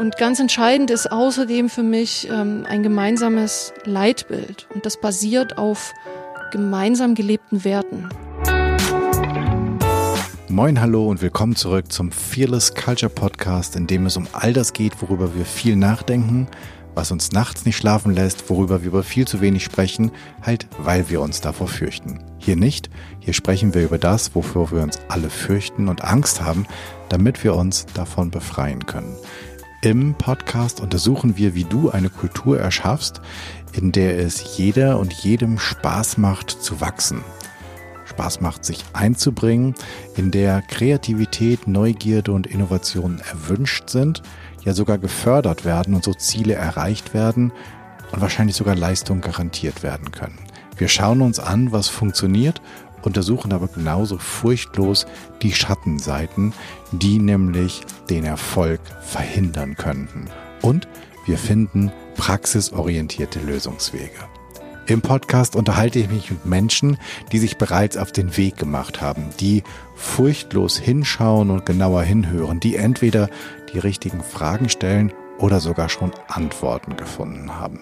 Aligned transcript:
Und 0.00 0.16
ganz 0.16 0.40
entscheidend 0.40 0.90
ist 0.90 1.12
außerdem 1.12 1.68
für 1.68 1.82
mich 1.82 2.26
ähm, 2.32 2.64
ein 2.66 2.82
gemeinsames 2.82 3.74
Leitbild. 3.84 4.66
Und 4.74 4.86
das 4.86 4.98
basiert 4.98 5.58
auf 5.58 5.92
gemeinsam 6.52 7.14
gelebten 7.14 7.64
Werten. 7.64 8.08
Moin, 10.48 10.80
hallo 10.80 11.06
und 11.06 11.20
willkommen 11.20 11.54
zurück 11.54 11.92
zum 11.92 12.12
Fearless 12.12 12.74
Culture 12.74 13.12
Podcast, 13.12 13.76
in 13.76 13.86
dem 13.86 14.06
es 14.06 14.16
um 14.16 14.26
all 14.32 14.54
das 14.54 14.72
geht, 14.72 15.02
worüber 15.02 15.34
wir 15.34 15.44
viel 15.44 15.76
nachdenken, 15.76 16.48
was 16.94 17.10
uns 17.10 17.32
nachts 17.32 17.66
nicht 17.66 17.76
schlafen 17.76 18.14
lässt, 18.14 18.48
worüber 18.48 18.80
wir 18.80 18.88
über 18.88 19.02
viel 19.02 19.28
zu 19.28 19.42
wenig 19.42 19.64
sprechen, 19.64 20.12
halt 20.40 20.66
weil 20.78 21.10
wir 21.10 21.20
uns 21.20 21.42
davor 21.42 21.68
fürchten. 21.68 22.24
Hier 22.38 22.56
nicht, 22.56 22.88
hier 23.18 23.34
sprechen 23.34 23.74
wir 23.74 23.82
über 23.82 23.98
das, 23.98 24.34
wofür 24.34 24.70
wir 24.72 24.82
uns 24.82 24.98
alle 25.08 25.28
fürchten 25.28 25.88
und 25.88 26.02
Angst 26.02 26.40
haben, 26.40 26.64
damit 27.10 27.44
wir 27.44 27.54
uns 27.54 27.84
davon 27.92 28.30
befreien 28.30 28.86
können. 28.86 29.14
Im 29.82 30.12
Podcast 30.12 30.82
untersuchen 30.82 31.38
wir, 31.38 31.54
wie 31.54 31.64
du 31.64 31.88
eine 31.88 32.10
Kultur 32.10 32.60
erschaffst, 32.60 33.22
in 33.72 33.92
der 33.92 34.18
es 34.18 34.58
jeder 34.58 34.98
und 34.98 35.10
jedem 35.10 35.58
Spaß 35.58 36.18
macht 36.18 36.50
zu 36.50 36.82
wachsen. 36.82 37.24
Spaß 38.04 38.42
macht, 38.42 38.62
sich 38.66 38.84
einzubringen, 38.92 39.74
in 40.16 40.30
der 40.30 40.60
Kreativität, 40.60 41.66
Neugierde 41.66 42.32
und 42.32 42.46
Innovation 42.46 43.22
erwünscht 43.30 43.88
sind, 43.88 44.20
ja 44.64 44.74
sogar 44.74 44.98
gefördert 44.98 45.64
werden 45.64 45.94
und 45.94 46.04
so 46.04 46.12
Ziele 46.12 46.52
erreicht 46.52 47.14
werden 47.14 47.50
und 48.12 48.20
wahrscheinlich 48.20 48.56
sogar 48.56 48.74
Leistung 48.74 49.22
garantiert 49.22 49.82
werden 49.82 50.12
können. 50.12 50.40
Wir 50.76 50.88
schauen 50.88 51.22
uns 51.22 51.40
an, 51.40 51.72
was 51.72 51.88
funktioniert, 51.88 52.60
untersuchen 53.02 53.52
aber 53.52 53.68
genauso 53.68 54.18
furchtlos 54.18 55.06
die 55.42 55.52
Schattenseiten, 55.52 56.52
die 56.92 57.18
nämlich 57.18 57.82
den 58.08 58.24
Erfolg 58.24 58.80
verhindern 59.00 59.76
könnten. 59.76 60.26
Und 60.62 60.88
wir 61.26 61.38
finden 61.38 61.92
praxisorientierte 62.16 63.40
Lösungswege. 63.40 64.28
Im 64.86 65.02
Podcast 65.02 65.54
unterhalte 65.54 66.00
ich 66.00 66.10
mich 66.10 66.30
mit 66.30 66.46
Menschen, 66.46 66.98
die 67.30 67.38
sich 67.38 67.58
bereits 67.58 67.96
auf 67.96 68.10
den 68.10 68.36
Weg 68.36 68.56
gemacht 68.56 69.00
haben, 69.00 69.26
die 69.38 69.62
furchtlos 69.94 70.76
hinschauen 70.78 71.50
und 71.50 71.64
genauer 71.64 72.02
hinhören, 72.02 72.58
die 72.58 72.74
entweder 72.74 73.28
die 73.72 73.78
richtigen 73.78 74.22
Fragen 74.22 74.68
stellen 74.68 75.12
oder 75.38 75.60
sogar 75.60 75.88
schon 75.88 76.10
Antworten 76.26 76.96
gefunden 76.96 77.54
haben. 77.54 77.80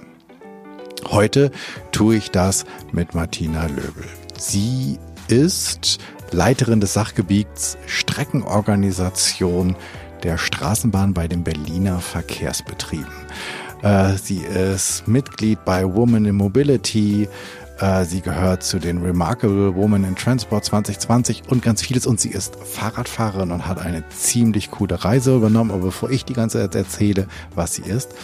Heute 1.07 1.51
tue 1.93 2.17
ich 2.17 2.31
das 2.31 2.67
mit 2.93 3.15
Martina 3.15 3.67
Löbel. 3.67 4.05
Sie 4.37 4.99
ist 5.29 5.99
Leiterin 6.31 6.81
des 6.81 6.95
Sachgebiets 6.95 7.79
Streckenorganisation 7.87 9.77
der 10.23 10.37
Straßenbahn 10.37 11.15
bei 11.15 11.29
den 11.29 11.45
Berliner 11.45 12.01
Verkehrsbetrieben. 12.01 13.07
Äh, 13.83 14.15
sie 14.17 14.39
ist 14.39 15.07
Mitglied 15.07 15.65
bei 15.65 15.85
Women 15.85 16.25
in 16.25 16.35
Mobility. 16.35 17.29
Äh, 17.79 18.05
sie 18.05 18.21
gehört 18.21 18.65
zu 18.65 18.79
den 18.79 18.99
Remarkable 18.99 19.75
Women 19.75 20.05
in 20.05 20.17
Transport 20.17 20.65
2020 20.65 21.45
und 21.49 21.63
ganz 21.63 21.83
vieles. 21.83 22.07
Und 22.07 22.21
sie 22.21 22.31
ist 22.31 22.57
Fahrradfahrerin 22.57 23.53
und 23.53 23.69
hat 23.69 23.79
eine 23.79 24.09
ziemlich 24.09 24.71
coole 24.71 25.05
Reise 25.05 25.37
übernommen. 25.37 25.71
Aber 25.71 25.85
bevor 25.85 26.11
ich 26.11 26.25
die 26.25 26.33
ganze 26.33 26.59
Zeit 26.59 26.75
erzähle, 26.75 27.29
was 27.55 27.75
sie 27.75 27.83
ist, 27.83 28.15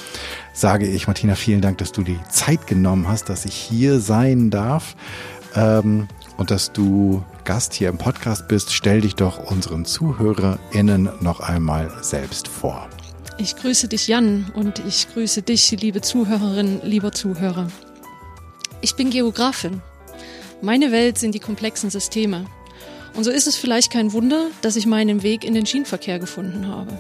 sage 0.53 0.87
ich, 0.87 1.07
Martina, 1.07 1.37
vielen 1.37 1.61
Dank, 1.61 1.79
dass 1.79 1.93
du 1.93 2.03
die 2.03 2.19
Zeit 2.31 2.67
genommen 2.67 3.09
hast, 3.09 3.29
dass 3.29 3.45
ich 3.45 3.55
hier 3.55 4.01
sein 4.01 4.51
darf. 4.51 4.97
Ähm, 5.55 6.09
und 6.37 6.51
dass 6.51 6.73
du 6.73 7.25
Gast 7.45 7.75
hier 7.75 7.89
im 7.89 7.99
Podcast 7.99 8.49
bist, 8.49 8.73
stell 8.73 9.01
dich 9.01 9.15
doch 9.15 9.51
unseren 9.51 9.85
ZuhörerInnen 9.85 11.11
noch 11.21 11.41
einmal 11.41 11.93
selbst 12.03 12.49
vor. 12.49 12.89
Ich 13.37 13.57
grüße 13.57 13.89
dich, 13.89 14.07
Jan, 14.07 14.53
und 14.55 14.81
ich 14.87 15.09
grüße 15.13 15.43
dich, 15.43 15.71
liebe 15.73 16.01
Zuhörerin, 16.01 16.81
lieber 16.85 17.13
Zuhörer. 17.13 17.69
Ich 18.81 18.95
bin 18.95 19.11
Geografin. 19.11 19.83
Meine 20.63 20.93
Welt 20.93 21.19
sind 21.19 21.35
die 21.35 21.41
komplexen 21.41 21.91
Systeme. 21.91 22.47
Und 23.15 23.25
so 23.25 23.31
ist 23.31 23.47
es 23.47 23.57
vielleicht 23.57 23.93
kein 23.93 24.13
Wunder, 24.13 24.49
dass 24.63 24.77
ich 24.77 24.87
meinen 24.87 25.23
Weg 25.23 25.45
in 25.45 25.55
den 25.55 25.67
Schienenverkehr 25.67 26.19
gefunden 26.19 26.69
habe. 26.69 26.99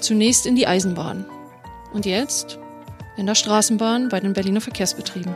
Zunächst 0.00 0.46
in 0.46 0.56
die 0.56 0.66
Eisenbahn. 0.66 1.24
Und 1.92 2.06
jetzt 2.06 2.58
in 3.16 3.26
der 3.26 3.34
Straßenbahn 3.34 4.08
bei 4.08 4.20
den 4.20 4.32
Berliner 4.32 4.60
Verkehrsbetrieben. 4.60 5.34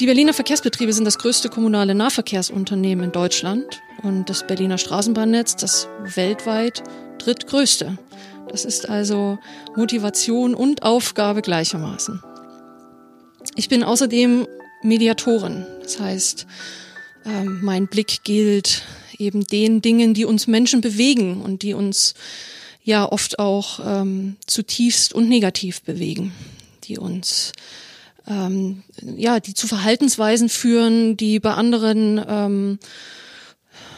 Die 0.00 0.06
Berliner 0.06 0.32
Verkehrsbetriebe 0.32 0.94
sind 0.94 1.04
das 1.04 1.18
größte 1.18 1.50
kommunale 1.50 1.94
Nahverkehrsunternehmen 1.94 3.04
in 3.04 3.12
Deutschland 3.12 3.82
und 4.02 4.30
das 4.30 4.46
Berliner 4.46 4.78
Straßenbahnnetz 4.78 5.56
das 5.56 5.88
weltweit 6.14 6.82
drittgrößte. 7.18 7.98
Das 8.48 8.64
ist 8.64 8.88
also 8.88 9.38
Motivation 9.76 10.54
und 10.54 10.84
Aufgabe 10.84 11.42
gleichermaßen. 11.42 12.22
Ich 13.56 13.68
bin 13.68 13.84
außerdem 13.84 14.48
Mediatorin. 14.82 15.66
Das 15.82 16.00
heißt, 16.00 16.46
ähm, 17.26 17.58
mein 17.60 17.86
Blick 17.86 18.24
gilt 18.24 18.84
eben 19.18 19.46
den 19.46 19.82
Dingen, 19.82 20.14
die 20.14 20.24
uns 20.24 20.46
Menschen 20.46 20.80
bewegen 20.80 21.42
und 21.42 21.60
die 21.60 21.74
uns 21.74 22.14
ja 22.84 23.04
oft 23.04 23.38
auch 23.38 23.80
ähm, 23.84 24.36
zutiefst 24.46 25.12
und 25.12 25.28
negativ 25.28 25.82
bewegen, 25.82 26.32
die 26.84 26.96
uns 26.96 27.52
ähm, 28.30 28.84
ja, 29.16 29.40
die 29.40 29.54
zu 29.54 29.66
Verhaltensweisen 29.66 30.48
führen, 30.48 31.16
die 31.16 31.40
bei 31.40 31.52
anderen 31.52 32.24
ähm, 32.26 32.78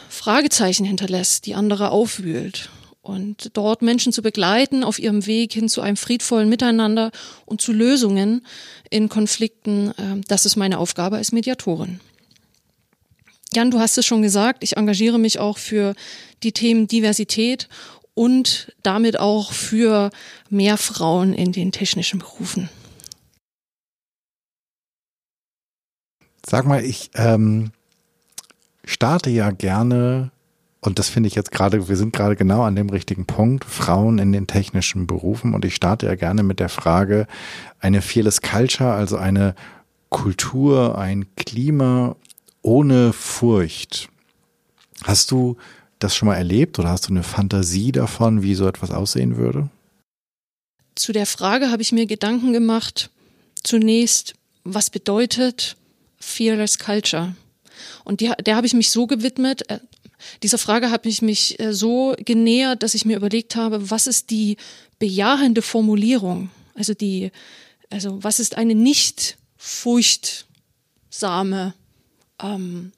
Fragezeichen 0.09 0.85
hinterlässt, 0.85 1.45
die 1.45 1.55
andere 1.55 1.91
aufwühlt 1.91 2.69
und 3.01 3.51
dort 3.53 3.81
Menschen 3.81 4.11
zu 4.11 4.21
begleiten 4.21 4.83
auf 4.83 4.97
ihrem 4.97 5.25
Weg 5.27 5.53
hin 5.53 5.69
zu 5.69 5.81
einem 5.81 5.97
friedvollen 5.97 6.49
Miteinander 6.49 7.11
und 7.45 7.61
zu 7.61 7.73
Lösungen 7.73 8.45
in 8.89 9.07
Konflikten, 9.07 9.93
ähm, 9.99 10.21
das 10.27 10.45
ist 10.45 10.55
meine 10.55 10.79
Aufgabe 10.79 11.17
als 11.17 11.31
Mediatorin. 11.31 11.99
Jan, 13.53 13.69
du 13.69 13.79
hast 13.79 13.99
es 13.99 14.05
schon 14.05 14.23
gesagt, 14.23 14.63
ich 14.63 14.77
engagiere 14.77 15.19
mich 15.19 15.37
auch 15.37 15.59
für 15.59 15.93
die 16.41 16.53
Themen 16.53 16.87
Diversität 16.87 17.69
und 18.15 18.73
damit 18.81 19.19
auch 19.19 19.51
für 19.51 20.09
mehr 20.49 20.77
Frauen 20.77 21.33
in 21.33 21.51
den 21.51 21.71
technischen 21.71 22.19
Berufen. 22.19 22.69
Sag 26.45 26.65
mal, 26.65 26.83
ich 26.83 27.11
ähm, 27.15 27.71
starte 28.83 29.29
ja 29.29 29.51
gerne 29.51 30.31
und 30.83 30.99
das 30.99 31.07
finde 31.07 31.27
ich 31.27 31.35
jetzt 31.35 31.51
gerade, 31.51 31.87
wir 31.87 31.95
sind 31.95 32.13
gerade 32.13 32.35
genau 32.35 32.63
an 32.63 32.75
dem 32.75 32.89
richtigen 32.89 33.25
Punkt, 33.25 33.63
Frauen 33.63 34.19
in 34.19 34.33
den 34.33 34.47
technischen 34.47 35.07
Berufen. 35.07 35.53
Und 35.53 35.63
ich 35.63 35.75
starte 35.75 36.07
ja 36.07 36.15
gerne 36.15 36.43
mit 36.43 36.59
der 36.59 36.67
Frage, 36.67 37.25
eine 37.79 38.01
Fearless 38.01 38.41
Culture, 38.41 38.91
also 38.91 39.15
eine 39.15 39.55
Kultur, 40.09 40.97
ein 40.97 41.25
Klima 41.37 42.17
ohne 42.61 43.13
Furcht. 43.13 44.09
Hast 45.03 45.31
du 45.31 45.55
das 45.99 46.17
schon 46.17 46.27
mal 46.27 46.35
erlebt 46.35 46.77
oder 46.79 46.89
hast 46.89 47.07
du 47.07 47.11
eine 47.11 47.23
Fantasie 47.23 47.93
davon, 47.93 48.43
wie 48.43 48.55
so 48.55 48.67
etwas 48.67 48.91
aussehen 48.91 49.37
würde? 49.37 49.69
Zu 50.95 51.13
der 51.13 51.25
Frage 51.25 51.71
habe 51.71 51.81
ich 51.81 51.93
mir 51.93 52.05
Gedanken 52.05 52.51
gemacht. 52.51 53.09
Zunächst, 53.63 54.33
was 54.65 54.89
bedeutet 54.89 55.77
Fearless 56.23 56.79
Culture? 56.79 57.35
Und 58.03 58.21
die, 58.21 58.31
der 58.45 58.55
habe 58.55 58.67
ich 58.67 58.73
mich 58.73 58.91
so 58.91 59.07
gewidmet, 59.07 59.69
äh, 59.69 59.79
dieser 60.41 60.57
Frage 60.57 60.89
habe 60.91 61.09
ich 61.09 61.21
mich 61.21 61.59
äh, 61.59 61.73
so 61.73 62.15
genähert, 62.17 62.81
dass 62.83 62.93
ich 62.93 63.03
mir 63.05 63.17
überlegt 63.17 63.55
habe, 63.55 63.91
was 63.91 64.07
ist 64.07 64.29
die 64.29 64.57
bejahende 64.99 65.61
Formulierung? 65.61 66.49
Also 66.75 66.93
die, 66.93 67.31
also 67.89 68.23
was 68.23 68.39
ist 68.39 68.55
eine 68.57 68.75
nicht 68.75 69.37
furchtsame 69.57 70.45
ähm, 72.41 72.93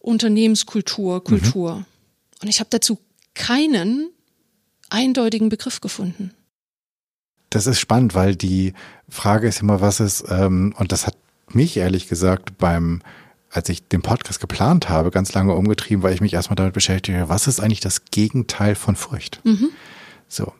Unternehmenskultur, 0.00 1.22
Kultur? 1.22 1.74
Mhm. 1.76 1.84
Und 2.42 2.48
ich 2.48 2.60
habe 2.60 2.70
dazu 2.70 2.98
keinen 3.34 4.08
eindeutigen 4.88 5.50
Begriff 5.50 5.80
gefunden. 5.80 6.32
Das 7.50 7.66
ist 7.66 7.80
spannend, 7.80 8.14
weil 8.14 8.36
die 8.36 8.74
Frage 9.08 9.48
ist 9.48 9.62
immer, 9.62 9.80
was 9.80 10.00
ist, 10.00 10.24
ähm, 10.28 10.74
und 10.78 10.92
das 10.92 11.06
hat 11.06 11.16
mich 11.54 11.76
ehrlich 11.76 12.08
gesagt 12.08 12.58
beim 12.58 13.00
als 13.50 13.68
ich 13.68 13.88
den 13.88 14.02
Podcast 14.02 14.40
geplant 14.40 14.88
habe, 14.88 15.10
ganz 15.10 15.32
lange 15.32 15.54
umgetrieben, 15.54 16.02
weil 16.02 16.14
ich 16.14 16.20
mich 16.20 16.34
erstmal 16.34 16.56
damit 16.56 16.74
beschäftige, 16.74 17.28
was 17.28 17.46
ist 17.46 17.60
eigentlich 17.60 17.80
das 17.80 18.04
Gegenteil 18.06 18.74
von 18.74 18.96
Furcht? 18.96 19.40
Mhm. 19.44 19.70
So. 20.28 20.52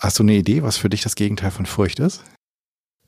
Hast 0.00 0.18
du 0.18 0.22
eine 0.24 0.34
Idee, 0.34 0.62
was 0.62 0.76
für 0.76 0.88
dich 0.88 1.02
das 1.02 1.14
Gegenteil 1.14 1.50
von 1.50 1.66
Furcht 1.66 2.00
ist? 2.00 2.22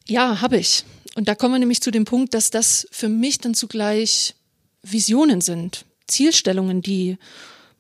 Ja, 0.06 0.41
habe 0.41 0.56
ich. 0.56 0.85
Und 1.17 1.29
da 1.29 1.35
kommen 1.35 1.55
wir 1.55 1.59
nämlich 1.59 1.81
zu 1.81 1.91
dem 1.91 2.05
Punkt, 2.05 2.33
dass 2.35 2.50
das 2.50 2.87
für 2.93 3.09
mich 3.09 3.38
dann 3.38 3.55
zugleich 3.55 4.35
Visionen 4.83 5.41
sind, 5.41 5.85
Zielstellungen, 6.06 6.81
die 6.81 7.19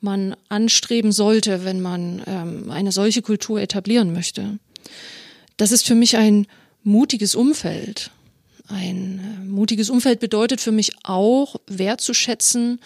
man 0.00 0.36
anstreben 0.48 1.12
sollte, 1.12 1.64
wenn 1.64 1.80
man 1.80 2.22
ähm, 2.26 2.70
eine 2.70 2.92
solche 2.92 3.22
Kultur 3.22 3.60
etablieren 3.60 4.12
möchte. 4.12 4.58
Das 5.56 5.72
ist 5.72 5.86
für 5.86 5.94
mich 5.94 6.16
ein 6.16 6.46
mutiges 6.82 7.34
Umfeld, 7.34 8.10
ein 8.68 9.20
äh, 9.20 9.44
mutiges 9.44 9.90
Umfeld 9.90 10.20
bedeutet 10.20 10.60
für 10.60 10.72
mich 10.72 10.92
auch 11.04 11.56
wertzuschätzen, 11.66 12.80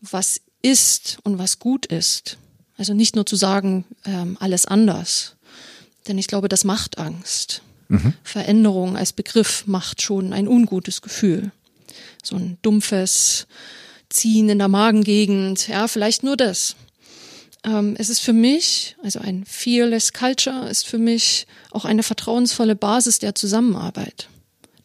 was 0.00 0.40
ist 0.62 1.18
und 1.22 1.38
was 1.38 1.58
gut 1.58 1.86
ist. 1.86 2.38
Also 2.76 2.94
nicht 2.94 3.14
nur 3.14 3.26
zu 3.26 3.36
sagen, 3.36 3.84
ähm, 4.04 4.36
alles 4.40 4.66
anders. 4.66 5.36
Denn 6.08 6.18
ich 6.18 6.26
glaube, 6.26 6.48
das 6.48 6.64
macht 6.64 6.98
Angst. 6.98 7.62
Mhm. 7.88 8.14
Veränderung 8.24 8.96
als 8.96 9.12
Begriff 9.12 9.64
macht 9.66 10.02
schon 10.02 10.32
ein 10.32 10.48
ungutes 10.48 11.02
Gefühl. 11.02 11.52
So 12.22 12.36
ein 12.36 12.58
dumpfes 12.62 13.46
Ziehen 14.08 14.48
in 14.48 14.58
der 14.58 14.68
Magengegend, 14.68 15.68
ja, 15.68 15.88
vielleicht 15.88 16.22
nur 16.22 16.36
das. 16.36 16.76
Ähm, 17.64 17.94
es 17.98 18.08
ist 18.08 18.20
für 18.20 18.32
mich, 18.32 18.96
also 19.02 19.20
ein 19.20 19.44
Fearless 19.44 20.12
Culture 20.12 20.68
ist 20.68 20.86
für 20.86 20.98
mich 20.98 21.46
auch 21.70 21.84
eine 21.84 22.02
vertrauensvolle 22.02 22.74
Basis 22.74 23.18
der 23.18 23.34
Zusammenarbeit. 23.34 24.28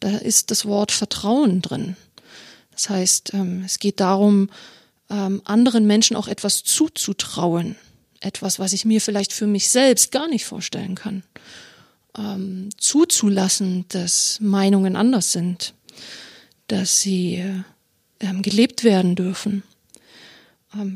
Da 0.00 0.16
ist 0.16 0.50
das 0.50 0.64
Wort 0.64 0.92
Vertrauen 0.92 1.62
drin. 1.62 1.96
Das 2.72 2.88
heißt, 2.90 3.34
ähm, 3.34 3.62
es 3.64 3.78
geht 3.78 4.00
darum, 4.00 4.50
ähm, 5.10 5.42
anderen 5.44 5.86
Menschen 5.86 6.16
auch 6.16 6.28
etwas 6.28 6.62
zuzutrauen. 6.62 7.76
Etwas, 8.20 8.58
was 8.58 8.72
ich 8.72 8.84
mir 8.84 9.00
vielleicht 9.00 9.32
für 9.32 9.46
mich 9.46 9.68
selbst 9.68 10.12
gar 10.12 10.28
nicht 10.28 10.44
vorstellen 10.44 10.94
kann. 10.94 11.22
Ähm, 12.16 12.70
zuzulassen, 12.76 13.84
dass 13.88 14.38
Meinungen 14.40 14.96
anders 14.96 15.32
sind, 15.32 15.74
dass 16.66 17.00
sie 17.00 17.44
ähm, 18.20 18.42
gelebt 18.42 18.84
werden 18.84 19.14
dürfen. 19.14 19.62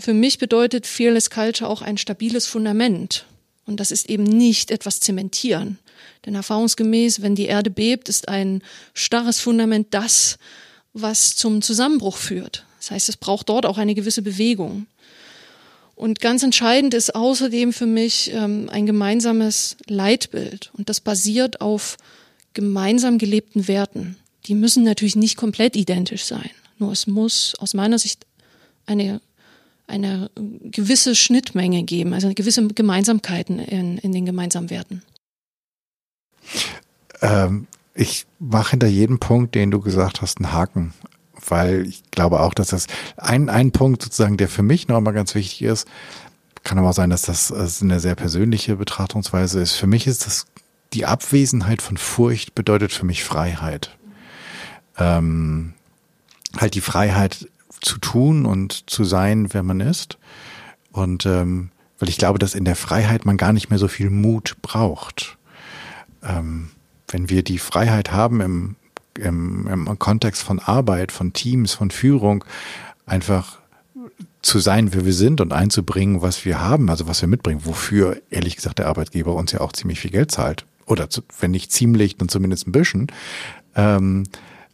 Für 0.00 0.12
mich 0.12 0.38
bedeutet 0.38 0.86
Fearless 0.86 1.30
Culture 1.30 1.68
auch 1.68 1.80
ein 1.80 1.96
stabiles 1.96 2.46
Fundament. 2.46 3.24
Und 3.64 3.80
das 3.80 3.90
ist 3.90 4.10
eben 4.10 4.24
nicht 4.24 4.70
etwas 4.70 5.00
zementieren. 5.00 5.78
Denn 6.24 6.34
erfahrungsgemäß, 6.34 7.22
wenn 7.22 7.34
die 7.34 7.46
Erde 7.46 7.70
bebt, 7.70 8.08
ist 8.08 8.28
ein 8.28 8.62
starres 8.94 9.40
Fundament 9.40 9.88
das, 9.90 10.38
was 10.92 11.34
zum 11.36 11.62
Zusammenbruch 11.62 12.16
führt. 12.16 12.64
Das 12.78 12.90
heißt, 12.90 13.08
es 13.08 13.16
braucht 13.16 13.48
dort 13.48 13.66
auch 13.66 13.78
eine 13.78 13.94
gewisse 13.94 14.22
Bewegung. 14.22 14.86
Und 15.94 16.20
ganz 16.20 16.42
entscheidend 16.42 16.94
ist 16.94 17.14
außerdem 17.14 17.72
für 17.72 17.86
mich 17.86 18.32
ähm, 18.32 18.68
ein 18.70 18.86
gemeinsames 18.86 19.76
Leitbild. 19.86 20.70
Und 20.76 20.88
das 20.88 21.00
basiert 21.00 21.60
auf 21.60 21.96
gemeinsam 22.54 23.18
gelebten 23.18 23.68
Werten. 23.68 24.16
Die 24.46 24.54
müssen 24.54 24.84
natürlich 24.84 25.16
nicht 25.16 25.36
komplett 25.36 25.76
identisch 25.76 26.24
sein. 26.24 26.50
Nur 26.78 26.92
es 26.92 27.06
muss 27.06 27.54
aus 27.60 27.74
meiner 27.74 27.98
Sicht 27.98 28.26
eine, 28.86 29.20
eine 29.86 30.30
gewisse 30.34 31.14
Schnittmenge 31.14 31.84
geben, 31.84 32.12
also 32.12 32.32
gewisse 32.34 32.66
Gemeinsamkeiten 32.66 33.60
in, 33.60 33.98
in 33.98 34.12
den 34.12 34.26
gemeinsamen 34.26 34.70
Werten. 34.70 35.02
Ähm, 37.20 37.66
ich 37.94 38.26
mache 38.38 38.72
hinter 38.72 38.86
jedem 38.86 39.18
Punkt, 39.18 39.54
den 39.54 39.70
du 39.70 39.80
gesagt 39.80 40.22
hast, 40.22 40.38
einen 40.38 40.52
Haken, 40.52 40.94
weil 41.48 41.86
ich 41.86 42.02
glaube 42.10 42.40
auch, 42.40 42.54
dass 42.54 42.68
das 42.68 42.86
ein, 43.16 43.48
ein 43.48 43.72
Punkt 43.72 44.02
sozusagen, 44.02 44.36
der 44.36 44.48
für 44.48 44.62
mich 44.62 44.88
noch 44.88 45.00
mal 45.00 45.12
ganz 45.12 45.34
wichtig 45.34 45.62
ist, 45.62 45.86
kann 46.64 46.78
aber 46.78 46.90
auch 46.90 46.94
sein, 46.94 47.10
dass 47.10 47.22
das, 47.22 47.48
das 47.48 47.82
eine 47.82 48.00
sehr 48.00 48.14
persönliche 48.14 48.76
Betrachtungsweise 48.76 49.60
ist. 49.60 49.72
Für 49.72 49.86
mich 49.86 50.06
ist 50.06 50.26
das 50.26 50.46
die 50.92 51.06
Abwesenheit 51.06 51.82
von 51.82 51.96
Furcht 51.96 52.54
bedeutet 52.54 52.92
für 52.92 53.06
mich 53.06 53.24
Freiheit. 53.24 53.96
Ähm, 54.98 55.72
halt 56.56 56.74
die 56.74 56.80
Freiheit 56.80 57.48
zu 57.80 57.98
tun 57.98 58.46
und 58.46 58.88
zu 58.90 59.04
sein, 59.04 59.52
wer 59.54 59.62
man 59.62 59.80
ist. 59.80 60.18
Und 60.92 61.26
ähm, 61.26 61.70
weil 61.98 62.08
ich 62.08 62.18
glaube, 62.18 62.38
dass 62.38 62.54
in 62.54 62.64
der 62.64 62.76
Freiheit 62.76 63.24
man 63.24 63.36
gar 63.36 63.52
nicht 63.52 63.70
mehr 63.70 63.78
so 63.78 63.88
viel 63.88 64.10
Mut 64.10 64.56
braucht. 64.60 65.38
Ähm, 66.22 66.70
wenn 67.08 67.28
wir 67.28 67.42
die 67.42 67.58
Freiheit 67.58 68.12
haben 68.12 68.40
im, 68.40 68.76
im, 69.18 69.66
im 69.66 69.98
Kontext 69.98 70.42
von 70.42 70.58
Arbeit, 70.58 71.12
von 71.12 71.32
Teams, 71.32 71.74
von 71.74 71.90
Führung, 71.90 72.44
einfach 73.06 73.58
zu 74.42 74.58
sein, 74.58 74.92
wer 74.92 75.04
wir 75.04 75.12
sind 75.12 75.40
und 75.40 75.52
einzubringen, 75.52 76.20
was 76.20 76.44
wir 76.44 76.60
haben, 76.60 76.90
also 76.90 77.06
was 77.06 77.20
wir 77.22 77.28
mitbringen, 77.28 77.62
wofür 77.64 78.20
ehrlich 78.30 78.56
gesagt 78.56 78.78
der 78.78 78.88
Arbeitgeber 78.88 79.34
uns 79.34 79.52
ja 79.52 79.60
auch 79.60 79.72
ziemlich 79.72 80.00
viel 80.00 80.10
Geld 80.10 80.30
zahlt. 80.30 80.64
Oder 80.86 81.08
zu, 81.08 81.22
wenn 81.38 81.52
nicht 81.52 81.70
ziemlich, 81.70 82.16
dann 82.16 82.28
zumindest 82.28 82.66
ein 82.66 82.72
bisschen. 82.72 83.06
Ähm, 83.76 84.24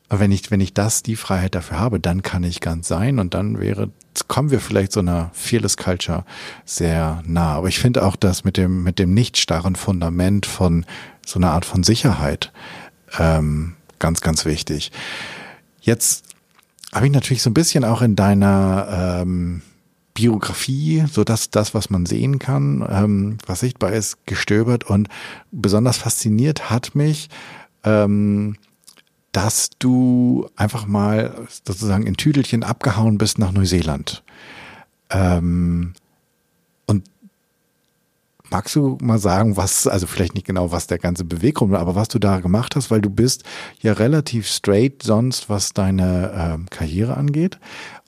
aber 0.09 0.21
wenn 0.21 0.33
ich, 0.33 0.51
wenn 0.51 0.61
ich 0.61 0.73
das, 0.73 1.03
die 1.03 1.17
Freiheit 1.17 1.55
dafür 1.55 1.79
habe, 1.79 2.01
dann 2.01 2.23
kann 2.23 2.43
ich 2.43 2.61
ganz 2.61 2.89
sein 2.89 3.19
und 3.19 3.35
dann 3.35 3.61
wäre, 3.61 3.91
kommen 4.27 4.51
wir 4.51 4.61
vielleicht 4.61 4.93
so 4.93 5.01
einer 5.01 5.31
Fearless 5.35 5.77
Culture 5.77 6.25
sehr 6.65 7.23
nah. 7.27 7.55
Aber 7.55 7.69
ich 7.69 7.79
finde 7.79 8.05
auch 8.05 8.17
das 8.17 8.43
mit 8.43 8.57
dem, 8.57 8.83
mit 8.83 8.99
dem 8.99 9.13
nicht 9.13 9.37
starren 9.37 9.77
Fundament 9.77 10.47
von 10.47 10.87
so 11.27 11.39
einer 11.39 11.51
Art 11.51 11.67
von 11.67 11.83
Sicherheit 11.83 12.53
ähm, 13.19 13.75
ganz, 13.99 14.23
ganz 14.23 14.47
wichtig. 14.47 14.93
Jetzt 15.81 16.25
habe 16.93 17.07
ich 17.07 17.13
natürlich 17.13 17.43
so 17.43 17.51
ein 17.51 17.55
bisschen 17.55 17.85
auch 17.85 18.01
in 18.01 18.17
deiner 18.17 19.21
ähm, 19.21 19.61
Biografie, 20.15 21.05
so 21.13 21.23
dass 21.23 21.51
das, 21.51 21.75
was 21.75 21.91
man 21.91 22.07
sehen 22.07 22.39
kann, 22.39 22.87
ähm, 22.91 23.39
was 23.47 23.61
sichtbar 23.61 23.93
ist, 23.93 24.27
gestöbert 24.27 24.85
und 24.85 25.09
besonders 25.53 25.99
fasziniert 25.99 26.71
hat 26.71 26.95
mich, 26.95 27.29
ähm, 27.85 28.57
dass 29.39 29.71
du 29.79 30.51
einfach 30.57 30.89
mal 30.89 31.47
sozusagen 31.65 32.09
in 32.09 32.17
Tüdelchen 32.17 32.65
abgehauen 32.65 33.19
bist 33.19 33.39
nach 33.39 33.53
Neuseeland. 33.53 34.25
Ähm, 35.11 35.93
und 36.87 37.05
magst 38.51 38.75
du 38.75 38.99
mal 39.01 39.21
sagen, 39.21 39.57
was, 39.57 39.87
also 39.87 40.09
vielleicht 40.09 40.35
nicht 40.35 40.49
genau, 40.49 40.73
was 40.73 40.89
der 40.89 40.99
ganze 40.99 41.25
Beweggrund 41.25 41.71
war, 41.71 41.79
aber 41.79 41.95
was 41.95 42.09
du 42.09 42.19
da 42.19 42.41
gemacht 42.41 42.75
hast, 42.75 42.91
weil 42.91 43.01
du 43.01 43.11
bist 43.11 43.45
ja 43.81 43.93
relativ 43.93 44.49
straight 44.49 45.05
sonst, 45.05 45.49
was 45.49 45.73
deine 45.73 46.59
äh, 46.59 46.75
Karriere 46.75 47.17
angeht. 47.17 47.61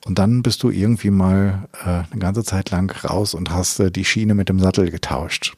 Und 0.03 0.19
dann 0.19 0.43
bist 0.43 0.63
du 0.63 0.69
irgendwie 0.69 1.11
mal 1.11 1.69
äh, 1.85 2.11
eine 2.11 2.19
ganze 2.19 2.43
Zeit 2.43 2.71
lang 2.71 2.91
raus 3.05 3.33
und 3.33 3.51
hast 3.51 3.79
äh, 3.79 3.89
die 3.89 4.03
Schiene 4.03 4.35
mit 4.35 4.49
dem 4.49 4.59
Sattel 4.59 4.91
getauscht. 4.91 5.55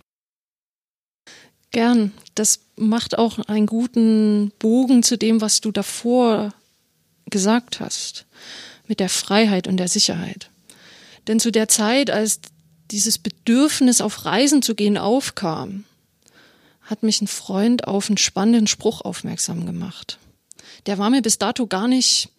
Gern. 1.74 2.14
Das 2.36 2.62
macht 2.78 3.18
auch 3.18 3.40
einen 3.40 3.66
guten 3.66 4.52
Bogen 4.60 5.04
zu 5.04 5.18
dem, 5.18 5.42
was 5.42 5.60
du 5.60 5.72
davor 5.72 6.54
gesagt 7.30 7.80
hast, 7.80 8.26
mit 8.88 9.00
der 9.00 9.10
Freiheit 9.10 9.68
und 9.68 9.78
der 9.78 9.88
Sicherheit. 9.88 10.50
Denn 11.28 11.40
zu 11.40 11.52
der 11.52 11.68
Zeit, 11.68 12.10
als 12.12 12.40
dieses 12.92 13.18
Bedürfnis 13.18 14.02
auf 14.02 14.26
Reisen 14.26 14.62
zu 14.62 14.76
gehen 14.76 14.98
aufkam, 14.98 15.84
hat 16.82 17.02
mich 17.02 17.22
ein 17.22 17.28
Freund 17.28 17.88
auf 17.88 18.08
einen 18.08 18.18
spannenden 18.18 18.68
Spruch 18.68 19.02
aufmerksam 19.02 19.66
gemacht. 19.66 20.20
Der 20.86 21.00
war 21.00 21.10
mir 21.10 21.22
bis 21.22 21.40
dato 21.40 21.66
gar 21.66 21.88
nicht 21.88 22.30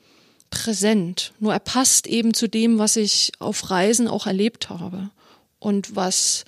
präsent, 0.51 1.33
nur 1.41 1.53
er 1.53 1.61
passt 1.61 2.07
eben 2.07 2.35
zu 2.35 2.49
dem, 2.49 2.79
was 2.79 2.95
ich 2.97 3.33
auf 3.41 3.71
Reisen 3.71 4.07
auch 4.07 4.27
erlebt 4.27 4.71
habe 4.71 5.11
und 5.59 5.97
was 5.97 6.45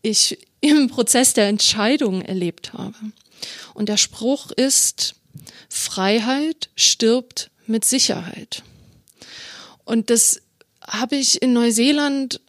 ich 0.00 0.38
im 0.60 0.88
Prozess 0.88 1.34
der 1.34 1.48
Entscheidung 1.48 2.22
erlebt 2.22 2.72
habe. 2.72 2.96
Und 3.74 3.88
der 3.88 3.96
Spruch 3.96 4.50
ist, 4.50 5.14
Freiheit 5.68 6.70
stirbt 6.76 7.50
mit 7.66 7.84
Sicherheit. 7.84 8.62
Und 9.84 10.10
das 10.10 10.42
habe 10.86 11.16
ich 11.16 11.40
in 11.42 11.52
Neuseeland 11.52 12.40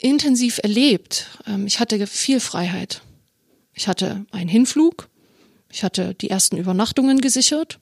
intensiv 0.00 0.58
erlebt. 0.62 1.26
Ähm, 1.46 1.66
ich 1.66 1.80
hatte 1.80 2.06
viel 2.06 2.40
Freiheit. 2.40 3.02
Ich 3.74 3.86
hatte 3.86 4.26
einen 4.32 4.48
Hinflug, 4.48 5.08
ich 5.70 5.84
hatte 5.84 6.14
die 6.14 6.30
ersten 6.30 6.56
Übernachtungen 6.56 7.20
gesichert 7.20 7.78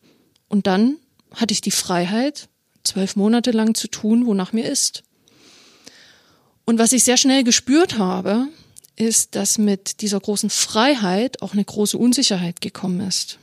und 0.48 0.66
dann 0.66 0.98
hatte 1.34 1.52
ich 1.52 1.62
die 1.62 1.70
Freiheit, 1.70 2.48
zwölf 2.84 3.16
Monate 3.16 3.50
lang 3.50 3.74
zu 3.74 3.88
tun, 3.88 4.26
wonach 4.26 4.52
mir 4.52 4.70
ist. 4.70 5.04
Und 6.66 6.78
was 6.78 6.92
ich 6.92 7.04
sehr 7.04 7.16
schnell 7.16 7.44
gespürt 7.44 7.96
habe, 7.96 8.48
ist, 8.96 9.34
dass 9.34 9.58
mit 9.58 10.00
dieser 10.00 10.18
großen 10.18 10.50
Freiheit 10.50 11.42
auch 11.42 11.52
eine 11.52 11.64
große 11.64 11.96
Unsicherheit 11.98 12.60
gekommen 12.60 13.00
ist. 13.00 13.38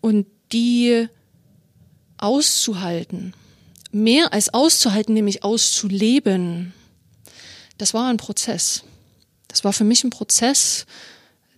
Und 0.00 0.26
die 0.52 1.08
auszuhalten, 2.18 3.34
mehr 3.92 4.32
als 4.32 4.52
auszuhalten, 4.52 5.14
nämlich 5.14 5.44
auszuleben, 5.44 6.72
das 7.78 7.94
war 7.94 8.08
ein 8.08 8.16
Prozess. 8.16 8.82
Das 9.46 9.64
war 9.64 9.72
für 9.72 9.84
mich 9.84 10.04
ein 10.04 10.10
Prozess 10.10 10.84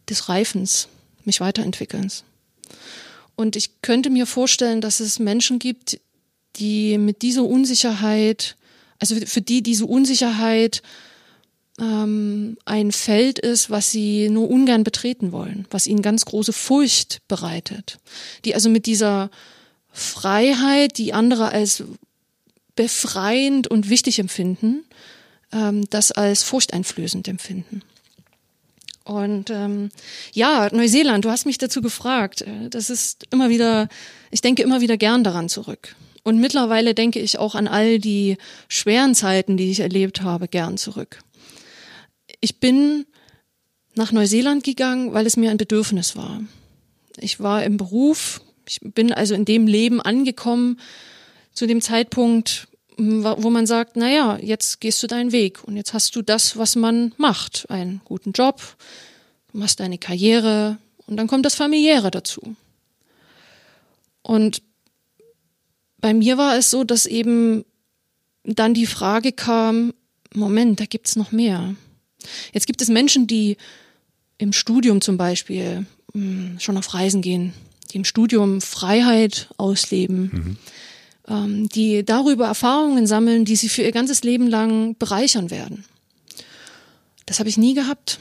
des 0.08 0.28
Reifens, 0.28 0.88
mich 1.24 1.40
weiterentwickelns. 1.40 2.24
Und 3.36 3.56
ich 3.56 3.80
könnte 3.80 4.10
mir 4.10 4.26
vorstellen, 4.26 4.82
dass 4.82 5.00
es 5.00 5.18
Menschen 5.18 5.58
gibt, 5.58 5.98
die 6.56 6.98
mit 6.98 7.22
dieser 7.22 7.44
Unsicherheit, 7.44 8.56
also 8.98 9.16
für 9.16 9.40
die 9.40 9.62
diese 9.62 9.86
Unsicherheit 9.86 10.82
ähm, 11.80 12.58
ein 12.64 12.92
Feld 12.92 13.38
ist, 13.38 13.70
was 13.70 13.90
sie 13.90 14.28
nur 14.28 14.50
ungern 14.50 14.84
betreten 14.84 15.32
wollen, 15.32 15.66
was 15.70 15.86
ihnen 15.86 16.02
ganz 16.02 16.24
große 16.24 16.52
Furcht 16.52 17.20
bereitet, 17.26 17.98
die 18.44 18.54
also 18.54 18.68
mit 18.68 18.86
dieser 18.86 19.30
Freiheit, 19.92 20.98
die 20.98 21.12
andere 21.12 21.50
als 21.50 21.82
befreiend 22.76 23.68
und 23.68 23.88
wichtig 23.90 24.18
empfinden, 24.18 24.84
ähm, 25.52 25.88
das 25.90 26.12
als 26.12 26.42
furchteinflößend 26.42 27.26
empfinden. 27.28 27.82
Und 29.04 29.50
ähm, 29.50 29.90
ja, 30.32 30.68
Neuseeland, 30.72 31.24
du 31.24 31.30
hast 31.30 31.46
mich 31.46 31.58
dazu 31.58 31.80
gefragt. 31.80 32.42
Äh, 32.42 32.68
das 32.68 32.90
ist 32.90 33.26
immer 33.30 33.48
wieder, 33.48 33.88
ich 34.30 34.40
denke 34.40 34.62
immer 34.62 34.80
wieder 34.80 34.96
gern 34.96 35.24
daran 35.24 35.48
zurück. 35.48 35.96
Und 36.22 36.38
mittlerweile 36.38 36.94
denke 36.94 37.18
ich 37.18 37.38
auch 37.38 37.54
an 37.54 37.66
all 37.66 37.98
die 37.98 38.36
schweren 38.68 39.14
Zeiten, 39.14 39.56
die 39.56 39.70
ich 39.70 39.80
erlebt 39.80 40.22
habe, 40.22 40.48
gern 40.48 40.76
zurück. 40.76 41.22
Ich 42.40 42.60
bin 42.60 43.06
nach 43.94 44.12
Neuseeland 44.12 44.64
gegangen, 44.64 45.12
weil 45.12 45.26
es 45.26 45.36
mir 45.36 45.50
ein 45.50 45.56
Bedürfnis 45.56 46.16
war. 46.16 46.42
Ich 47.18 47.40
war 47.40 47.64
im 47.64 47.76
Beruf, 47.76 48.40
ich 48.68 48.80
bin 48.80 49.12
also 49.12 49.34
in 49.34 49.44
dem 49.44 49.66
Leben 49.66 50.00
angekommen, 50.00 50.78
zu 51.52 51.66
dem 51.66 51.80
Zeitpunkt, 51.80 52.68
wo 52.96 53.50
man 53.50 53.66
sagt, 53.66 53.96
na 53.96 54.08
ja, 54.10 54.38
jetzt 54.38 54.80
gehst 54.80 55.02
du 55.02 55.06
deinen 55.06 55.32
Weg 55.32 55.64
und 55.64 55.76
jetzt 55.76 55.94
hast 55.94 56.14
du 56.16 56.22
das, 56.22 56.56
was 56.56 56.76
man 56.76 57.12
macht, 57.16 57.68
einen 57.70 58.00
guten 58.04 58.32
Job, 58.32 58.60
du 59.52 59.58
machst 59.58 59.80
deine 59.80 59.98
Karriere 59.98 60.78
und 61.06 61.16
dann 61.16 61.26
kommt 61.26 61.46
das 61.46 61.54
familiäre 61.54 62.10
dazu. 62.10 62.56
Und 64.22 64.62
bei 65.98 66.14
mir 66.14 66.38
war 66.38 66.56
es 66.56 66.70
so, 66.70 66.84
dass 66.84 67.06
eben 67.06 67.64
dann 68.44 68.74
die 68.74 68.86
Frage 68.86 69.32
kam, 69.32 69.92
Moment, 70.34 70.80
da 70.80 70.84
gibt's 70.84 71.16
noch 71.16 71.32
mehr. 71.32 71.74
Jetzt 72.52 72.66
gibt 72.66 72.82
es 72.82 72.88
Menschen, 72.88 73.26
die 73.26 73.56
im 74.38 74.52
Studium 74.52 75.00
zum 75.00 75.16
Beispiel 75.16 75.86
mh, 76.12 76.60
schon 76.60 76.76
auf 76.76 76.94
Reisen 76.94 77.22
gehen, 77.22 77.52
die 77.90 77.98
im 77.98 78.04
Studium 78.04 78.60
Freiheit 78.60 79.48
ausleben, 79.56 80.30
mhm. 80.32 80.56
ähm, 81.28 81.68
die 81.68 82.04
darüber 82.04 82.46
Erfahrungen 82.46 83.06
sammeln, 83.06 83.44
die 83.44 83.56
sie 83.56 83.68
für 83.68 83.82
ihr 83.82 83.92
ganzes 83.92 84.22
Leben 84.22 84.46
lang 84.46 84.96
bereichern 84.98 85.50
werden. 85.50 85.84
Das 87.26 87.38
habe 87.38 87.48
ich 87.48 87.58
nie 87.58 87.74
gehabt. 87.74 88.18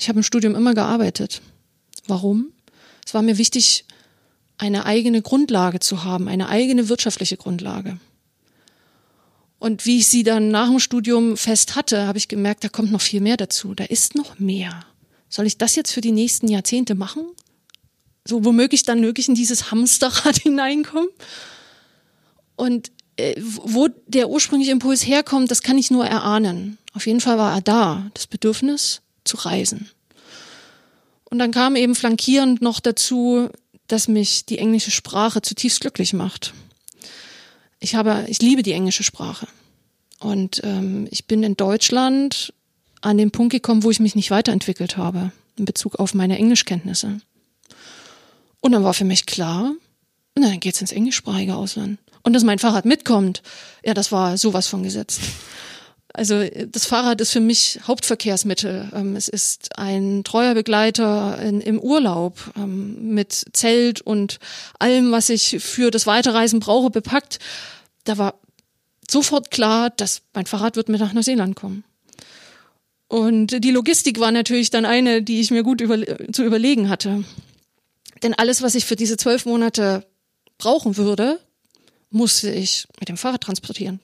Ich 0.00 0.08
habe 0.08 0.20
im 0.20 0.22
Studium 0.22 0.54
immer 0.54 0.74
gearbeitet. 0.74 1.42
Warum? 2.06 2.52
Es 3.04 3.14
war 3.14 3.22
mir 3.22 3.38
wichtig, 3.38 3.84
eine 4.58 4.86
eigene 4.86 5.22
Grundlage 5.22 5.80
zu 5.80 6.04
haben, 6.04 6.28
eine 6.28 6.48
eigene 6.48 6.88
wirtschaftliche 6.88 7.36
Grundlage. 7.36 7.98
Und 9.58 9.86
wie 9.86 9.98
ich 9.98 10.08
sie 10.08 10.22
dann 10.22 10.50
nach 10.50 10.68
dem 10.68 10.78
Studium 10.78 11.36
fest 11.36 11.74
hatte, 11.74 12.06
habe 12.06 12.18
ich 12.18 12.28
gemerkt, 12.28 12.62
da 12.62 12.68
kommt 12.68 12.92
noch 12.92 13.00
viel 13.00 13.20
mehr 13.20 13.36
dazu. 13.36 13.74
Da 13.74 13.84
ist 13.84 14.14
noch 14.14 14.38
mehr. 14.38 14.84
Soll 15.28 15.46
ich 15.46 15.58
das 15.58 15.74
jetzt 15.74 15.92
für 15.92 16.00
die 16.00 16.12
nächsten 16.12 16.48
Jahrzehnte 16.48 16.94
machen? 16.94 17.26
So 18.24 18.44
womöglich 18.44 18.84
dann 18.84 19.02
wirklich 19.02 19.28
in 19.28 19.34
dieses 19.34 19.70
Hamsterrad 19.70 20.36
hineinkommen? 20.42 21.08
Und 22.56 22.92
äh, 23.16 23.34
wo 23.40 23.88
der 24.06 24.28
ursprüngliche 24.28 24.72
Impuls 24.72 25.06
herkommt, 25.06 25.50
das 25.50 25.62
kann 25.62 25.78
ich 25.78 25.90
nur 25.90 26.06
erahnen. 26.06 26.78
Auf 26.94 27.06
jeden 27.06 27.20
Fall 27.20 27.36
war 27.38 27.54
er 27.54 27.60
da, 27.60 28.10
das 28.14 28.26
Bedürfnis 28.26 29.02
zu 29.24 29.36
reisen. 29.38 29.90
Und 31.24 31.38
dann 31.38 31.50
kam 31.50 31.76
eben 31.76 31.94
flankierend 31.94 32.62
noch 32.62 32.80
dazu, 32.80 33.50
dass 33.88 34.08
mich 34.08 34.46
die 34.46 34.58
englische 34.58 34.90
Sprache 34.90 35.42
zutiefst 35.42 35.80
glücklich 35.80 36.12
macht. 36.12 36.54
Ich 37.80 37.94
habe, 37.94 38.24
ich 38.28 38.40
liebe 38.40 38.62
die 38.62 38.72
englische 38.72 39.04
Sprache. 39.04 39.46
Und 40.20 40.60
ähm, 40.64 41.06
ich 41.10 41.26
bin 41.26 41.42
in 41.42 41.56
Deutschland 41.56 42.52
an 43.00 43.18
den 43.18 43.30
Punkt 43.30 43.52
gekommen, 43.52 43.84
wo 43.84 43.90
ich 43.90 44.00
mich 44.00 44.16
nicht 44.16 44.30
weiterentwickelt 44.30 44.96
habe 44.96 45.32
in 45.56 45.64
Bezug 45.64 45.96
auf 45.96 46.14
meine 46.14 46.38
Englischkenntnisse. 46.38 47.20
Und 48.60 48.72
dann 48.72 48.84
war 48.84 48.94
für 48.94 49.04
mich 49.04 49.26
klar, 49.26 49.72
na, 50.34 50.48
dann 50.48 50.60
geht's 50.60 50.80
ins 50.80 50.92
englischsprachige 50.92 51.54
Ausland. 51.54 51.98
Und 52.22 52.32
dass 52.32 52.44
mein 52.44 52.58
Fahrrad 52.58 52.84
mitkommt, 52.84 53.42
ja, 53.84 53.94
das 53.94 54.12
war 54.12 54.36
sowas 54.36 54.66
von 54.66 54.82
gesetzt. 54.82 55.20
Also 56.18 56.42
das 56.66 56.84
Fahrrad 56.84 57.20
ist 57.20 57.30
für 57.30 57.40
mich 57.40 57.78
Hauptverkehrsmittel. 57.86 58.90
Ähm, 58.92 59.14
es 59.14 59.28
ist 59.28 59.78
ein 59.78 60.24
treuer 60.24 60.54
Begleiter 60.54 61.40
in, 61.40 61.60
im 61.60 61.78
Urlaub 61.78 62.40
ähm, 62.56 63.14
mit 63.14 63.44
Zelt 63.52 64.00
und 64.00 64.40
allem, 64.80 65.12
was 65.12 65.28
ich 65.28 65.58
für 65.60 65.92
das 65.92 66.08
Weiterreisen 66.08 66.58
brauche, 66.58 66.90
bepackt. 66.90 67.38
Da 68.02 68.18
war 68.18 68.34
sofort 69.08 69.52
klar, 69.52 69.90
dass 69.90 70.22
mein 70.34 70.46
Fahrrad 70.46 70.74
wird 70.74 70.88
mit 70.88 70.98
nach 70.98 71.12
Neuseeland 71.12 71.54
kommen. 71.54 71.84
Und 73.06 73.62
die 73.62 73.70
Logistik 73.70 74.18
war 74.18 74.32
natürlich 74.32 74.70
dann 74.70 74.86
eine, 74.86 75.22
die 75.22 75.40
ich 75.40 75.52
mir 75.52 75.62
gut 75.62 75.80
über, 75.80 75.98
zu 76.32 76.42
überlegen 76.42 76.88
hatte. 76.88 77.22
Denn 78.24 78.34
alles, 78.34 78.60
was 78.60 78.74
ich 78.74 78.86
für 78.86 78.96
diese 78.96 79.18
zwölf 79.18 79.46
Monate 79.46 80.04
brauchen 80.58 80.96
würde, 80.96 81.38
musste 82.10 82.50
ich 82.50 82.88
mit 82.98 83.08
dem 83.08 83.16
Fahrrad 83.16 83.42
transportieren. 83.42 84.00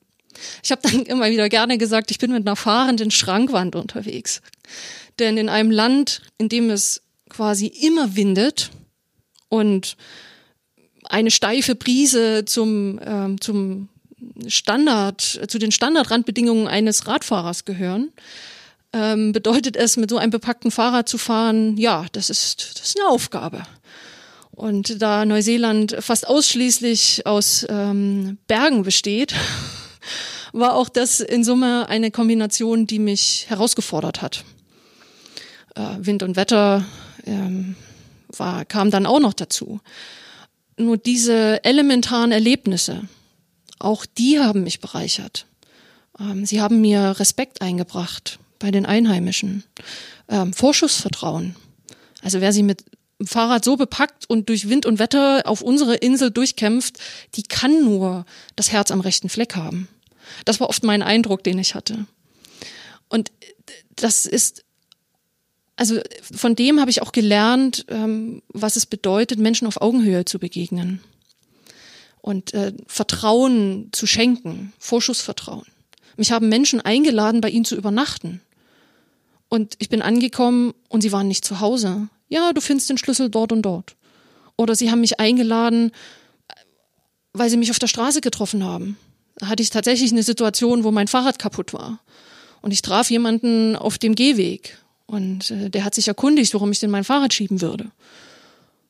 Ich 0.62 0.70
habe 0.70 0.82
dann 0.82 1.02
immer 1.02 1.30
wieder 1.30 1.48
gerne 1.48 1.78
gesagt, 1.78 2.10
ich 2.10 2.18
bin 2.18 2.32
mit 2.32 2.46
einer 2.46 2.56
fahrenden 2.56 3.10
Schrankwand 3.10 3.76
unterwegs. 3.76 4.42
Denn 5.18 5.36
in 5.36 5.48
einem 5.48 5.70
Land, 5.70 6.22
in 6.38 6.48
dem 6.48 6.70
es 6.70 7.02
quasi 7.28 7.66
immer 7.66 8.16
windet 8.16 8.70
und 9.48 9.96
eine 11.04 11.30
steife 11.30 11.74
Brise 11.74 12.44
zum, 12.44 13.00
ähm, 13.04 13.40
zum 13.40 13.88
Standard, 14.46 15.20
zu 15.20 15.58
den 15.58 15.70
Standardrandbedingungen 15.70 16.66
eines 16.66 17.06
Radfahrers 17.06 17.64
gehören, 17.64 18.12
ähm, 18.92 19.32
bedeutet 19.32 19.76
es, 19.76 19.96
mit 19.96 20.08
so 20.10 20.18
einem 20.18 20.30
bepackten 20.30 20.70
Fahrrad 20.70 21.08
zu 21.08 21.18
fahren, 21.18 21.76
ja, 21.76 22.06
das 22.12 22.30
ist, 22.30 22.78
das 22.78 22.88
ist 22.88 22.98
eine 22.98 23.08
Aufgabe. 23.08 23.62
Und 24.52 25.02
da 25.02 25.24
Neuseeland 25.24 25.96
fast 25.98 26.28
ausschließlich 26.28 27.26
aus 27.26 27.66
ähm, 27.68 28.38
Bergen 28.46 28.84
besteht, 28.84 29.34
war 30.52 30.74
auch 30.74 30.88
das 30.88 31.20
in 31.20 31.44
Summe 31.44 31.88
eine 31.88 32.10
Kombination, 32.10 32.86
die 32.86 32.98
mich 32.98 33.46
herausgefordert 33.48 34.22
hat. 34.22 34.44
Äh, 35.74 35.80
Wind 35.98 36.22
und 36.22 36.36
Wetter 36.36 36.84
ähm, 37.24 37.76
war, 38.28 38.64
kam 38.64 38.90
dann 38.90 39.06
auch 39.06 39.20
noch 39.20 39.34
dazu. 39.34 39.80
Nur 40.76 40.96
diese 40.96 41.64
elementaren 41.64 42.32
Erlebnisse, 42.32 43.02
auch 43.78 44.06
die 44.06 44.40
haben 44.40 44.64
mich 44.64 44.80
bereichert. 44.80 45.46
Ähm, 46.18 46.46
sie 46.46 46.60
haben 46.60 46.80
mir 46.80 47.18
Respekt 47.18 47.62
eingebracht 47.62 48.38
bei 48.58 48.70
den 48.70 48.86
Einheimischen, 48.86 49.64
ähm, 50.28 50.52
Vorschussvertrauen. 50.52 51.56
Also 52.22 52.40
wer 52.40 52.52
sie 52.52 52.62
mit 52.62 52.84
Fahrrad 53.22 53.64
so 53.64 53.76
bepackt 53.76 54.28
und 54.28 54.48
durch 54.48 54.68
Wind 54.68 54.86
und 54.86 54.98
Wetter 54.98 55.42
auf 55.46 55.62
unsere 55.62 55.94
Insel 55.94 56.30
durchkämpft, 56.30 56.98
die 57.34 57.44
kann 57.44 57.84
nur 57.84 58.26
das 58.56 58.72
Herz 58.72 58.90
am 58.90 59.00
rechten 59.00 59.28
Fleck 59.28 59.54
haben. 59.56 59.88
Das 60.44 60.60
war 60.60 60.68
oft 60.68 60.84
mein 60.84 61.02
Eindruck, 61.02 61.44
den 61.44 61.58
ich 61.58 61.74
hatte. 61.74 62.06
Und 63.08 63.30
das 63.96 64.26
ist, 64.26 64.64
also 65.76 66.00
von 66.20 66.56
dem 66.56 66.80
habe 66.80 66.90
ich 66.90 67.02
auch 67.02 67.12
gelernt, 67.12 67.86
ähm, 67.88 68.42
was 68.48 68.76
es 68.76 68.86
bedeutet, 68.86 69.38
Menschen 69.38 69.66
auf 69.66 69.80
Augenhöhe 69.80 70.24
zu 70.24 70.38
begegnen 70.38 71.00
und 72.20 72.54
äh, 72.54 72.72
Vertrauen 72.86 73.90
zu 73.92 74.06
schenken, 74.06 74.72
Vorschussvertrauen. 74.78 75.66
Mich 76.16 76.32
haben 76.32 76.48
Menschen 76.48 76.80
eingeladen, 76.80 77.40
bei 77.40 77.50
ihnen 77.50 77.64
zu 77.64 77.76
übernachten. 77.76 78.40
Und 79.48 79.74
ich 79.78 79.88
bin 79.88 80.00
angekommen 80.00 80.74
und 80.88 81.02
sie 81.02 81.12
waren 81.12 81.28
nicht 81.28 81.44
zu 81.44 81.60
Hause. 81.60 82.08
Ja, 82.34 82.52
du 82.52 82.60
findest 82.60 82.90
den 82.90 82.98
Schlüssel 82.98 83.30
dort 83.30 83.52
und 83.52 83.62
dort. 83.62 83.94
Oder 84.56 84.74
sie 84.74 84.90
haben 84.90 85.00
mich 85.00 85.20
eingeladen, 85.20 85.92
weil 87.32 87.48
sie 87.48 87.56
mich 87.56 87.70
auf 87.70 87.78
der 87.78 87.86
Straße 87.86 88.20
getroffen 88.20 88.64
haben 88.64 88.96
hatte 89.42 89.62
ich 89.62 89.70
tatsächlich 89.70 90.12
eine 90.12 90.22
Situation, 90.22 90.84
wo 90.84 90.90
mein 90.90 91.08
Fahrrad 91.08 91.38
kaputt 91.38 91.72
war. 91.72 92.00
Und 92.60 92.72
ich 92.72 92.82
traf 92.82 93.10
jemanden 93.10 93.76
auf 93.76 93.98
dem 93.98 94.14
Gehweg. 94.14 94.78
Und 95.06 95.50
äh, 95.50 95.70
der 95.70 95.84
hat 95.84 95.94
sich 95.94 96.08
erkundigt, 96.08 96.54
warum 96.54 96.72
ich 96.72 96.80
denn 96.80 96.90
mein 96.90 97.04
Fahrrad 97.04 97.34
schieben 97.34 97.60
würde. 97.60 97.90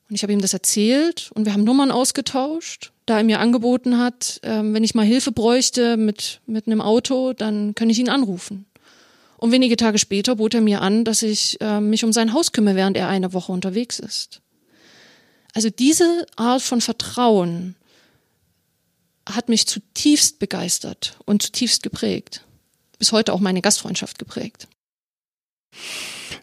Und 0.07 0.15
ich 0.15 0.23
habe 0.23 0.33
ihm 0.33 0.41
das 0.41 0.53
erzählt 0.53 1.31
und 1.33 1.45
wir 1.45 1.53
haben 1.53 1.63
Nummern 1.63 1.91
ausgetauscht, 1.91 2.91
da 3.07 3.17
er 3.17 3.23
mir 3.23 3.39
angeboten 3.39 3.97
hat, 3.97 4.39
ähm, 4.43 4.73
wenn 4.73 4.83
ich 4.83 4.93
mal 4.93 5.05
Hilfe 5.05 5.31
bräuchte 5.31 5.97
mit, 5.97 6.41
mit 6.45 6.67
einem 6.67 6.79
Auto, 6.79 7.33
dann 7.33 7.73
kann 7.73 7.89
ich 7.89 7.99
ihn 7.99 8.09
anrufen. 8.09 8.65
Und 9.37 9.51
wenige 9.51 9.75
Tage 9.75 9.97
später 9.97 10.35
bot 10.35 10.53
er 10.53 10.61
mir 10.61 10.81
an, 10.81 11.03
dass 11.03 11.21
ich 11.21 11.59
äh, 11.61 11.81
mich 11.81 12.03
um 12.03 12.13
sein 12.13 12.33
Haus 12.33 12.51
kümmere, 12.51 12.75
während 12.75 12.97
er 12.97 13.09
eine 13.09 13.33
Woche 13.33 13.51
unterwegs 13.51 13.99
ist. 13.99 14.41
Also 15.53 15.69
diese 15.69 16.25
Art 16.35 16.61
von 16.61 16.81
Vertrauen 16.81 17.75
hat 19.27 19.49
mich 19.49 19.67
zutiefst 19.67 20.39
begeistert 20.39 21.17
und 21.25 21.41
zutiefst 21.41 21.83
geprägt. 21.83 22.45
Bis 22.99 23.11
heute 23.11 23.33
auch 23.33 23.39
meine 23.39 23.61
Gastfreundschaft 23.61 24.19
geprägt. 24.19 24.67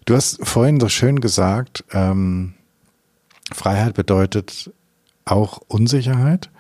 Du 0.05 0.15
hast 0.15 0.39
vorhin 0.43 0.81
so 0.81 0.89
schön 0.89 1.21
gesagt, 1.21 1.85
ähm, 1.93 2.55
Freiheit 3.53 3.95
bedeutet 3.95 4.71
auch 5.25 5.61
Unsicherheit 5.69 6.51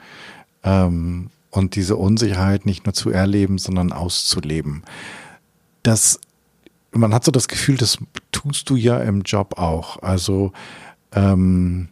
ähm, 0.63 1.31
und 1.51 1.75
diese 1.75 1.97
Unsicherheit 1.97 2.67
nicht 2.67 2.87
nur 2.87 2.95
zu 2.95 3.11
erleben, 3.11 3.59
sondern 3.59 3.93
auszuleben. 3.93 4.85
Das, 5.83 6.21
man 6.93 7.13
hat 7.15 7.25
so 7.25 7.33
das 7.33 7.49
Gefühl, 7.49 7.77
das 7.77 7.99
tust 8.31 8.71
du 8.71 8.77
ja 8.77 8.99
im 8.99 9.23
Job 9.23 9.59
auch. 9.59 10.03
Also 10.03 10.53
ähm, 11.13 11.89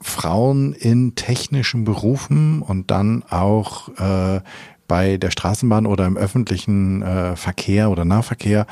Frauen 0.00 0.72
in 0.72 1.14
technischen 1.14 1.84
Berufen 1.84 2.62
und 2.62 2.90
dann 2.90 3.22
auch 3.28 3.88
äh, 3.98 4.40
bei 4.88 5.16
der 5.16 5.30
Straßenbahn 5.30 5.86
oder 5.86 6.06
im 6.06 6.16
öffentlichen 6.16 7.02
äh, 7.02 7.36
Verkehr 7.36 7.90
oder 7.90 8.04
Nahverkehr 8.04 8.66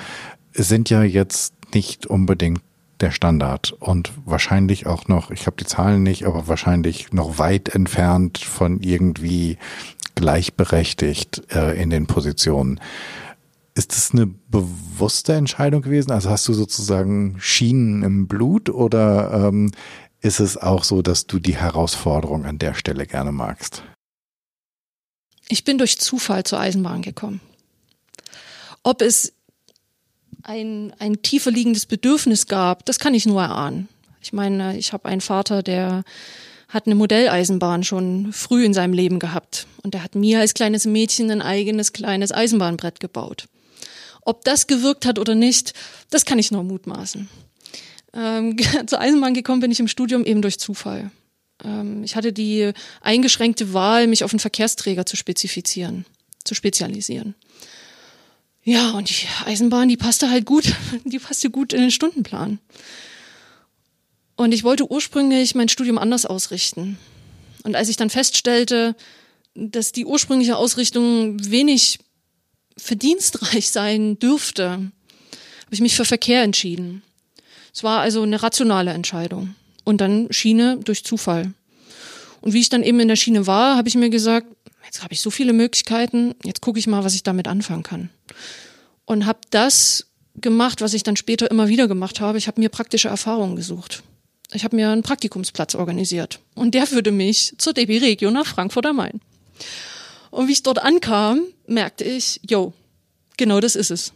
sind 0.52 0.90
ja 0.90 1.02
jetzt 1.02 1.54
nicht 1.72 2.06
unbedingt 2.06 2.60
der 3.00 3.10
Standard 3.10 3.72
und 3.72 4.12
wahrscheinlich 4.26 4.86
auch 4.86 5.08
noch, 5.08 5.30
ich 5.30 5.46
habe 5.46 5.56
die 5.56 5.64
Zahlen 5.64 6.02
nicht, 6.02 6.26
aber 6.26 6.48
wahrscheinlich 6.48 7.12
noch 7.12 7.38
weit 7.38 7.70
entfernt 7.70 8.38
von 8.38 8.80
irgendwie 8.80 9.56
gleichberechtigt 10.20 11.42
äh, 11.50 11.80
in 11.80 11.90
den 11.90 12.06
Positionen. 12.06 12.78
ist 13.74 13.92
das 13.92 14.12
eine 14.12 14.26
bewusste 14.26 15.32
Entscheidung 15.32 15.80
gewesen? 15.80 16.10
Also 16.10 16.28
hast 16.28 16.46
du 16.46 16.52
sozusagen 16.52 17.36
Schienen 17.40 18.02
im 18.02 18.28
Blut 18.28 18.68
oder 18.68 19.48
ähm, 19.48 19.72
ist 20.20 20.38
es 20.40 20.58
auch 20.58 20.84
so, 20.84 21.00
dass 21.00 21.26
du 21.26 21.38
die 21.38 21.56
Herausforderung 21.56 22.44
an 22.44 22.58
der 22.58 22.74
Stelle 22.74 23.06
gerne 23.06 23.32
magst? 23.32 23.82
Ich 25.48 25.64
bin 25.64 25.78
durch 25.78 25.98
Zufall 25.98 26.44
zur 26.44 26.60
Eisenbahn 26.60 27.00
gekommen. 27.00 27.40
Ob 28.82 29.00
es 29.00 29.32
ein, 30.42 30.92
ein 30.98 31.22
tiefer 31.22 31.50
liegendes 31.50 31.86
Bedürfnis 31.86 32.46
gab, 32.46 32.84
das 32.84 32.98
kann 32.98 33.14
ich 33.14 33.24
nur 33.24 33.40
erahnen. 33.40 33.88
Ich 34.20 34.34
meine, 34.34 34.76
ich 34.76 34.92
habe 34.92 35.08
einen 35.08 35.22
Vater, 35.22 35.62
der 35.62 36.04
hat 36.70 36.86
eine 36.86 36.94
Modelleisenbahn 36.94 37.84
schon 37.84 38.32
früh 38.32 38.64
in 38.64 38.72
seinem 38.72 38.94
Leben 38.94 39.18
gehabt. 39.18 39.66
Und 39.82 39.94
er 39.94 40.02
hat 40.02 40.14
mir 40.14 40.40
als 40.40 40.54
kleines 40.54 40.86
Mädchen 40.86 41.30
ein 41.30 41.42
eigenes 41.42 41.92
kleines 41.92 42.32
Eisenbahnbrett 42.32 43.00
gebaut. 43.00 43.46
Ob 44.22 44.44
das 44.44 44.66
gewirkt 44.66 45.04
hat 45.04 45.18
oder 45.18 45.34
nicht, 45.34 45.74
das 46.10 46.24
kann 46.24 46.38
ich 46.38 46.50
nur 46.50 46.62
mutmaßen. 46.62 47.28
Ähm, 48.14 48.56
zur 48.86 49.00
Eisenbahn 49.00 49.34
gekommen 49.34 49.60
bin 49.60 49.70
ich 49.70 49.80
im 49.80 49.88
Studium 49.88 50.24
eben 50.24 50.42
durch 50.42 50.58
Zufall. 50.58 51.10
Ähm, 51.64 52.04
ich 52.04 52.16
hatte 52.16 52.32
die 52.32 52.72
eingeschränkte 53.00 53.72
Wahl, 53.72 54.06
mich 54.06 54.24
auf 54.24 54.32
einen 54.32 54.40
Verkehrsträger 54.40 55.06
zu 55.06 55.16
spezifizieren, 55.16 56.06
zu 56.44 56.54
spezialisieren. 56.54 57.34
Ja, 58.62 58.90
und 58.92 59.08
die 59.08 59.26
Eisenbahn, 59.46 59.88
die 59.88 59.96
passte 59.96 60.30
halt 60.30 60.44
gut, 60.44 60.74
die 61.04 61.18
passte 61.18 61.50
gut 61.50 61.72
in 61.72 61.80
den 61.80 61.90
Stundenplan. 61.90 62.58
Und 64.40 64.52
ich 64.52 64.64
wollte 64.64 64.90
ursprünglich 64.90 65.54
mein 65.54 65.68
Studium 65.68 65.98
anders 65.98 66.24
ausrichten. 66.24 66.98
Und 67.62 67.76
als 67.76 67.90
ich 67.90 67.98
dann 67.98 68.08
feststellte, 68.08 68.96
dass 69.54 69.92
die 69.92 70.06
ursprüngliche 70.06 70.56
Ausrichtung 70.56 71.36
wenig 71.50 71.98
verdienstreich 72.78 73.68
sein 73.68 74.18
dürfte, 74.18 74.70
habe 74.70 75.72
ich 75.72 75.82
mich 75.82 75.94
für 75.94 76.06
Verkehr 76.06 76.42
entschieden. 76.42 77.02
Es 77.74 77.84
war 77.84 78.00
also 78.00 78.22
eine 78.22 78.42
rationale 78.42 78.92
Entscheidung. 78.92 79.56
Und 79.84 80.00
dann 80.00 80.28
Schiene 80.32 80.78
durch 80.82 81.04
Zufall. 81.04 81.52
Und 82.40 82.54
wie 82.54 82.60
ich 82.60 82.70
dann 82.70 82.82
eben 82.82 82.98
in 82.98 83.08
der 83.08 83.16
Schiene 83.16 83.46
war, 83.46 83.76
habe 83.76 83.88
ich 83.88 83.94
mir 83.94 84.08
gesagt, 84.08 84.46
jetzt 84.86 85.02
habe 85.02 85.12
ich 85.12 85.20
so 85.20 85.28
viele 85.28 85.52
Möglichkeiten, 85.52 86.34
jetzt 86.44 86.62
gucke 86.62 86.78
ich 86.78 86.86
mal, 86.86 87.04
was 87.04 87.14
ich 87.14 87.24
damit 87.24 87.46
anfangen 87.46 87.82
kann. 87.82 88.08
Und 89.04 89.26
habe 89.26 89.40
das 89.50 90.06
gemacht, 90.34 90.80
was 90.80 90.94
ich 90.94 91.02
dann 91.02 91.16
später 91.16 91.50
immer 91.50 91.68
wieder 91.68 91.88
gemacht 91.88 92.20
habe. 92.20 92.38
Ich 92.38 92.46
habe 92.46 92.58
mir 92.58 92.70
praktische 92.70 93.08
Erfahrungen 93.08 93.54
gesucht. 93.54 94.02
Ich 94.52 94.64
habe 94.64 94.76
mir 94.76 94.90
einen 94.90 95.02
Praktikumsplatz 95.02 95.74
organisiert. 95.74 96.40
Und 96.54 96.74
der 96.74 96.86
führte 96.86 97.12
mich 97.12 97.54
zur 97.58 97.72
DB 97.72 97.98
Regio 97.98 98.30
nach 98.30 98.46
Frankfurt 98.46 98.86
am 98.86 98.96
Main. 98.96 99.20
Und 100.30 100.48
wie 100.48 100.52
ich 100.52 100.62
dort 100.62 100.80
ankam, 100.80 101.42
merkte 101.66 102.04
ich, 102.04 102.40
yo, 102.48 102.72
genau 103.36 103.60
das 103.60 103.76
ist 103.76 103.90
es. 103.90 104.12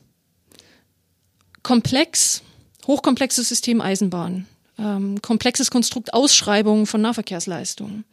Komplex, 1.63 2.43
hochkomplexes 2.87 3.49
System 3.49 3.81
Eisenbahn, 3.81 4.47
ähm, 4.79 5.23
komplexes 5.23 5.71
Konstrukt 5.71 6.13
Ausschreibung 6.13 6.87
von 6.87 7.01
Nahverkehrsleistungen, 7.01 8.05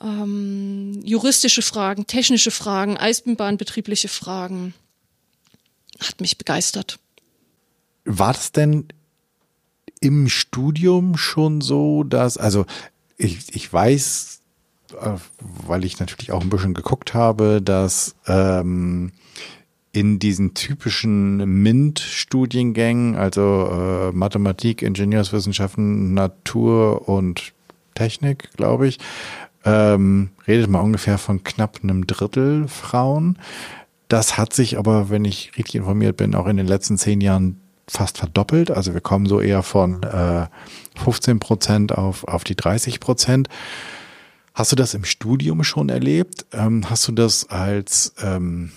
ähm, 0.00 1.00
juristische 1.04 1.62
Fragen, 1.62 2.06
technische 2.06 2.50
Fragen, 2.50 2.96
Eisenbahnbetriebliche 2.96 4.08
Fragen, 4.08 4.74
hat 6.00 6.20
mich 6.20 6.38
begeistert. 6.38 6.98
War 8.04 8.32
das 8.32 8.52
denn 8.52 8.88
im 10.00 10.28
Studium 10.28 11.16
schon 11.16 11.60
so, 11.60 12.04
dass, 12.04 12.38
also 12.38 12.66
ich, 13.16 13.54
ich 13.54 13.72
weiß, 13.72 14.40
äh, 15.00 15.10
weil 15.66 15.84
ich 15.84 15.98
natürlich 15.98 16.32
auch 16.32 16.42
ein 16.42 16.50
bisschen 16.50 16.74
geguckt 16.74 17.14
habe, 17.14 17.60
dass 17.62 18.14
ähm, 18.26 19.12
in 19.92 20.18
diesen 20.18 20.52
typischen 20.52 21.62
MINT-Studiengängen, 21.62 23.16
also 23.16 23.68
äh, 23.70 24.12
Mathematik, 24.12 24.82
Ingenieurswissenschaften, 24.82 26.12
Natur 26.12 27.08
und 27.08 27.54
Technik, 27.94 28.50
glaube 28.56 28.88
ich, 28.88 28.98
ähm, 29.64 30.30
redet 30.46 30.68
man 30.68 30.82
ungefähr 30.82 31.16
von 31.18 31.42
knapp 31.42 31.80
einem 31.82 32.06
Drittel 32.06 32.68
Frauen. 32.68 33.38
Das 34.08 34.36
hat 34.36 34.52
sich 34.52 34.78
aber, 34.78 35.10
wenn 35.10 35.24
ich 35.24 35.52
richtig 35.56 35.76
informiert 35.76 36.18
bin, 36.18 36.34
auch 36.34 36.46
in 36.46 36.58
den 36.58 36.66
letzten 36.66 36.98
zehn 36.98 37.20
Jahren 37.20 37.60
fast 37.88 38.18
verdoppelt. 38.18 38.70
Also 38.70 38.94
wir 38.94 39.00
kommen 39.00 39.26
so 39.26 39.40
eher 39.40 39.62
von 39.62 40.02
äh, 40.02 40.46
15 40.96 41.38
Prozent 41.38 41.92
auf, 41.92 42.24
auf 42.24 42.44
die 42.44 42.56
30 42.56 43.00
Prozent. 43.00 43.48
Hast 44.54 44.72
du 44.72 44.76
das 44.76 44.94
im 44.94 45.04
Studium 45.04 45.62
schon 45.64 45.88
erlebt? 45.88 46.46
Ähm, 46.52 46.88
hast 46.88 47.06
du 47.06 47.12
das 47.12 47.48
als, 47.50 48.14
ähm, 48.22 48.72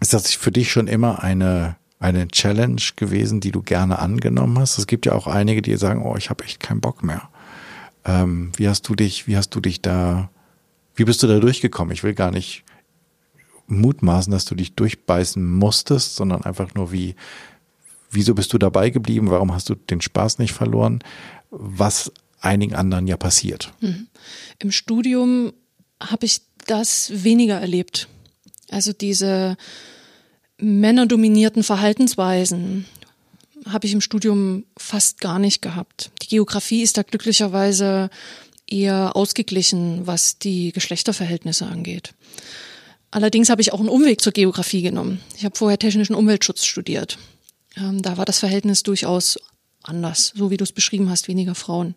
ist 0.00 0.12
das 0.12 0.32
für 0.34 0.52
dich 0.52 0.70
schon 0.70 0.86
immer 0.86 1.22
eine, 1.22 1.76
eine 1.98 2.28
Challenge 2.28 2.80
gewesen, 2.94 3.40
die 3.40 3.50
du 3.50 3.62
gerne 3.62 3.98
angenommen 3.98 4.58
hast? 4.58 4.78
Es 4.78 4.86
gibt 4.86 5.06
ja 5.06 5.12
auch 5.12 5.26
einige, 5.26 5.62
die 5.62 5.76
sagen, 5.76 6.02
oh, 6.02 6.16
ich 6.16 6.30
habe 6.30 6.44
echt 6.44 6.60
keinen 6.60 6.80
Bock 6.80 7.02
mehr. 7.02 7.28
Ähm, 8.04 8.52
wie 8.56 8.68
hast 8.68 8.88
du 8.88 8.94
dich, 8.94 9.26
wie 9.26 9.36
hast 9.36 9.50
du 9.50 9.60
dich 9.60 9.82
da, 9.82 10.30
wie 10.94 11.04
bist 11.04 11.22
du 11.22 11.26
da 11.26 11.40
durchgekommen? 11.40 11.92
Ich 11.92 12.04
will 12.04 12.14
gar 12.14 12.30
nicht 12.30 12.64
mutmaßen, 13.66 14.30
dass 14.30 14.44
du 14.44 14.54
dich 14.54 14.74
durchbeißen 14.74 15.44
musstest, 15.44 16.16
sondern 16.16 16.42
einfach 16.42 16.74
nur 16.74 16.92
wie, 16.92 17.14
wieso 18.10 18.34
bist 18.34 18.52
du 18.52 18.58
dabei 18.58 18.90
geblieben? 18.90 19.30
Warum 19.30 19.52
hast 19.52 19.68
du 19.68 19.74
den 19.74 20.00
Spaß 20.00 20.38
nicht 20.38 20.52
verloren? 20.52 21.00
Was 21.50 22.12
einigen 22.40 22.74
anderen 22.74 23.06
ja 23.06 23.16
passiert. 23.16 23.72
Mhm. 23.80 24.08
Im 24.58 24.70
Studium 24.70 25.52
habe 26.00 26.26
ich 26.26 26.42
das 26.66 27.24
weniger 27.24 27.60
erlebt. 27.60 28.08
Also 28.70 28.92
diese 28.92 29.56
männerdominierten 30.58 31.62
Verhaltensweisen 31.62 32.86
habe 33.66 33.86
ich 33.86 33.92
im 33.92 34.00
Studium 34.00 34.64
fast 34.76 35.20
gar 35.20 35.38
nicht 35.38 35.62
gehabt. 35.62 36.10
Die 36.22 36.28
Geografie 36.28 36.82
ist 36.82 36.96
da 36.96 37.02
glücklicherweise 37.02 38.10
eher 38.66 39.16
ausgeglichen, 39.16 40.06
was 40.06 40.38
die 40.38 40.72
Geschlechterverhältnisse 40.72 41.66
angeht. 41.66 42.14
Allerdings 43.10 43.48
habe 43.48 43.62
ich 43.62 43.72
auch 43.72 43.80
einen 43.80 43.88
Umweg 43.88 44.20
zur 44.20 44.32
Geografie 44.32 44.82
genommen. 44.82 45.20
Ich 45.36 45.44
habe 45.44 45.56
vorher 45.56 45.78
technischen 45.78 46.14
Umweltschutz 46.14 46.64
studiert. 46.64 47.18
Ähm, 47.78 48.02
da 48.02 48.16
war 48.16 48.24
das 48.24 48.38
Verhältnis 48.38 48.82
durchaus 48.82 49.38
anders, 49.82 50.32
so 50.34 50.50
wie 50.50 50.56
du 50.56 50.64
es 50.64 50.72
beschrieben 50.72 51.10
hast, 51.10 51.28
weniger 51.28 51.54
Frauen. 51.54 51.94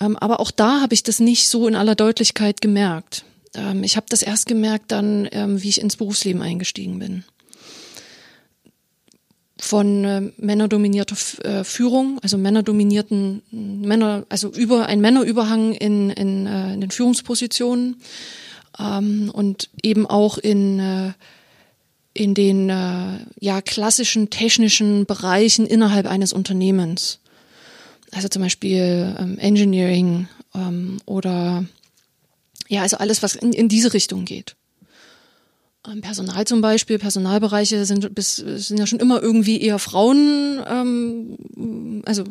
Ähm, 0.00 0.16
aber 0.16 0.40
auch 0.40 0.50
da 0.50 0.80
habe 0.80 0.94
ich 0.94 1.02
das 1.02 1.20
nicht 1.20 1.48
so 1.48 1.68
in 1.68 1.76
aller 1.76 1.94
Deutlichkeit 1.94 2.60
gemerkt. 2.60 3.24
Ähm, 3.54 3.84
ich 3.84 3.96
habe 3.96 4.06
das 4.08 4.22
erst 4.22 4.46
gemerkt 4.46 4.92
dann, 4.92 5.28
ähm, 5.32 5.62
wie 5.62 5.68
ich 5.68 5.80
ins 5.80 5.96
Berufsleben 5.96 6.42
eingestiegen 6.42 6.98
bin. 6.98 7.24
Von 9.58 10.04
äh, 10.04 10.32
männerdominierter 10.36 11.16
äh, 11.44 11.64
Führung, 11.64 12.18
also 12.22 12.36
männerdominierten 12.36 13.42
Männer, 13.50 14.26
also 14.28 14.48
über 14.48 14.86
ein 14.86 15.00
Männerüberhang 15.00 15.72
in, 15.72 16.10
in, 16.10 16.46
äh, 16.46 16.74
in 16.74 16.80
den 16.80 16.90
Führungspositionen 16.90 17.96
ähm, 18.78 19.30
und 19.32 19.70
eben 19.82 20.06
auch 20.06 20.38
in 20.38 20.80
äh, 20.80 21.12
in 22.14 22.34
den 22.34 22.70
äh, 22.70 23.18
ja 23.40 23.60
klassischen 23.60 24.30
technischen 24.30 25.04
Bereichen 25.04 25.66
innerhalb 25.66 26.06
eines 26.06 26.32
Unternehmens. 26.32 27.18
Also 28.12 28.28
zum 28.28 28.42
Beispiel 28.42 29.16
ähm, 29.18 29.38
Engineering 29.38 30.28
ähm, 30.54 30.98
oder 31.04 31.64
ja, 32.68 32.82
also 32.82 32.96
alles, 32.96 33.22
was 33.22 33.34
in, 33.34 33.52
in 33.52 33.68
diese 33.68 33.92
Richtung 33.92 34.24
geht. 34.24 34.56
Ähm, 35.86 36.00
Personal 36.00 36.46
zum 36.46 36.60
Beispiel, 36.60 36.98
Personalbereiche 36.98 37.84
sind, 37.84 38.14
bis, 38.14 38.36
sind 38.36 38.78
ja 38.78 38.86
schon 38.86 39.00
immer 39.00 39.20
irgendwie 39.20 39.60
eher 39.60 39.78
Frauen, 39.78 40.62
ähm, 40.66 42.02
also 42.06 42.24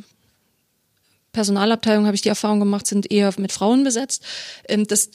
Personalabteilungen 1.33 2.05
habe 2.05 2.15
ich 2.15 2.21
die 2.21 2.29
Erfahrung 2.29 2.59
gemacht, 2.59 2.87
sind 2.87 3.11
eher 3.11 3.33
mit 3.37 3.51
Frauen 3.51 3.83
besetzt. 3.83 4.23
Ähm, 4.67 4.87
das 4.87 5.11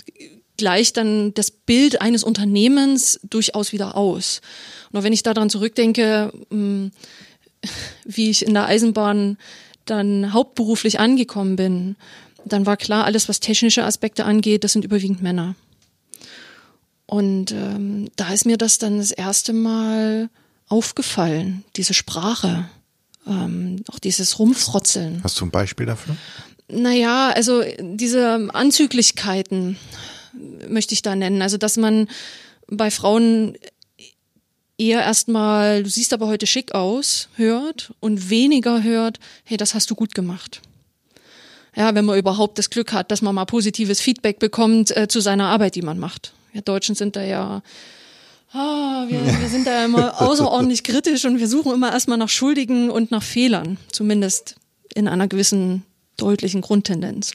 gleicht 0.58 0.98
dann 0.98 1.32
das 1.32 1.50
Bild 1.50 2.02
eines 2.02 2.22
Unternehmens 2.22 3.18
durchaus 3.22 3.72
wieder 3.72 3.96
aus. 3.96 4.42
Nur 4.92 5.02
wenn 5.02 5.14
ich 5.14 5.22
daran 5.22 5.48
zurückdenke, 5.48 6.32
hm, 6.50 6.90
wie 8.04 8.28
ich 8.28 8.44
in 8.44 8.52
der 8.52 8.66
Eisenbahn 8.66 9.38
dann 9.86 10.34
hauptberuflich 10.34 11.00
angekommen 11.00 11.56
bin, 11.56 11.96
dann 12.44 12.66
war 12.66 12.76
klar, 12.76 13.04
alles, 13.04 13.28
was 13.28 13.40
technische 13.40 13.84
Aspekte 13.84 14.24
angeht, 14.24 14.64
das 14.64 14.72
sind 14.72 14.84
überwiegend 14.84 15.22
Männer. 15.22 15.54
Und 17.06 17.52
ähm, 17.52 18.10
da 18.16 18.32
ist 18.32 18.44
mir 18.44 18.58
das 18.58 18.78
dann 18.78 18.98
das 18.98 19.10
erste 19.10 19.54
Mal 19.54 20.28
aufgefallen, 20.68 21.64
diese 21.76 21.94
Sprache, 21.94 22.68
ähm, 23.26 23.82
auch 23.90 23.98
dieses 23.98 24.38
Rumfrotzeln. 24.38 25.22
Hast 25.24 25.40
du 25.40 25.46
ein 25.46 25.50
Beispiel 25.50 25.86
dafür? 25.86 26.16
Naja, 26.70 27.30
also 27.30 27.62
diese 27.80 28.50
Anzüglichkeiten 28.52 29.78
möchte 30.68 30.94
ich 30.94 31.02
da 31.02 31.14
nennen. 31.14 31.42
Also, 31.42 31.56
dass 31.56 31.76
man 31.76 32.08
bei 32.68 32.90
Frauen 32.90 33.56
eher 34.78 35.00
erstmal, 35.00 35.82
du 35.82 35.90
siehst 35.90 36.12
aber 36.12 36.28
heute 36.28 36.46
schick 36.46 36.74
aus, 36.74 37.28
hört 37.36 37.92
und 38.00 38.30
weniger 38.30 38.82
hört, 38.82 39.18
hey, 39.44 39.56
das 39.56 39.74
hast 39.74 39.90
du 39.90 39.94
gut 39.94 40.14
gemacht. 40.14 40.62
Ja, 41.76 41.94
wenn 41.94 42.04
man 42.04 42.18
überhaupt 42.18 42.58
das 42.58 42.70
Glück 42.70 42.92
hat, 42.92 43.10
dass 43.10 43.22
man 43.22 43.34
mal 43.34 43.44
positives 43.44 44.00
Feedback 44.00 44.38
bekommt 44.38 44.96
äh, 44.96 45.08
zu 45.08 45.20
seiner 45.20 45.46
Arbeit, 45.46 45.74
die 45.74 45.82
man 45.82 45.98
macht. 45.98 46.32
Wir 46.52 46.62
Deutschen 46.62 46.94
sind 46.94 47.14
da 47.16 47.22
ja 47.22 47.62
ah, 48.52 49.04
wir, 49.08 49.20
wir 49.40 49.48
sind 49.48 49.66
da 49.66 49.84
immer 49.84 50.20
außerordentlich 50.20 50.82
kritisch 50.84 51.24
und 51.24 51.38
wir 51.38 51.48
suchen 51.48 51.72
immer 51.72 51.92
erstmal 51.92 52.18
nach 52.18 52.28
Schuldigen 52.28 52.90
und 52.90 53.10
nach 53.10 53.22
Fehlern, 53.22 53.78
zumindest 53.92 54.56
in 54.94 55.08
einer 55.08 55.28
gewissen 55.28 55.84
deutlichen 56.16 56.60
Grundtendenz. 56.60 57.32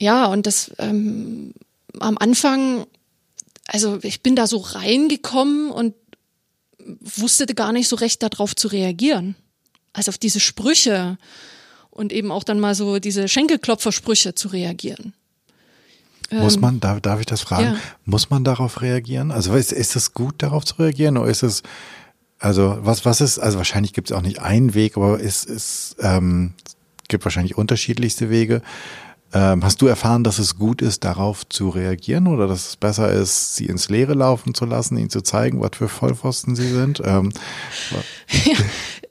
Ja, 0.00 0.26
und 0.26 0.46
das 0.46 0.72
ähm, 0.78 1.52
am 2.00 2.16
Anfang, 2.18 2.86
also 3.66 3.98
ich 4.02 4.22
bin 4.22 4.34
da 4.34 4.46
so 4.46 4.56
reingekommen 4.56 5.70
und 5.70 5.94
wusste 7.00 7.46
gar 7.46 7.72
nicht 7.72 7.86
so 7.86 7.96
recht 7.96 8.22
darauf 8.22 8.56
zu 8.56 8.68
reagieren. 8.68 9.36
Also 9.92 10.08
auf 10.08 10.18
diese 10.18 10.40
Sprüche 10.40 11.18
und 11.90 12.12
eben 12.12 12.32
auch 12.32 12.44
dann 12.44 12.60
mal 12.60 12.74
so 12.74 12.98
diese 12.98 13.28
Schenkelklopfersprüche 13.28 14.34
zu 14.34 14.48
reagieren. 14.48 15.12
Muss 16.30 16.54
ähm, 16.54 16.60
man, 16.62 16.80
darf, 16.80 17.00
darf 17.00 17.20
ich 17.20 17.26
das 17.26 17.42
fragen? 17.42 17.74
Ja. 17.74 17.76
Muss 18.06 18.30
man 18.30 18.42
darauf 18.42 18.80
reagieren? 18.80 19.30
Also 19.30 19.54
ist, 19.54 19.72
ist 19.72 19.96
es 19.96 20.14
gut, 20.14 20.36
darauf 20.38 20.64
zu 20.64 20.76
reagieren 20.76 21.18
oder 21.18 21.28
ist 21.28 21.42
es, 21.42 21.62
also 22.38 22.78
was, 22.80 23.04
was 23.04 23.20
ist, 23.20 23.38
also 23.38 23.58
wahrscheinlich 23.58 23.92
gibt 23.92 24.10
es 24.10 24.16
auch 24.16 24.22
nicht 24.22 24.40
einen 24.40 24.72
Weg, 24.72 24.96
aber 24.96 25.20
es, 25.20 25.44
es 25.44 25.96
ähm, 26.00 26.54
gibt 27.08 27.24
wahrscheinlich 27.24 27.58
unterschiedlichste 27.58 28.30
Wege. 28.30 28.62
Ähm, 29.32 29.64
hast 29.64 29.80
du 29.80 29.86
erfahren, 29.86 30.24
dass 30.24 30.38
es 30.38 30.56
gut 30.56 30.82
ist, 30.82 31.04
darauf 31.04 31.48
zu 31.48 31.68
reagieren 31.68 32.26
oder 32.26 32.48
dass 32.48 32.70
es 32.70 32.76
besser 32.76 33.12
ist, 33.12 33.54
sie 33.54 33.66
ins 33.66 33.88
Leere 33.88 34.14
laufen 34.14 34.54
zu 34.54 34.64
lassen, 34.64 34.96
ihnen 34.96 35.10
zu 35.10 35.20
zeigen, 35.20 35.60
was 35.60 35.70
für 35.74 35.88
Vollpfosten 35.88 36.56
sie 36.56 36.68
sind? 36.68 37.00
Ähm, 37.04 37.32
ja, 38.44 38.56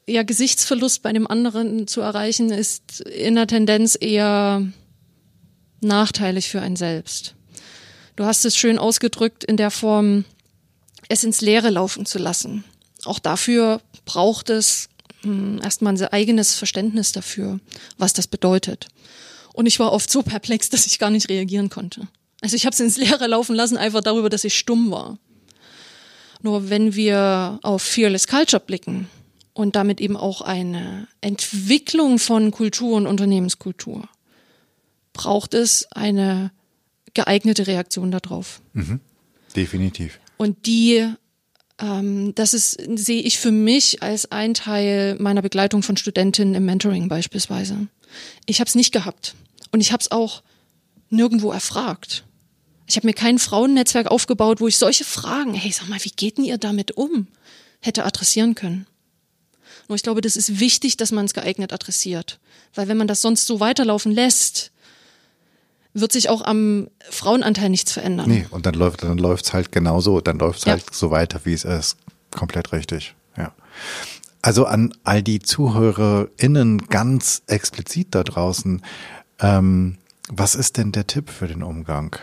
ja, 0.08 0.24
Gesichtsverlust 0.24 1.04
bei 1.04 1.14
dem 1.14 1.26
anderen 1.26 1.88
zu 1.88 2.02
erreichen, 2.02 2.50
ist 2.50 3.02
in 3.02 3.36
der 3.36 3.48
Tendenz 3.48 3.98
eher 4.00 4.64
nachteilig 5.82 6.50
für 6.50 6.62
einen 6.62 6.76
selbst. 6.76 7.36
Du 8.18 8.26
hast 8.26 8.44
es 8.44 8.58
schön 8.58 8.78
ausgedrückt 8.78 9.46
in 9.46 9.56
der 9.56 9.72
Form, 9.72 10.26
es 11.08 11.24
ins 11.24 11.40
Leere 11.40 11.70
laufen 11.70 12.06
zu 12.06 12.20
lassen. 12.20 12.66
Auch 13.06 13.20
dafür 13.20 13.80
braucht 14.04 14.50
es 14.50 14.90
hm, 15.22 15.62
erstmal 15.64 15.94
ein 15.94 16.04
eigenes 16.08 16.56
Verständnis 16.56 17.14
dafür, 17.14 17.62
was 17.98 18.12
das 18.12 18.28
bedeutet. 18.28 18.88
Und 19.60 19.66
ich 19.66 19.78
war 19.78 19.92
oft 19.92 20.10
so 20.10 20.24
perplex, 20.24 20.70
dass 20.70 20.86
ich 20.86 21.00
gar 21.00 21.10
nicht 21.10 21.28
reagieren 21.28 21.70
konnte. 21.70 22.08
Also 22.40 22.56
ich 22.56 22.66
habe 22.66 22.74
es 22.74 22.80
ins 22.80 22.96
Leere 22.96 23.28
laufen 23.28 23.54
lassen, 23.58 23.76
einfach 23.76 24.00
darüber, 24.00 24.30
dass 24.30 24.46
ich 24.46 24.58
stumm 24.58 24.90
war. 24.90 25.20
Nur 26.42 26.70
wenn 26.70 26.96
wir 26.96 27.60
auf 27.62 27.82
Fearless 27.82 28.28
Culture 28.28 28.64
blicken 28.66 29.10
und 29.52 29.76
damit 29.76 30.00
eben 30.00 30.16
auch 30.16 30.40
eine 30.40 31.10
Entwicklung 31.20 32.20
von 32.20 32.52
Kultur 32.52 32.96
und 32.96 33.06
Unternehmenskultur, 33.06 34.08
braucht 35.12 35.54
es 35.54 35.92
eine 35.92 36.52
geeignete 37.14 37.68
Reaktion 37.68 38.12
darauf. 38.12 38.62
Mhm. 38.72 39.02
Definitiv. 39.58 40.22
Und 40.38 40.68
die, 40.68 41.06
ähm, 41.80 42.34
das 42.34 42.54
ist, 42.54 42.80
sehe 42.96 43.22
ich 43.24 43.38
für 43.40 43.52
mich 43.52 44.02
als 44.02 44.32
ein 44.32 44.54
Teil 44.54 45.18
meiner 45.20 45.42
Begleitung 45.42 45.84
von 45.84 45.98
Studentinnen 45.98 46.56
im 46.56 46.64
Mentoring 46.64 47.10
beispielsweise. 47.10 47.88
Ich 48.46 48.62
habe 48.62 48.70
es 48.70 48.76
nicht 48.76 48.94
gehabt. 48.94 49.36
Und 49.72 49.82
ich 49.82 49.92
habe 49.92 50.02
es 50.02 50.12
auch 50.12 50.44
nirgendwo 51.10 51.52
erfragt. 51.52 52.26
Ich 52.88 52.96
habe 52.96 53.08
mir 53.08 53.14
kein 53.14 53.38
Frauennetzwerk 53.38 54.08
aufgebaut, 54.08 54.62
wo 54.62 54.68
ich 54.68 54.78
solche 54.78 55.06
Fragen, 55.06 55.54
hey, 55.54 55.72
sag 55.72 55.90
mal, 55.90 56.04
wie 56.04 56.10
geht 56.10 56.38
denn 56.38 56.46
ihr 56.46 56.58
damit 56.58 56.92
um, 56.98 57.28
hätte 57.82 58.04
adressieren 58.04 58.56
können. 58.56 58.88
Nur 59.88 59.96
ich 59.96 60.04
glaube, 60.04 60.22
das 60.22 60.36
ist 60.36 60.60
wichtig, 60.60 60.98
dass 60.98 61.12
man 61.12 61.26
es 61.26 61.34
geeignet 61.34 61.74
adressiert. 61.74 62.40
Weil 62.74 62.88
wenn 62.88 62.98
man 62.98 63.08
das 63.08 63.22
sonst 63.22 63.46
so 63.48 63.60
weiterlaufen 63.60 64.12
lässt, 64.12 64.72
wird 65.94 66.12
sich 66.12 66.30
auch 66.30 66.42
am 66.42 66.90
Frauenanteil 67.10 67.70
nichts 67.70 67.92
verändern. 67.92 68.30
Nee, 68.30 68.46
und 68.52 68.66
dann 68.66 68.76
läuft 68.76 69.04
dann 69.04 69.18
läuft's 69.18 69.54
halt 69.54 69.72
genauso, 69.72 70.22
dann 70.22 70.38
läuft's 70.38 70.66
ja. 70.66 70.74
halt 70.74 70.94
so 70.94 71.12
weiter, 71.12 71.42
wie 71.44 71.54
es 71.54 71.66
ist. 71.66 71.98
Komplett 72.32 72.72
richtig. 72.72 73.16
Ja. 73.38 73.54
Also 74.42 74.66
an 74.66 74.94
all 75.04 75.22
die 75.24 75.40
ZuhörerInnen 75.40 76.88
ganz 76.88 77.42
explizit 77.48 78.10
da 78.12 78.24
draußen, 78.24 78.84
ähm, 79.40 79.98
was 80.30 80.56
ist 80.56 80.78
denn 80.78 80.92
der 80.92 81.08
Tipp 81.08 81.30
für 81.30 81.48
den 81.48 81.64
Umgang, 81.64 82.16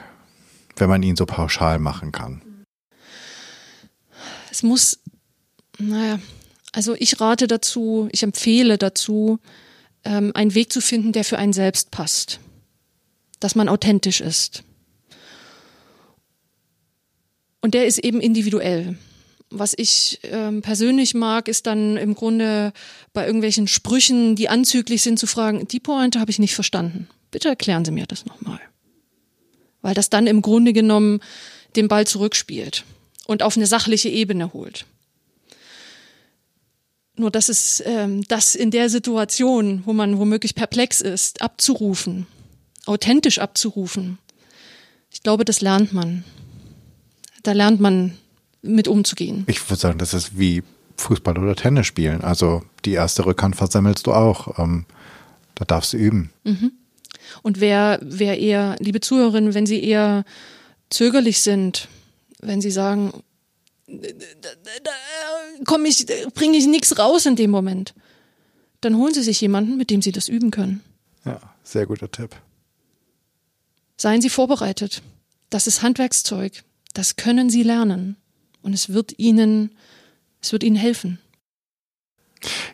wenn 0.77 0.89
man 0.89 1.03
ihn 1.03 1.17
so 1.17 1.27
pauschal 1.27 1.79
machen 1.79 2.13
kann? 2.13 2.43
Es 4.51 4.63
muss, 4.63 5.01
naja, 5.79 6.19
also 6.73 6.95
ich 6.95 7.21
rate 7.21 7.47
dazu, 7.47 8.09
ich 8.13 8.23
empfehle 8.23 8.79
dazu, 8.79 9.39
ähm, 10.05 10.33
einen 10.35 10.55
Weg 10.55 10.73
zu 10.73 10.81
finden, 10.81 11.13
der 11.13 11.25
für 11.25 11.39
einen 11.39 11.53
selbst 11.53 11.91
passt. 11.91 12.41
Dass 13.41 13.55
man 13.55 13.69
authentisch 13.69 14.21
ist. 14.21 14.63
Und 17.61 17.75
der 17.75 17.87
ist 17.87 17.99
eben 17.99 18.21
individuell. 18.21 18.97
Was 19.51 19.75
ich 19.77 20.21
ähm, 20.25 20.61
persönlich 20.61 21.15
mag, 21.15 21.47
ist 21.49 21.67
dann 21.67 21.97
im 21.97 22.15
Grunde 22.15 22.73
bei 23.13 23.27
irgendwelchen 23.27 23.69
Sprüchen, 23.69 24.35
die 24.35 24.49
anzüglich 24.49 25.03
sind, 25.03 25.19
zu 25.19 25.27
fragen, 25.27 25.69
die 25.69 25.79
Pointe 25.79 26.19
habe 26.19 26.31
ich 26.31 26.41
nicht 26.41 26.55
verstanden. 26.55 27.09
Bitte 27.31 27.49
erklären 27.49 27.85
Sie 27.85 27.93
mir 27.93 28.07
das 28.07 28.27
nochmal. 28.27 28.61
Weil 29.83 29.95
das 29.95 30.11
dann 30.11 30.27
im 30.27 30.43
Grunde 30.43 30.73
genommen 30.73 31.21
den 31.77 31.87
Ball 31.87 32.07
zurückspielt 32.07 32.85
und 33.27 33.43
auf 33.43 33.57
eine 33.57 33.67
sachliche 33.67 34.09
Ebene 34.09 34.53
holt. 34.53 34.85
Nur 37.15 37.31
dass 37.31 37.49
es 37.49 37.83
ähm, 37.87 38.25
das 38.29 38.55
in 38.55 38.71
der 38.71 38.91
Situation, 38.91 39.83
wo 39.87 39.93
man 39.93 40.19
womöglich 40.19 40.55
perplex 40.55 41.01
ist, 41.01 41.41
abzurufen, 41.41 42.27
authentisch 42.85 43.39
abzurufen, 43.39 44.19
ich 45.11 45.23
glaube, 45.23 45.45
das 45.47 45.63
lernt 45.63 45.93
man. 45.93 46.25
Da 47.43 47.53
lernt 47.53 47.81
man 47.81 48.19
mit 48.67 48.89
umzugehen. 48.89 49.45
Ich 49.47 49.69
würde 49.69 49.81
sagen, 49.81 49.99
das 49.99 50.15
ist 50.15 50.39
wie 50.39 50.63
Fußball 50.97 51.39
oder 51.39 51.57
Tennis 51.57 51.87
spielen. 51.87 52.23
Also 52.23 52.63
die 52.85 52.93
erste 52.93 53.27
Rückhand 53.27 53.57
versammelst 53.57 54.07
du 54.07 54.13
auch. 54.13 54.59
Ähm, 54.59 54.87
da 55.55 55.65
darfst 55.65 55.93
du 55.93 55.97
üben. 55.97 56.31
Mhm. 56.45 56.73
Und 57.43 57.61
wer, 57.61 57.99
wer 58.03 58.39
eher, 58.39 58.77
liebe 58.79 59.01
Zuhörerinnen, 59.01 59.55
wenn 59.55 59.67
Sie 59.67 59.83
eher 59.83 60.25
zögerlich 60.91 61.41
sind, 61.41 61.89
wenn 62.41 62.61
Sie 62.61 62.71
sagen, 62.71 63.13
da 63.89 64.91
komme 65.65 65.89
ich, 65.89 66.07
bringe 66.35 66.57
ich 66.57 66.67
nichts 66.67 66.99
raus 66.99 67.27
in 67.27 67.37
dem 67.37 67.51
Moment, 67.51 67.95
dann 68.81 68.97
holen 68.97 69.15
Sie 69.15 69.23
sich 69.23 69.41
jemanden, 69.41 69.77
mit 69.77 69.91
dem 69.91 70.03
Sie 70.03 70.13
das 70.13 70.29
üben 70.29 70.51
können. 70.51 70.83
Ja, 71.25 71.41
sehr 71.65 71.87
guter 71.87 72.11
Tipp. 72.11 72.37
Seien 73.97 74.21
Sie 74.21 74.31
vorbereitet. 74.31 75.03
Das 75.51 75.67
ist 75.67 75.83
Handwerkszeug. 75.83 76.65
Das 76.93 77.17
können 77.17 77.51
Sie 77.51 77.63
lernen 77.63 78.17
und 78.67 78.75
es 78.75 78.93
wird 78.93 79.15
ihnen, 79.19 79.71
es 80.43 80.53
wird 80.53 80.65
ihnen 80.65 80.77
helfen. 80.77 81.19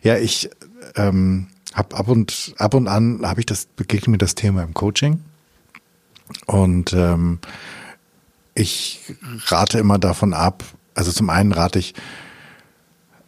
Ja, 0.03 0.17
ich 0.17 0.51
ähm, 0.97 1.49
habe 1.75 1.95
ab 1.95 2.09
und 2.09 2.55
ab 2.57 2.75
und 2.75 2.89
an 2.89 3.21
habe 3.25 3.41
ich 3.41 3.47
das 3.47 3.67
begegnet 3.67 4.09
mir 4.09 4.19
das 4.19 4.35
Thema 4.35 4.63
im 4.63 4.75
Coaching 4.75 5.21
und 6.47 6.95
ähm, 6.95 7.39
ich 8.55 9.01
rate 9.47 9.79
immer 9.79 9.99
davon 9.99 10.33
ab. 10.33 10.65
Also 10.95 11.13
zum 11.13 11.29
einen 11.31 11.53
rate 11.53 11.79
ich, 11.79 11.95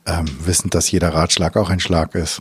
ähm, 0.07 0.27
wissend, 0.40 0.74
dass 0.74 0.90
jeder 0.90 1.14
Ratschlag 1.14 1.57
auch 1.57 1.68
ein 1.70 1.81
Schlag 1.81 2.14
ist, 2.14 2.40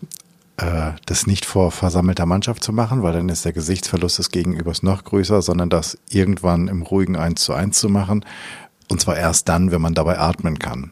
äh, 0.58 0.92
das 1.06 1.28
nicht 1.28 1.46
vor 1.46 1.72
versammelter 1.72 2.26
Mannschaft 2.26 2.64
zu 2.64 2.72
machen, 2.72 3.04
weil 3.04 3.14
dann 3.14 3.30
ist 3.30 3.46
der 3.46 3.54
Gesichtsverlust 3.54 4.20
des 4.20 4.32
Gegenübers 4.32 4.84
noch 4.84 5.04
größer, 5.04 5.42
sondern 5.42 5.70
das 5.70 5.98
irgendwann 6.10 6.70
im 6.70 6.82
ruhigen 6.82 7.18
Eins 7.18 7.44
zu 7.44 7.54
eins 7.54 7.80
zu 7.80 7.90
machen 7.90 8.26
und 8.90 9.02
zwar 9.02 9.18
erst 9.18 9.50
dann, 9.50 9.72
wenn 9.72 9.82
man 9.82 9.94
dabei 9.94 10.20
atmen 10.20 10.60
kann. 10.60 10.92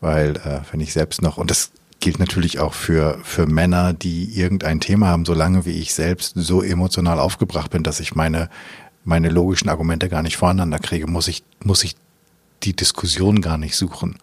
Weil, 0.00 0.36
äh, 0.36 0.60
wenn 0.70 0.80
ich 0.80 0.92
selbst 0.92 1.22
noch, 1.22 1.38
und 1.38 1.50
das 1.50 1.70
gilt 2.00 2.18
natürlich 2.18 2.58
auch 2.58 2.74
für, 2.74 3.18
für 3.22 3.46
Männer, 3.46 3.94
die 3.94 4.24
irgendein 4.38 4.80
Thema 4.80 5.06
haben, 5.06 5.24
solange 5.24 5.64
wie 5.64 5.78
ich 5.78 5.94
selbst 5.94 6.34
so 6.36 6.62
emotional 6.62 7.18
aufgebracht 7.18 7.70
bin, 7.70 7.82
dass 7.82 8.00
ich 8.00 8.14
meine, 8.14 8.50
meine 9.04 9.30
logischen 9.30 9.70
Argumente 9.70 10.10
gar 10.10 10.22
nicht 10.22 10.36
voreinander 10.36 10.78
kriege, 10.78 11.06
muss 11.06 11.28
ich, 11.28 11.44
muss 11.64 11.82
ich 11.82 11.96
die 12.62 12.76
Diskussion 12.76 13.40
gar 13.40 13.56
nicht 13.56 13.76
suchen. 13.76 14.18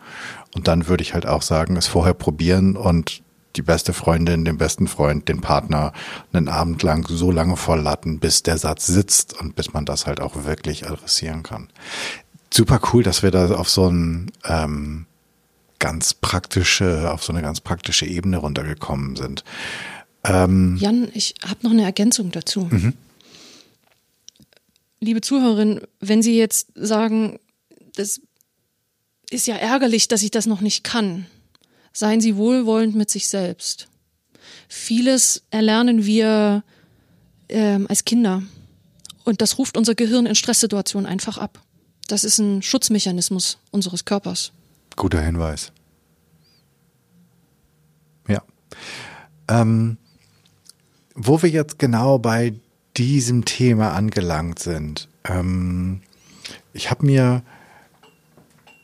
Und 0.54 0.68
dann 0.68 0.88
würde 0.88 1.02
ich 1.02 1.14
halt 1.14 1.26
auch 1.26 1.42
sagen, 1.42 1.76
es 1.78 1.88
vorher 1.88 2.14
probieren 2.14 2.76
und 2.76 3.24
die 3.56 3.62
beste 3.62 3.94
Freundin, 3.94 4.46
den 4.46 4.58
besten 4.58 4.88
Freund, 4.88 5.28
den 5.28 5.42
Partner 5.42 5.92
einen 6.32 6.48
Abend 6.48 6.84
lang 6.84 7.06
so 7.08 7.32
lange 7.32 7.58
volllatten, 7.58 8.20
bis 8.20 8.44
der 8.44 8.58
Satz 8.58 8.86
sitzt 8.86 9.40
und 9.40 9.56
bis 9.56 9.74
man 9.74 9.86
das 9.86 10.06
halt 10.06 10.22
auch 10.22 10.46
wirklich 10.46 10.88
adressieren 10.88 11.44
kann 11.44 11.68
super 12.54 12.80
cool, 12.92 13.04
dass 13.04 13.24
wir 13.24 13.32
da 13.32 13.54
auf 13.56 13.70
so 13.70 13.88
ein 13.88 14.32
ähm, 14.46 15.06
ganz 15.80 16.14
praktische, 16.14 17.12
auf 17.12 17.24
so 17.24 17.34
eine 17.34 17.42
ganz 17.42 17.62
praktische 17.62 18.06
Ebene 18.06 18.38
runtergekommen 18.38 19.16
sind. 19.16 19.44
Ähm, 20.24 20.78
Jan, 20.80 21.10
ich 21.14 21.36
habe 21.44 21.64
noch 21.64 21.72
eine 21.72 21.84
Ergänzung 21.84 22.32
dazu. 22.32 22.68
Mhm. 22.70 22.94
Liebe 25.00 25.22
Zuhörerin, 25.22 25.82
wenn 26.00 26.22
Sie 26.22 26.38
jetzt 26.38 26.68
sagen, 26.76 27.40
das 27.96 28.22
ist 29.32 29.48
ja 29.48 29.56
ärgerlich, 29.56 30.08
dass 30.08 30.22
ich 30.22 30.30
das 30.30 30.46
noch 30.46 30.62
nicht 30.62 30.84
kann, 30.84 31.26
seien 31.92 32.22
Sie 32.22 32.36
wohlwollend 32.36 32.96
mit 32.96 33.10
sich 33.10 33.28
selbst. 33.28 33.88
Vieles 34.68 35.44
erlernen 35.50 36.06
wir 36.06 36.64
ähm, 37.50 37.88
als 37.90 38.06
Kinder 38.06 38.44
und 39.24 39.42
das 39.42 39.58
ruft 39.58 39.76
unser 39.76 39.96
Gehirn 39.96 40.28
in 40.28 40.36
Stresssituationen 40.36 41.10
einfach 41.10 41.40
ab 41.40 41.64
Das 42.08 42.24
ist 42.24 42.40
ein 42.40 42.62
Schutzmechanismus 42.62 43.58
unseres 43.72 44.06
Körpers. 44.06 44.52
Guter 44.96 45.22
Hinweis. 45.22 45.72
Ja. 48.28 48.42
Ähm, 49.48 49.98
wo 51.16 51.42
wir 51.42 51.50
jetzt 51.50 51.80
genau 51.80 52.20
bei 52.20 52.54
diesem 52.98 53.46
Thema 53.46 53.94
angelangt 53.94 54.60
sind, 54.60 55.08
ähm, 55.24 56.02
ich 56.74 56.90
habe 56.90 57.06
mir 57.06 57.44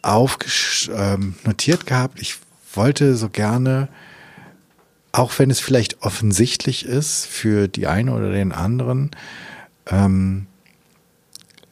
ähm, 0.03 1.35
notiert 1.43 1.85
gehabt, 1.85 2.21
ich 2.21 2.37
wollte 2.73 3.15
so 3.15 3.29
gerne, 3.29 3.89
auch 5.11 5.37
wenn 5.39 5.49
es 5.49 5.59
vielleicht 5.59 6.01
offensichtlich 6.01 6.85
ist 6.85 7.25
für 7.25 7.67
die 7.67 7.87
eine 7.87 8.13
oder 8.13 8.31
den 8.31 8.51
anderen, 8.51 9.11
ähm, 9.87 10.47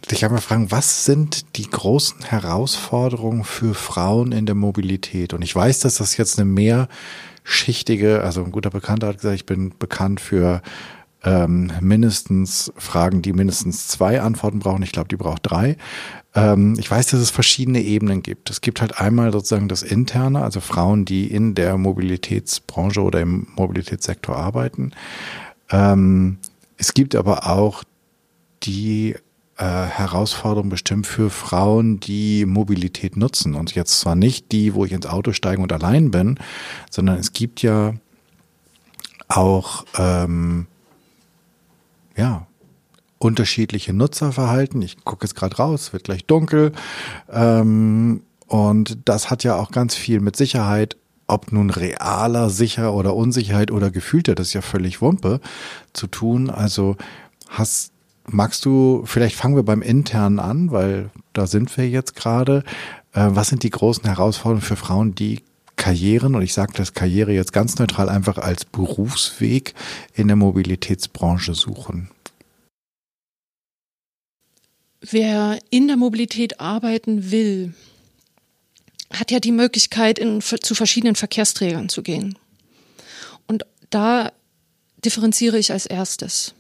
dich 0.08 0.26
einmal 0.26 0.42
fragen, 0.42 0.72
was 0.72 1.06
sind 1.06 1.58
die 1.58 1.70
großen 1.70 2.24
Herausforderungen 2.24 3.44
für 3.44 3.74
Frauen 3.74 4.32
in 4.32 4.46
der 4.46 4.56
Mobilität? 4.56 5.34
Und 5.34 5.42
ich 5.42 5.56
weiß, 5.56 5.80
dass 5.80 5.96
das 5.96 6.18
jetzt 6.18 6.40
eine 6.40 6.50
mehrschichtige, 6.50 8.22
also 8.22 8.44
ein 8.44 8.52
guter 8.52 8.70
Bekannter 8.70 9.08
hat 9.08 9.18
gesagt, 9.18 9.36
ich 9.36 9.46
bin 9.46 9.74
bekannt 9.78 10.20
für 10.20 10.62
ähm, 11.24 11.72
mindestens 11.82 12.72
Fragen, 12.78 13.22
die 13.22 13.34
mindestens 13.34 13.88
zwei 13.88 14.22
Antworten 14.22 14.60
brauchen. 14.60 14.84
Ich 14.84 14.92
glaube, 14.92 15.08
die 15.08 15.18
braucht 15.18 15.42
drei. 15.44 15.78
Ähm, 16.36 16.76
ich 16.78 16.90
weiß, 16.90 17.08
dass 17.08 17.20
es 17.20 17.32
verschiedene 17.32 17.82
Ebenen 17.82 18.22
gibt. 18.22 18.50
Es 18.50 18.62
gibt 18.62 18.82
halt 18.82 19.00
einmal 19.00 19.32
sozusagen 19.32 19.68
das 19.68 19.82
Interne, 19.82 20.44
also 20.44 20.60
Frauen, 20.60 21.06
die 21.06 21.28
in 21.28 21.56
der 21.56 21.78
Mobilitätsbranche 21.78 23.02
oder 23.02 23.22
im 23.22 23.48
Mobilitätssektor 23.56 24.36
arbeiten. 24.36 24.92
Ähm, 25.72 26.38
es 26.78 26.94
gibt 26.94 27.16
aber 27.16 27.50
auch 27.50 27.84
die 28.64 29.16
äh, 29.58 29.64
Herausforderung 29.64 30.70
bestimmt 30.70 31.08
für 31.08 31.30
Frauen, 31.30 32.00
die 32.00 32.46
Mobilität 32.46 33.18
nutzen. 33.18 33.56
Und 33.56 33.74
jetzt 33.76 34.00
zwar 34.00 34.16
nicht 34.16 34.52
die, 34.52 34.74
wo 34.74 34.86
ich 34.86 34.92
ins 34.92 35.06
Auto 35.06 35.32
steige 35.32 35.62
und 35.62 35.72
allein 35.72 36.12
bin, 36.12 36.38
sondern 36.90 37.18
es 37.18 37.34
gibt 37.34 37.62
ja 37.62 37.94
auch 39.28 39.86
ähm, 39.98 40.68
ja 42.18 42.48
unterschiedliche 43.18 43.94
Nutzerverhalten. 43.94 44.82
Ich 44.82 45.04
gucke 45.04 45.26
jetzt 45.26 45.36
gerade 45.36 45.56
raus, 45.56 45.94
wird 45.94 46.04
gleich 46.04 46.26
dunkel. 46.26 46.74
Ähm, 47.32 48.22
und 48.48 48.98
das 49.06 49.30
hat 49.30 49.44
ja 49.44 49.56
auch 49.56 49.72
ganz 49.72 49.96
viel 49.96 50.20
mit 50.20 50.36
Sicherheit, 50.36 50.98
ob 51.28 51.52
nun 51.52 51.72
realer 51.72 52.50
Sicher 52.50 52.94
oder 52.94 53.16
Unsicherheit 53.16 53.72
oder 53.72 53.90
gefühlter, 53.90 54.36
das 54.36 54.48
ist 54.48 54.54
ja 54.54 54.62
völlig 54.62 55.02
Wumpe, 55.02 55.40
zu 55.94 56.06
tun. 56.08 56.52
Also 56.52 56.98
hast 57.50 57.95
magst 58.28 58.66
du, 58.66 59.04
vielleicht 59.06 59.36
fangen 59.36 59.56
wir 59.56 59.64
beim 59.64 59.82
Internen 59.82 60.40
an, 60.40 60.72
weil 60.72 61.10
da 61.34 61.48
sind 61.48 61.76
wir 61.78 61.88
jetzt 61.90 62.16
gerade. 62.16 62.64
Äh, 63.14 63.28
was 63.30 63.50
sind 63.50 63.64
die 63.64 63.70
großen 63.70 64.06
Herausforderungen 64.06 64.62
für 64.62 64.76
Frauen, 64.76 65.16
die 65.16 65.44
Karrieren, 65.76 66.36
und 66.36 66.42
ich 66.42 66.54
sage 66.54 66.74
das 66.76 66.94
Karriere 66.94 67.34
jetzt 67.34 67.54
ganz 67.54 67.78
neutral, 67.78 68.10
einfach 68.10 68.38
als 68.38 68.66
Berufsweg 68.66 69.74
in 70.14 70.28
der 70.28 70.38
Mobilitätsbranche 70.38 71.54
suchen? 71.54 72.10
Wer 75.02 75.60
in 75.70 75.88
der 75.88 75.98
Mobilität 75.98 76.60
arbeiten 76.60 77.30
will, 77.30 77.74
hat 79.14 79.32
ja 79.32 79.40
die 79.40 79.52
Möglichkeit, 79.52 80.18
in, 80.18 80.42
zu 80.42 80.74
verschiedenen 80.74 81.16
Verkehrsträgern 81.16 81.90
zu 81.90 82.02
gehen. 82.02 82.38
Und 83.48 83.66
da 83.92 84.32
differenziere 85.04 85.60
ich 85.60 85.72
als 85.72 85.86
erstes. 85.86 86.55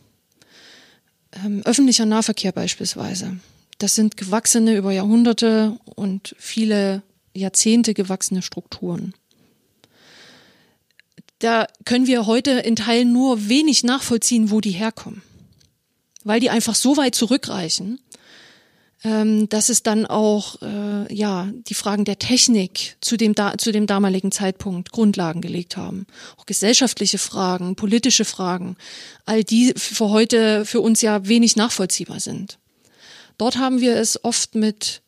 Ähm, 1.43 1.61
öffentlicher 1.65 2.05
Nahverkehr 2.05 2.51
beispielsweise. 2.51 3.37
Das 3.77 3.95
sind 3.95 4.17
gewachsene 4.17 4.75
über 4.75 4.91
Jahrhunderte 4.91 5.77
und 5.95 6.35
viele 6.39 7.03
Jahrzehnte 7.33 7.93
gewachsene 7.93 8.41
Strukturen. 8.41 9.13
Da 11.39 11.67
können 11.83 12.07
wir 12.07 12.25
heute 12.25 12.51
in 12.51 12.77
Teilen 12.77 13.11
nur 13.11 13.49
wenig 13.49 13.83
nachvollziehen, 13.83 14.51
wo 14.51 14.61
die 14.61 14.71
herkommen, 14.71 15.21
weil 16.23 16.39
die 16.39 16.49
einfach 16.49 16.75
so 16.75 16.95
weit 16.95 17.15
zurückreichen, 17.15 17.99
ähm, 19.05 19.47
dass 19.49 19.69
es 19.69 19.83
dann 19.83 20.07
auch 20.07 20.61
äh, 20.63 21.13
ja 21.13 21.47
die 21.69 21.75
Fragen 21.75 22.05
der 22.05 22.17
Technik 22.17 22.97
zu 23.01 23.17
dem 23.17 23.35
da, 23.35 23.55
zu 23.55 23.71
dem 23.71 23.85
damaligen 23.85 24.31
Zeitpunkt 24.31 24.91
Grundlagen 24.91 25.41
gelegt 25.41 25.77
haben, 25.77 26.07
auch 26.37 26.47
gesellschaftliche 26.47 27.19
Fragen, 27.19 27.75
politische 27.75 28.25
Fragen, 28.25 28.77
all 29.25 29.43
die 29.43 29.73
für 29.77 30.09
heute 30.09 30.65
für 30.65 30.81
uns 30.81 31.01
ja 31.01 31.27
wenig 31.27 31.55
nachvollziehbar 31.55 32.19
sind. 32.19 32.57
Dort 33.37 33.57
haben 33.57 33.79
wir 33.79 33.95
es 33.95 34.23
oft 34.23 34.55
mit 34.55 35.03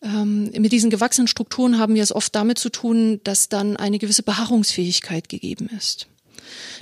ähm, 0.00 0.50
mit 0.56 0.72
diesen 0.72 0.88
gewachsenen 0.88 1.28
Strukturen 1.28 1.78
haben 1.78 1.94
wir 1.94 2.02
es 2.02 2.14
oft 2.14 2.34
damit 2.34 2.58
zu 2.58 2.70
tun, 2.70 3.20
dass 3.22 3.50
dann 3.50 3.76
eine 3.76 3.98
gewisse 3.98 4.22
Beharrungsfähigkeit 4.22 5.28
gegeben 5.28 5.68
ist. 5.76 6.08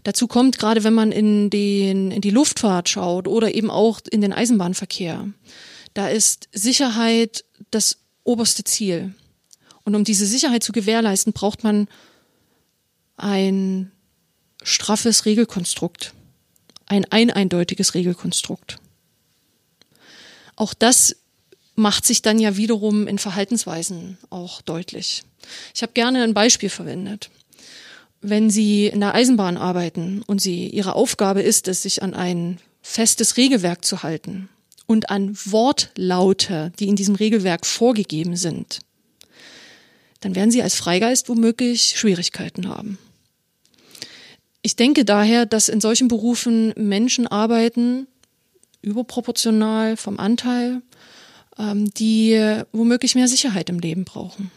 Dazu 0.05 0.29
kommt, 0.29 0.59
gerade 0.59 0.85
wenn 0.85 0.95
man 0.95 1.11
in, 1.11 1.51
den, 1.51 2.13
in 2.13 2.21
die 2.21 2.31
Luftfahrt 2.31 2.89
schaut 2.89 3.27
oder 3.27 3.55
eben 3.55 3.71
auch 3.71 4.01
in 4.11 4.21
den 4.21 4.33
Eisenbahnverkehr, 4.33 5.29
da 5.95 6.09
ist 6.09 6.49
Sicherheit 6.53 7.45
das 7.71 7.99
oberste 8.25 8.65
Ziel. 8.65 9.15
Und 9.85 9.95
um 9.95 10.05
diese 10.05 10.27
Sicherheit 10.27 10.63
zu 10.63 10.73
gewährleisten, 10.73 11.33
braucht 11.33 11.65
man 11.65 11.89
ein 13.17 13.91
straffes 14.63 15.27
Regelkonstrukt, 15.27 16.15
ein 16.87 17.05
eineindeutiges 17.11 17.95
Regelkonstrukt. 17.95 18.79
Auch 20.57 20.75
das 20.75 21.17
macht 21.75 22.07
sich 22.07 22.23
dann 22.23 22.39
ja 22.39 22.57
wiederum 22.57 23.09
in 23.09 23.19
Verhaltensweisen 23.19 24.19
auch 24.31 24.61
deutlich. 24.63 25.25
Ich 25.75 25.83
habe 25.83 25.93
gerne 25.93 26.23
ein 26.23 26.35
Beispiel 26.35 26.69
verwendet. 26.69 27.31
Wenn 28.21 28.51
Sie 28.51 28.87
in 28.87 29.01
der 29.01 29.15
Eisenbahn 29.15 29.57
arbeiten 29.57 30.23
und 30.23 30.41
Sie 30.41 30.69
Ihre 30.69 30.95
Aufgabe 30.95 31.43
ist 31.43 31.67
es, 31.67 31.83
sich 31.83 32.03
an 32.03 32.15
ein 32.15 32.61
festes 32.83 33.37
Regelwerk 33.37 33.85
zu 33.85 34.03
halten, 34.03 34.49
und 34.87 35.11
an 35.11 35.37
Wortlaute, 35.45 36.73
die 36.79 36.89
in 36.89 36.97
diesem 36.97 37.15
Regelwerk 37.15 37.67
vorgegeben 37.67 38.37
sind, 38.37 38.81
dann 40.21 40.35
werden 40.35 40.51
Sie 40.51 40.63
als 40.63 40.75
Freigeist 40.75 41.29
womöglich 41.29 41.95
Schwierigkeiten 41.97 42.69
haben. 42.69 42.99
Ich 44.63 44.77
denke 44.77 45.05
daher, 45.05 45.45
dass 45.47 45.69
in 45.69 45.81
solchen 45.81 46.07
Berufen 46.09 46.73
Menschen 46.77 47.27
arbeiten, 47.27 48.07
überproportional 48.81 49.97
vom 49.97 50.19
Anteil, 50.19 50.83
ähm, 51.59 51.93
die 51.95 52.63
womöglich 52.73 53.15
mehr 53.15 53.29
Sicherheit 53.29 53.69
im 53.69 53.81
Leben 53.81 54.05
brauchen. 54.05 54.51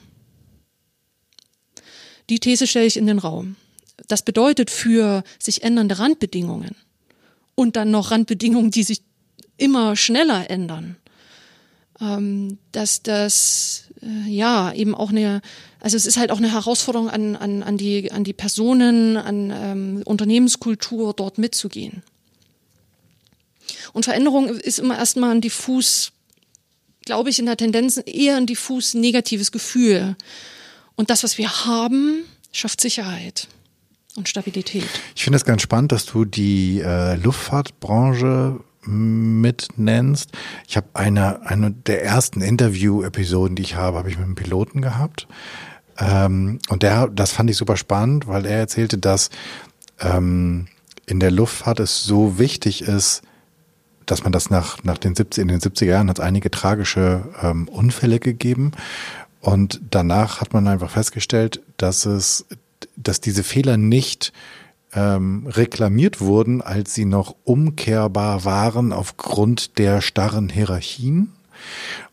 Die 2.29 2.39
These 2.39 2.67
stelle 2.67 2.85
ich 2.85 2.97
in 2.97 3.07
den 3.07 3.19
Raum. 3.19 3.55
Das 4.07 4.21
bedeutet 4.21 4.69
für 4.69 5.23
sich 5.39 5.63
ändernde 5.63 5.99
Randbedingungen 5.99 6.75
und 7.55 7.75
dann 7.75 7.91
noch 7.91 8.11
Randbedingungen, 8.11 8.71
die 8.71 8.83
sich 8.83 9.01
immer 9.57 9.95
schneller 9.95 10.49
ändern. 10.49 10.97
Ähm, 12.01 12.57
dass 12.73 13.03
das 13.03 13.85
äh, 14.01 14.29
ja 14.29 14.73
eben 14.73 14.93
auch 14.93 15.11
eine, 15.11 15.41
also 15.79 15.95
es 15.95 16.05
ist 16.05 16.17
halt 16.17 16.31
auch 16.31 16.39
eine 16.39 16.51
Herausforderung 16.51 17.09
an, 17.09 17.35
an, 17.37 17.63
an, 17.63 17.77
die, 17.77 18.11
an 18.11 18.25
die 18.25 18.33
Personen, 18.33 19.15
an 19.15 19.51
ähm, 19.51 20.01
Unternehmenskultur 20.03 21.13
dort 21.13 21.37
mitzugehen. 21.37 22.03
Und 23.93 24.05
Veränderung 24.05 24.49
ist 24.49 24.79
immer 24.79 24.97
erstmal 24.97 25.31
ein 25.31 25.41
diffus, 25.41 26.11
glaube 27.05 27.29
ich, 27.29 27.39
in 27.39 27.45
der 27.45 27.57
Tendenz 27.57 28.01
eher 28.05 28.35
ein 28.37 28.45
diffus 28.45 28.93
negatives 28.93 29.51
Gefühl. 29.51 30.15
Und 30.95 31.09
das, 31.09 31.23
was 31.23 31.37
wir 31.37 31.65
haben, 31.65 32.25
schafft 32.51 32.81
Sicherheit 32.81 33.47
und 34.15 34.29
Stabilität. 34.29 34.85
Ich 35.15 35.23
finde 35.23 35.37
es 35.37 35.45
ganz 35.45 35.61
spannend, 35.61 35.91
dass 35.91 36.05
du 36.05 36.25
die 36.25 36.79
äh, 36.79 37.15
Luftfahrtbranche 37.15 38.59
mit 38.86 39.69
nennst. 39.78 40.32
Ich 40.67 40.78
habe 40.78 40.88
eine, 40.93 41.45
eine 41.48 41.71
der 41.71 42.04
ersten 42.04 42.41
Interview-Episoden, 42.41 43.56
die 43.56 43.63
ich 43.63 43.76
habe, 43.76 43.98
habe 43.98 44.10
ich 44.10 44.17
mit 44.17 44.26
einem 44.26 44.36
Piloten 44.36 44.82
gehabt. 44.82 45.28
Ähm, 45.98 46.60
und 46.69 46.84
der, 46.84 47.08
das 47.08 47.32
fand 47.32 47.50
ich 47.50 47.58
super 47.58 47.78
spannend, 47.78 48.28
weil 48.28 48.45
er 48.45 48.60
erzählte, 48.60 48.98
dass 48.98 49.30
ähm, 50.00 50.67
in 51.06 51.19
der 51.19 51.32
Luftfahrt 51.32 51.80
es 51.80 52.04
so 52.04 52.38
wichtig 52.39 52.82
ist, 52.82 53.21
dass 54.06 54.24
man 54.24 54.32
das 54.32 54.50
nach, 54.50 54.84
nach 54.84 54.98
den 54.98 55.15
70, 55.15 55.41
in 55.41 55.48
den 55.48 55.60
70er 55.60 55.86
Jahren 55.86 56.10
hat 56.10 56.19
es 56.19 56.26
einige 56.26 56.52
tragische 56.52 57.24
ähm, 57.41 57.67
Unfälle 57.67 58.19
gegeben. 58.19 58.71
Und 59.41 59.82
danach 59.91 60.41
hat 60.41 60.54
man 60.54 60.67
einfach 60.67 60.89
festgestellt, 60.89 61.62
dass 61.78 62.06
es, 62.06 62.45
dass 62.98 63.21
diese 63.21 63.43
Fehler 63.43 63.78
nicht 63.78 64.34
ähm, 64.95 65.47
reklamiert 65.47 66.21
wurden, 66.21 66.62
als 66.62 66.93
sie 66.93 67.05
noch 67.05 67.36
umkehrbar 67.43 68.45
waren 68.45 68.93
aufgrund 68.93 69.77
der 69.77 70.01
starren 70.01 70.49
Hierarchien. 70.49 71.31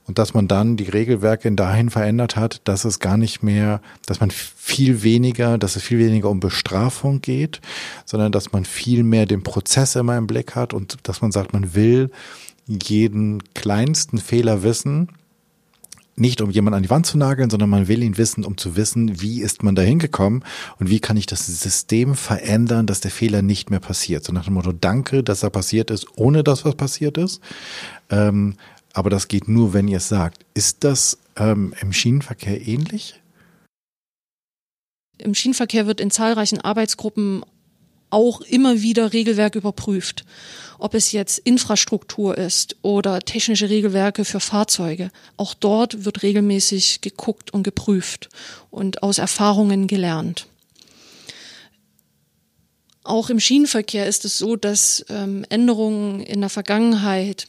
Und 0.04 0.18
dass 0.18 0.34
man 0.34 0.48
dann 0.48 0.76
die 0.76 0.88
Regelwerke 0.88 1.50
dahin 1.52 1.88
verändert 1.88 2.34
hat, 2.34 2.60
dass 2.64 2.84
es 2.84 2.98
gar 2.98 3.16
nicht 3.16 3.42
mehr, 3.44 3.80
dass 4.04 4.20
man 4.20 4.32
viel 4.32 5.04
weniger, 5.04 5.58
dass 5.58 5.76
es 5.76 5.82
viel 5.84 6.00
weniger 6.00 6.28
um 6.28 6.40
Bestrafung 6.40 7.20
geht, 7.20 7.60
sondern 8.04 8.32
dass 8.32 8.52
man 8.52 8.64
viel 8.64 9.04
mehr 9.04 9.26
den 9.26 9.44
Prozess 9.44 9.94
immer 9.94 10.16
im 10.18 10.26
Blick 10.26 10.56
hat 10.56 10.74
und 10.74 10.98
dass 11.04 11.22
man 11.22 11.30
sagt, 11.30 11.52
man 11.52 11.74
will 11.74 12.10
jeden 12.66 13.42
kleinsten 13.54 14.18
Fehler 14.18 14.64
wissen, 14.64 15.08
nicht 16.14 16.40
um 16.40 16.50
jemanden 16.50 16.76
an 16.76 16.82
die 16.82 16.90
Wand 16.90 17.06
zu 17.06 17.16
nageln, 17.16 17.50
sondern 17.50 17.70
man 17.70 17.88
will 17.88 18.02
ihn 18.02 18.18
wissen, 18.18 18.44
um 18.44 18.58
zu 18.58 18.76
wissen, 18.76 19.20
wie 19.20 19.40
ist 19.40 19.62
man 19.62 19.74
da 19.74 19.82
hingekommen 19.82 20.44
und 20.78 20.90
wie 20.90 21.00
kann 21.00 21.16
ich 21.16 21.26
das 21.26 21.46
System 21.46 22.14
verändern, 22.14 22.86
dass 22.86 23.00
der 23.00 23.10
Fehler 23.10 23.42
nicht 23.42 23.70
mehr 23.70 23.80
passiert. 23.80 24.24
So 24.24 24.32
nach 24.32 24.44
dem 24.44 24.54
Motto, 24.54 24.72
danke, 24.72 25.22
dass 25.22 25.42
er 25.42 25.50
passiert 25.50 25.90
ist, 25.90 26.06
ohne 26.16 26.44
dass 26.44 26.64
was 26.64 26.74
passiert 26.74 27.16
ist. 27.16 27.40
Ähm, 28.10 28.56
aber 28.92 29.08
das 29.08 29.28
geht 29.28 29.48
nur, 29.48 29.72
wenn 29.72 29.88
ihr 29.88 29.96
es 29.98 30.08
sagt. 30.08 30.44
Ist 30.54 30.84
das 30.84 31.18
ähm, 31.36 31.74
im 31.80 31.92
Schienenverkehr 31.92 32.66
ähnlich? 32.66 33.20
Im 35.18 35.34
Schienenverkehr 35.34 35.86
wird 35.86 36.00
in 36.00 36.10
zahlreichen 36.10 36.60
Arbeitsgruppen 36.60 37.44
auch 38.10 38.42
immer 38.42 38.82
wieder 38.82 39.12
Regelwerk 39.12 39.54
überprüft. 39.54 40.24
Ob 40.82 40.94
es 40.94 41.12
jetzt 41.12 41.38
Infrastruktur 41.38 42.36
ist 42.36 42.74
oder 42.82 43.20
technische 43.20 43.70
Regelwerke 43.70 44.24
für 44.24 44.40
Fahrzeuge. 44.40 45.12
Auch 45.36 45.54
dort 45.54 46.04
wird 46.04 46.24
regelmäßig 46.24 47.02
geguckt 47.02 47.52
und 47.52 47.62
geprüft 47.62 48.30
und 48.68 49.04
aus 49.04 49.18
Erfahrungen 49.18 49.86
gelernt. 49.86 50.48
Auch 53.04 53.30
im 53.30 53.38
Schienenverkehr 53.38 54.06
ist 54.06 54.24
es 54.24 54.38
so, 54.38 54.56
dass 54.56 55.06
ähm, 55.08 55.46
Änderungen 55.50 56.18
in 56.18 56.40
der 56.40 56.50
Vergangenheit 56.50 57.46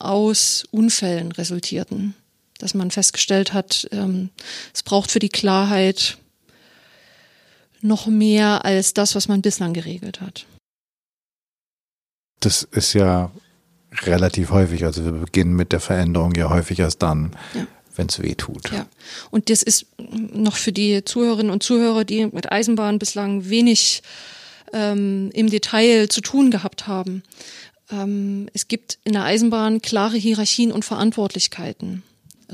aus 0.00 0.64
Unfällen 0.72 1.30
resultierten. 1.30 2.16
Dass 2.58 2.74
man 2.74 2.90
festgestellt 2.90 3.52
hat, 3.52 3.86
ähm, 3.92 4.30
es 4.74 4.82
braucht 4.82 5.12
für 5.12 5.20
die 5.20 5.28
Klarheit 5.28 6.18
noch 7.80 8.08
mehr 8.08 8.64
als 8.64 8.92
das, 8.92 9.14
was 9.14 9.28
man 9.28 9.40
bislang 9.40 9.72
geregelt 9.72 10.20
hat. 10.20 10.46
Das 12.44 12.62
ist 12.62 12.92
ja 12.92 13.30
relativ 14.02 14.50
häufig. 14.50 14.84
Also 14.84 15.04
wir 15.04 15.12
beginnen 15.12 15.54
mit 15.54 15.72
der 15.72 15.80
Veränderung 15.80 16.34
ja 16.34 16.50
häufig 16.50 16.78
erst 16.78 17.02
dann, 17.02 17.32
ja. 17.54 17.66
wenn 17.96 18.08
es 18.08 18.20
weh 18.22 18.34
tut. 18.34 18.70
Ja. 18.70 18.86
Und 19.30 19.50
das 19.50 19.62
ist 19.62 19.86
noch 19.98 20.56
für 20.56 20.72
die 20.72 21.04
Zuhörerinnen 21.04 21.52
und 21.52 21.62
Zuhörer, 21.62 22.04
die 22.04 22.26
mit 22.26 22.50
Eisenbahn 22.50 22.98
bislang 22.98 23.48
wenig 23.48 24.02
ähm, 24.72 25.30
im 25.34 25.50
Detail 25.50 26.08
zu 26.08 26.20
tun 26.20 26.50
gehabt 26.50 26.86
haben. 26.86 27.22
Ähm, 27.90 28.48
es 28.54 28.68
gibt 28.68 28.98
in 29.04 29.12
der 29.12 29.24
Eisenbahn 29.24 29.82
klare 29.82 30.16
Hierarchien 30.16 30.72
und 30.72 30.84
Verantwortlichkeiten 30.84 32.02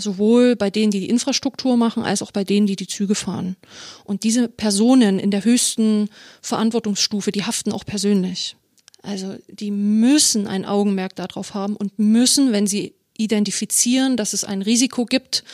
sowohl 0.00 0.56
bei 0.56 0.70
denen, 0.70 0.90
die 0.90 1.00
die 1.00 1.08
Infrastruktur 1.08 1.76
machen, 1.76 2.02
als 2.02 2.22
auch 2.22 2.30
bei 2.30 2.44
denen, 2.44 2.66
die 2.66 2.76
die 2.76 2.86
Züge 2.86 3.14
fahren. 3.14 3.56
Und 4.04 4.24
diese 4.24 4.48
Personen 4.48 5.18
in 5.18 5.30
der 5.30 5.44
höchsten 5.44 6.08
Verantwortungsstufe, 6.40 7.32
die 7.32 7.44
haften 7.44 7.72
auch 7.72 7.84
persönlich. 7.84 8.56
Also 9.02 9.36
die 9.48 9.70
müssen 9.70 10.46
ein 10.46 10.64
Augenmerk 10.64 11.14
darauf 11.16 11.54
haben 11.54 11.76
und 11.76 11.98
müssen, 11.98 12.52
wenn 12.52 12.66
sie 12.66 12.94
identifizieren, 13.16 14.16
dass 14.16 14.32
es 14.32 14.44
ein 14.44 14.62
Risiko 14.62 15.04
gibt, 15.04 15.44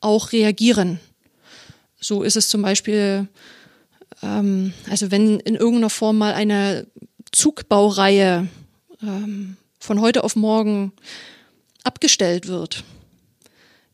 auch 0.00 0.32
reagieren. 0.32 1.00
So 2.00 2.22
ist 2.22 2.36
es 2.36 2.48
zum 2.48 2.62
Beispiel, 2.62 3.28
ähm, 4.22 4.72
also 4.90 5.10
wenn 5.10 5.40
in 5.40 5.54
irgendeiner 5.54 5.90
Form 5.90 6.18
mal 6.18 6.34
eine 6.34 6.86
Zugbaureihe 7.30 8.48
ähm, 9.02 9.56
von 9.78 10.00
heute 10.00 10.24
auf 10.24 10.36
morgen 10.36 10.92
abgestellt 11.84 12.46
wird, 12.46 12.84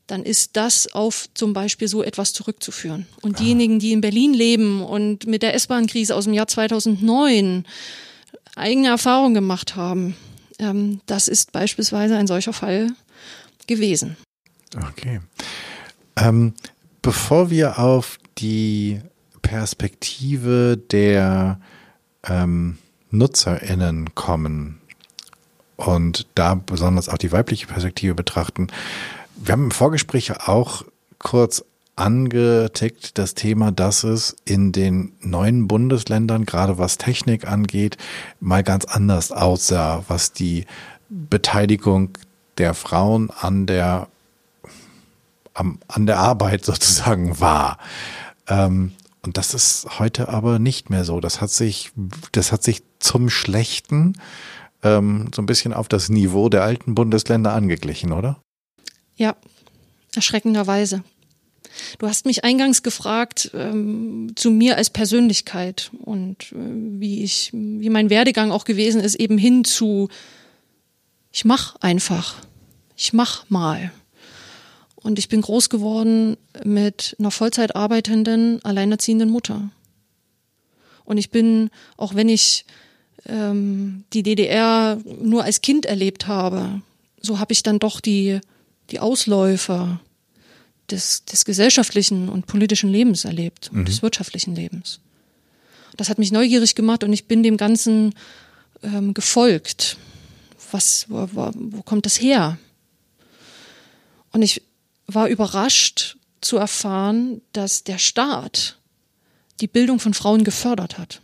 dann 0.06 0.22
ist 0.22 0.56
das 0.56 0.92
auf 0.92 1.28
zum 1.34 1.52
Beispiel 1.52 1.86
so 1.86 2.02
etwas 2.02 2.32
zurückzuführen. 2.32 3.06
Und 3.20 3.40
diejenigen, 3.40 3.78
die 3.78 3.92
in 3.92 4.00
Berlin 4.00 4.32
leben 4.32 4.82
und 4.82 5.26
mit 5.26 5.42
der 5.42 5.54
S-Bahn-Krise 5.54 6.16
aus 6.16 6.24
dem 6.24 6.32
Jahr 6.32 6.48
2009 6.48 7.64
eigene 8.58 8.88
Erfahrungen 8.88 9.34
gemacht 9.34 9.76
haben, 9.76 10.16
ähm, 10.58 11.00
das 11.06 11.28
ist 11.28 11.52
beispielsweise 11.52 12.16
ein 12.16 12.26
solcher 12.26 12.52
Fall 12.52 12.88
gewesen. 13.66 14.16
Okay. 14.76 15.20
Ähm, 16.16 16.54
bevor 17.02 17.50
wir 17.50 17.78
auf 17.78 18.18
die 18.38 19.00
Perspektive 19.42 20.76
der 20.76 21.60
ähm, 22.26 22.78
NutzerInnen 23.10 24.14
kommen 24.14 24.80
und 25.76 26.26
da 26.34 26.54
besonders 26.54 27.08
auch 27.08 27.18
die 27.18 27.32
weibliche 27.32 27.66
Perspektive 27.66 28.14
betrachten, 28.14 28.68
wir 29.36 29.52
haben 29.52 29.64
im 29.64 29.70
Vorgespräch 29.70 30.48
auch 30.48 30.84
kurz 31.18 31.64
angetickt 31.98 33.18
das 33.18 33.34
Thema, 33.34 33.72
dass 33.72 34.04
es 34.04 34.36
in 34.44 34.72
den 34.72 35.12
neuen 35.20 35.68
Bundesländern, 35.68 36.46
gerade 36.46 36.78
was 36.78 36.98
Technik 36.98 37.46
angeht, 37.46 37.96
mal 38.40 38.62
ganz 38.62 38.84
anders 38.84 39.32
aussah, 39.32 40.04
was 40.08 40.32
die 40.32 40.64
Beteiligung 41.08 42.10
der 42.58 42.74
Frauen 42.74 43.30
an 43.30 43.66
der 43.66 44.08
am, 45.54 45.80
an 45.88 46.06
der 46.06 46.18
Arbeit 46.18 46.64
sozusagen 46.64 47.40
war. 47.40 47.78
Ähm, 48.46 48.92
und 49.22 49.36
das 49.36 49.52
ist 49.52 49.98
heute 49.98 50.28
aber 50.28 50.58
nicht 50.58 50.90
mehr 50.90 51.04
so. 51.04 51.20
Das 51.20 51.40
hat 51.40 51.50
sich, 51.50 51.90
das 52.32 52.52
hat 52.52 52.62
sich 52.62 52.82
zum 53.00 53.28
Schlechten 53.28 54.14
ähm, 54.82 55.30
so 55.34 55.42
ein 55.42 55.46
bisschen 55.46 55.74
auf 55.74 55.88
das 55.88 56.08
Niveau 56.08 56.48
der 56.48 56.62
alten 56.62 56.94
Bundesländer 56.94 57.52
angeglichen, 57.52 58.12
oder? 58.12 58.40
Ja, 59.16 59.34
erschreckenderweise. 60.14 61.02
Du 61.98 62.06
hast 62.06 62.26
mich 62.26 62.44
eingangs 62.44 62.82
gefragt 62.82 63.50
ähm, 63.54 64.32
zu 64.36 64.50
mir 64.50 64.76
als 64.76 64.90
Persönlichkeit 64.90 65.90
und 66.04 66.52
äh, 66.52 66.56
wie 66.56 67.22
ich, 67.22 67.50
wie 67.52 67.90
mein 67.90 68.10
Werdegang 68.10 68.50
auch 68.50 68.64
gewesen 68.64 69.00
ist, 69.00 69.14
eben 69.14 69.38
hin 69.38 69.64
zu 69.64 70.08
ich 71.30 71.44
mach 71.44 71.76
einfach, 71.76 72.36
ich 72.96 73.12
mach 73.12 73.48
mal. 73.48 73.92
Und 74.96 75.18
ich 75.18 75.28
bin 75.28 75.40
groß 75.40 75.68
geworden 75.68 76.36
mit 76.64 77.14
einer 77.18 77.30
Vollzeit 77.30 77.76
arbeitenden, 77.76 78.64
alleinerziehenden 78.64 79.30
Mutter. 79.30 79.70
Und 81.04 81.18
ich 81.18 81.30
bin, 81.30 81.70
auch 81.96 82.14
wenn 82.14 82.28
ich 82.28 82.64
ähm, 83.26 84.04
die 84.12 84.22
DDR 84.22 85.00
nur 85.20 85.44
als 85.44 85.60
Kind 85.60 85.86
erlebt 85.86 86.26
habe, 86.26 86.82
so 87.20 87.38
habe 87.38 87.52
ich 87.52 87.62
dann 87.62 87.78
doch 87.78 88.00
die 88.00 88.40
die 88.90 89.00
Ausläufer 89.00 90.00
des, 90.90 91.24
des 91.24 91.44
gesellschaftlichen 91.44 92.28
und 92.28 92.46
politischen 92.46 92.90
Lebens 92.90 93.24
erlebt 93.24 93.70
und 93.72 93.80
mhm. 93.80 93.84
des 93.84 94.02
wirtschaftlichen 94.02 94.54
Lebens. 94.54 95.00
Das 95.96 96.08
hat 96.08 96.18
mich 96.18 96.32
neugierig 96.32 96.74
gemacht 96.74 97.04
und 97.04 97.12
ich 97.12 97.26
bin 97.26 97.42
dem 97.42 97.56
Ganzen 97.56 98.14
ähm, 98.82 99.14
gefolgt. 99.14 99.96
Was, 100.70 101.06
wo, 101.08 101.28
wo, 101.32 101.50
wo 101.54 101.82
kommt 101.82 102.06
das 102.06 102.20
her? 102.20 102.58
Und 104.32 104.42
ich 104.42 104.62
war 105.06 105.28
überrascht 105.28 106.16
zu 106.40 106.56
erfahren, 106.56 107.40
dass 107.52 107.84
der 107.84 107.98
Staat 107.98 108.78
die 109.60 109.66
Bildung 109.66 109.98
von 109.98 110.14
Frauen 110.14 110.44
gefördert 110.44 110.98
hat. 110.98 111.20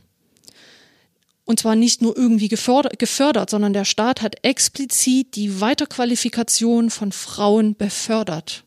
Und 1.45 1.61
zwar 1.61 1.77
nicht 1.77 2.01
nur 2.01 2.17
irgendwie 2.17 2.49
gefördert, 2.49 2.99
gefördert, 2.99 3.51
sondern 3.51 3.75
der 3.75 3.85
Staat 3.85 4.23
hat 4.23 4.37
explizit 4.43 5.37
die 5.37 5.61
Weiterqualifikation 5.61 6.89
von 6.91 7.13
Frauen 7.13 7.77
befördert, 7.77 8.65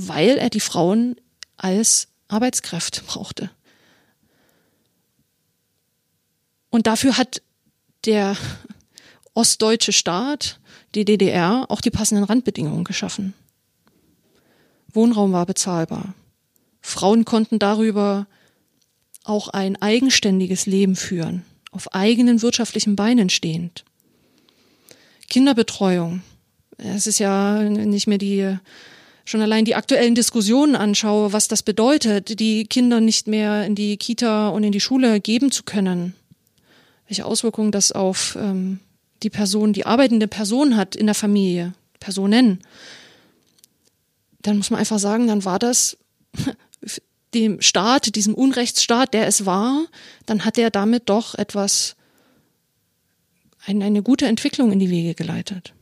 weil 0.00 0.38
er 0.38 0.48
die 0.48 0.60
Frauen 0.60 1.16
als 1.56 2.06
Arbeitskräfte 2.28 3.02
brauchte. 3.02 3.50
Und 6.70 6.86
dafür 6.86 7.18
hat 7.18 7.42
der 8.04 8.36
ostdeutsche 9.34 9.92
Staat, 9.92 10.60
die 10.94 11.04
DDR, 11.04 11.66
auch 11.68 11.80
die 11.80 11.90
passenden 11.90 12.22
Randbedingungen 12.22 12.84
geschaffen. 12.84 13.34
Wohnraum 14.92 15.32
war 15.32 15.46
bezahlbar. 15.46 16.14
Frauen 16.80 17.24
konnten 17.24 17.58
darüber 17.58 18.28
auch 19.24 19.48
ein 19.48 19.82
eigenständiges 19.82 20.66
Leben 20.66 20.94
führen 20.94 21.44
auf 21.72 21.92
eigenen 21.92 22.40
wirtschaftlichen 22.40 22.94
Beinen 22.94 23.30
stehend. 23.30 23.84
Kinderbetreuung. 25.28 26.22
Es 26.78 27.06
ist 27.08 27.18
ja 27.18 27.62
nicht 27.62 28.06
mehr 28.06 28.18
die, 28.18 28.56
schon 29.28 29.42
allein 29.42 29.66
die 29.66 29.74
aktuellen 29.74 30.14
Diskussionen 30.14 30.74
anschaue, 30.74 31.34
was 31.34 31.48
das 31.48 31.62
bedeutet, 31.62 32.40
die 32.40 32.64
Kinder 32.64 33.00
nicht 33.00 33.26
mehr 33.26 33.64
in 33.66 33.74
die 33.74 33.98
Kita 33.98 34.48
und 34.48 34.64
in 34.64 34.72
die 34.72 34.80
Schule 34.80 35.20
geben 35.20 35.52
zu 35.52 35.64
können. 35.64 36.14
Welche 37.06 37.26
Auswirkungen 37.26 37.70
das 37.70 37.92
auf 37.92 38.38
ähm, 38.40 38.80
die 39.22 39.28
Person, 39.28 39.74
die 39.74 39.84
arbeitende 39.84 40.28
Person 40.28 40.76
hat 40.76 40.96
in 40.96 41.04
der 41.04 41.14
Familie, 41.14 41.74
Personen. 42.00 42.60
Dann 44.40 44.56
muss 44.56 44.70
man 44.70 44.80
einfach 44.80 44.98
sagen, 44.98 45.26
dann 45.26 45.44
war 45.44 45.58
das 45.58 45.98
dem 47.34 47.60
Staat, 47.60 48.14
diesem 48.14 48.34
Unrechtsstaat, 48.34 49.12
der 49.12 49.26
es 49.26 49.44
war, 49.44 49.84
dann 50.24 50.46
hat 50.46 50.56
er 50.56 50.70
damit 50.70 51.10
doch 51.10 51.34
etwas, 51.34 51.96
eine, 53.66 53.84
eine 53.84 54.02
gute 54.02 54.26
Entwicklung 54.26 54.72
in 54.72 54.78
die 54.78 54.88
Wege 54.88 55.14
geleitet. 55.14 55.74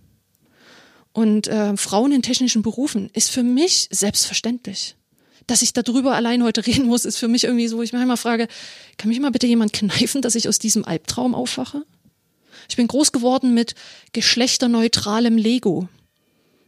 Und 1.17 1.49
äh, 1.49 1.75
Frauen 1.79 2.13
in 2.13 2.21
technischen 2.21 2.61
Berufen 2.61 3.09
ist 3.15 3.31
für 3.31 3.43
mich 3.43 3.89
selbstverständlich. 3.91 4.97
Dass 5.47 5.63
ich 5.63 5.73
darüber 5.73 6.15
allein 6.15 6.43
heute 6.43 6.67
reden 6.67 6.85
muss, 6.85 7.07
ist 7.07 7.17
für 7.17 7.27
mich 7.27 7.45
irgendwie 7.45 7.69
so, 7.69 7.81
ich 7.81 7.95
mich 7.95 8.03
immer 8.03 8.19
frage, 8.19 8.49
kann 8.99 9.09
mich 9.09 9.19
mal 9.19 9.31
bitte 9.31 9.47
jemand 9.47 9.73
kneifen, 9.73 10.21
dass 10.21 10.35
ich 10.35 10.47
aus 10.47 10.59
diesem 10.59 10.85
Albtraum 10.85 11.35
aufwache? 11.35 11.87
Ich 12.69 12.77
bin 12.77 12.87
groß 12.87 13.13
geworden 13.13 13.55
mit 13.55 13.75
geschlechterneutralem 14.13 15.39
Lego. 15.39 15.89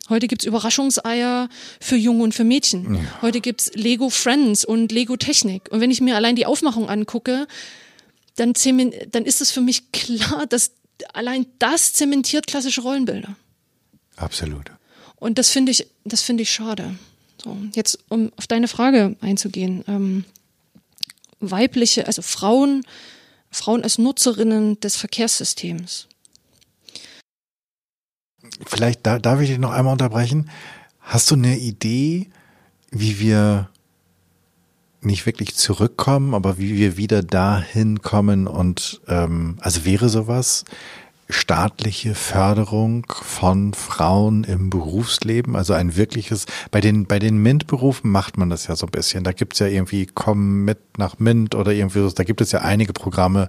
Heute 0.08 0.28
gibt's 0.28 0.46
Überraschungseier 0.46 1.50
für 1.78 1.96
Jungen 1.96 2.22
und 2.22 2.34
für 2.34 2.44
Mädchen. 2.44 2.94
Ja. 2.94 3.00
Heute 3.20 3.42
gibt's 3.42 3.70
Lego 3.74 4.08
Friends 4.08 4.64
und 4.64 4.90
Lego 4.92 5.18
Technik. 5.18 5.70
Und 5.70 5.82
wenn 5.82 5.90
ich 5.90 6.00
mir 6.00 6.16
allein 6.16 6.36
die 6.36 6.46
Aufmachung 6.46 6.88
angucke, 6.88 7.46
dann, 8.36 8.54
dann 9.10 9.24
ist 9.26 9.42
es 9.42 9.50
für 9.50 9.60
mich 9.60 9.92
klar, 9.92 10.46
dass 10.46 10.72
allein 11.12 11.44
das 11.58 11.92
zementiert 11.92 12.46
klassische 12.46 12.80
Rollenbilder. 12.80 13.36
Absolut. 14.18 14.70
Und 15.16 15.38
das 15.38 15.50
finde 15.50 15.72
ich, 15.72 15.86
das 16.04 16.22
finde 16.22 16.42
ich 16.42 16.52
schade. 16.52 16.94
So, 17.42 17.56
jetzt 17.74 17.98
um 18.08 18.32
auf 18.36 18.46
deine 18.46 18.68
Frage 18.68 19.16
einzugehen. 19.20 19.84
Ähm, 19.86 20.24
weibliche, 21.40 22.06
also 22.06 22.22
Frauen, 22.22 22.84
Frauen 23.50 23.82
als 23.82 23.98
Nutzerinnen 23.98 24.80
des 24.80 24.96
Verkehrssystems. 24.96 26.08
Vielleicht 28.66 29.06
da, 29.06 29.18
darf 29.18 29.40
ich 29.40 29.48
dich 29.48 29.58
noch 29.58 29.70
einmal 29.70 29.92
unterbrechen. 29.92 30.50
Hast 31.00 31.30
du 31.30 31.34
eine 31.34 31.58
Idee, 31.58 32.28
wie 32.90 33.20
wir 33.20 33.70
nicht 35.00 35.26
wirklich 35.26 35.54
zurückkommen, 35.54 36.34
aber 36.34 36.58
wie 36.58 36.76
wir 36.76 36.96
wieder 36.96 37.22
dahin 37.22 38.02
kommen 38.02 38.46
und 38.48 39.00
ähm, 39.06 39.56
also 39.60 39.84
wäre 39.84 40.08
sowas 40.08 40.64
staatliche 41.30 42.14
Förderung 42.14 43.06
von 43.22 43.74
Frauen 43.74 44.44
im 44.44 44.70
Berufsleben, 44.70 45.56
also 45.56 45.74
ein 45.74 45.96
wirkliches, 45.96 46.46
bei 46.70 46.80
den, 46.80 47.06
bei 47.06 47.18
den 47.18 47.42
MINT-Berufen 47.42 48.10
macht 48.10 48.38
man 48.38 48.48
das 48.48 48.66
ja 48.66 48.76
so 48.76 48.86
ein 48.86 48.90
bisschen. 48.90 49.24
Da 49.24 49.32
gibt's 49.32 49.58
ja 49.58 49.66
irgendwie 49.66 50.06
Komm 50.06 50.64
mit 50.64 50.78
nach 50.96 51.18
MINT 51.18 51.54
oder 51.54 51.72
irgendwie 51.72 52.00
so, 52.00 52.10
da 52.10 52.24
gibt 52.24 52.40
es 52.40 52.52
ja 52.52 52.60
einige 52.60 52.92
Programme. 52.92 53.48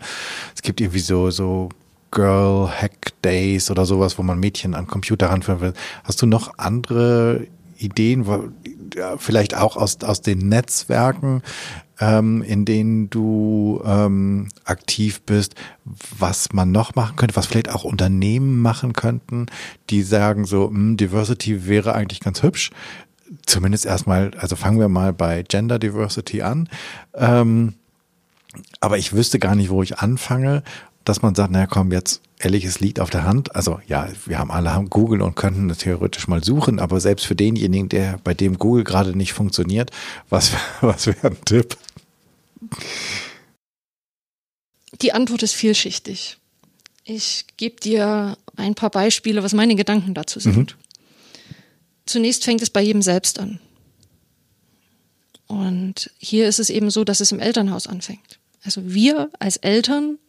Es 0.55 0.61
gibt 0.61 0.81
irgendwie 0.81 0.99
so, 0.99 1.31
so 1.31 1.69
Girl 2.11 2.69
Hack 2.69 3.13
Days 3.23 3.71
oder 3.71 3.85
sowas, 3.85 4.17
wo 4.17 4.23
man 4.23 4.39
Mädchen 4.39 4.75
an 4.75 4.87
Computer 4.87 5.27
ranführen 5.27 5.61
will. 5.61 5.73
Hast 6.03 6.21
du 6.21 6.25
noch 6.25 6.57
andere 6.57 7.47
Ideen, 7.79 8.27
wo- 8.27 8.49
ja, 8.95 9.17
vielleicht 9.17 9.55
auch 9.55 9.77
aus, 9.77 9.97
aus 10.03 10.21
den 10.21 10.49
Netzwerken, 10.49 11.41
ähm, 11.99 12.41
in 12.41 12.65
denen 12.65 13.09
du 13.09 13.81
ähm, 13.85 14.49
aktiv 14.65 15.21
bist, 15.21 15.55
was 16.17 16.53
man 16.53 16.71
noch 16.71 16.95
machen 16.95 17.15
könnte, 17.15 17.35
was 17.35 17.45
vielleicht 17.47 17.69
auch 17.69 17.83
Unternehmen 17.83 18.61
machen 18.61 18.93
könnten, 18.93 19.47
die 19.89 20.01
sagen 20.03 20.45
so, 20.45 20.69
hm, 20.69 20.97
Diversity 20.97 21.67
wäre 21.67 21.93
eigentlich 21.93 22.19
ganz 22.21 22.41
hübsch. 22.43 22.71
Zumindest 23.45 23.85
erstmal, 23.85 24.31
also 24.39 24.55
fangen 24.55 24.79
wir 24.79 24.89
mal 24.89 25.13
bei 25.13 25.43
Gender 25.43 25.77
Diversity 25.77 26.41
an. 26.41 26.67
Ähm, 27.13 27.75
aber 28.79 28.97
ich 28.97 29.13
wüsste 29.13 29.37
gar 29.39 29.55
nicht, 29.55 29.69
wo 29.69 29.83
ich 29.83 29.99
anfange, 29.99 30.63
dass 31.05 31.21
man 31.21 31.35
sagt, 31.35 31.51
naja, 31.51 31.67
komm, 31.67 31.91
jetzt 31.91 32.21
ehrlich, 32.39 32.63
es 32.63 32.79
liegt 32.79 32.99
auf 32.99 33.09
der 33.09 33.23
Hand. 33.23 33.55
Also 33.55 33.79
ja, 33.87 34.09
wir 34.25 34.39
haben 34.39 34.49
alle 34.49 34.73
haben 34.73 34.89
Google 34.89 35.21
und 35.21 35.35
könnten 35.35 35.67
das 35.67 35.79
theoretisch 35.79 36.27
mal 36.27 36.43
suchen, 36.43 36.79
aber 36.79 36.99
selbst 36.99 37.25
für 37.25 37.35
denjenigen, 37.35 37.89
der 37.89 38.19
bei 38.23 38.33
dem 38.33 38.57
Google 38.57 38.83
gerade 38.83 39.15
nicht 39.15 39.33
funktioniert, 39.33 39.91
was, 40.29 40.53
was 40.81 41.05
wäre 41.05 41.27
ein 41.27 41.45
Tipp? 41.45 41.77
Die 45.01 45.13
Antwort 45.13 45.43
ist 45.43 45.53
vielschichtig. 45.53 46.37
Ich 47.03 47.45
gebe 47.57 47.79
dir 47.79 48.37
ein 48.55 48.75
paar 48.75 48.89
Beispiele, 48.89 49.43
was 49.43 49.53
meine 49.53 49.75
Gedanken 49.75 50.13
dazu 50.13 50.39
sind. 50.39 50.77
Zunächst 52.05 52.43
fängt 52.43 52.61
es 52.61 52.69
bei 52.69 52.81
jedem 52.81 53.01
selbst 53.01 53.39
an. 53.39 53.59
Und 55.47 56.11
hier 56.19 56.47
ist 56.47 56.59
es 56.59 56.69
eben 56.69 56.91
so, 56.91 57.03
dass 57.03 57.21
es 57.21 57.31
im 57.31 57.39
Elternhaus 57.39 57.87
anfängt. 57.87 58.39
Also 58.63 58.93
wir 58.93 59.31
als 59.39 59.57
Eltern 59.57 60.19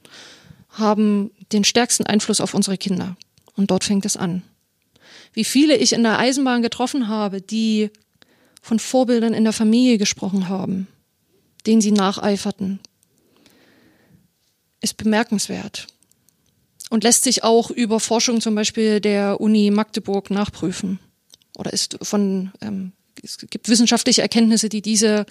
haben 0.70 1.30
den 1.52 1.64
stärksten 1.64 2.06
Einfluss 2.06 2.40
auf 2.40 2.54
unsere 2.54 2.78
Kinder. 2.78 3.16
Und 3.56 3.70
dort 3.70 3.84
fängt 3.84 4.06
es 4.06 4.16
an. 4.16 4.42
Wie 5.32 5.44
viele 5.44 5.76
ich 5.76 5.92
in 5.92 6.02
der 6.02 6.18
Eisenbahn 6.18 6.62
getroffen 6.62 7.08
habe, 7.08 7.40
die 7.40 7.90
von 8.62 8.78
Vorbildern 8.78 9.34
in 9.34 9.44
der 9.44 9.52
Familie 9.52 9.98
gesprochen 9.98 10.48
haben, 10.48 10.86
denen 11.66 11.80
sie 11.80 11.92
nacheiferten, 11.92 12.80
ist 14.80 14.96
bemerkenswert 14.96 15.86
und 16.90 17.04
lässt 17.04 17.24
sich 17.24 17.44
auch 17.44 17.70
über 17.70 18.00
Forschung 18.00 18.40
zum 18.40 18.54
Beispiel 18.54 19.00
der 19.00 19.40
Uni 19.40 19.70
Magdeburg 19.70 20.30
nachprüfen 20.30 20.98
oder 21.56 21.72
ist 21.72 21.98
von 22.02 22.52
ähm, 22.60 22.92
es 23.22 23.38
gibt 23.38 23.68
wissenschaftliche 23.68 24.22
Erkenntnisse, 24.22 24.68
die 24.68 24.80
diese, 24.82 25.26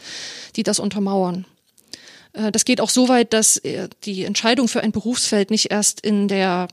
die 0.56 0.64
das 0.64 0.80
untermauern. 0.80 1.46
Äh, 2.34 2.52
Das 2.52 2.66
geht 2.66 2.82
auch 2.82 2.90
so 2.90 3.10
weit, 3.10 3.34
dass 3.34 3.58
äh, 3.58 3.90
die 4.04 4.24
Entscheidung 4.24 4.68
für 4.68 4.82
ein 4.82 4.92
Berufsfeld 4.92 5.52
nicht 5.52 5.72
erst 5.72 6.02
in 6.02 6.28
der 6.28 6.68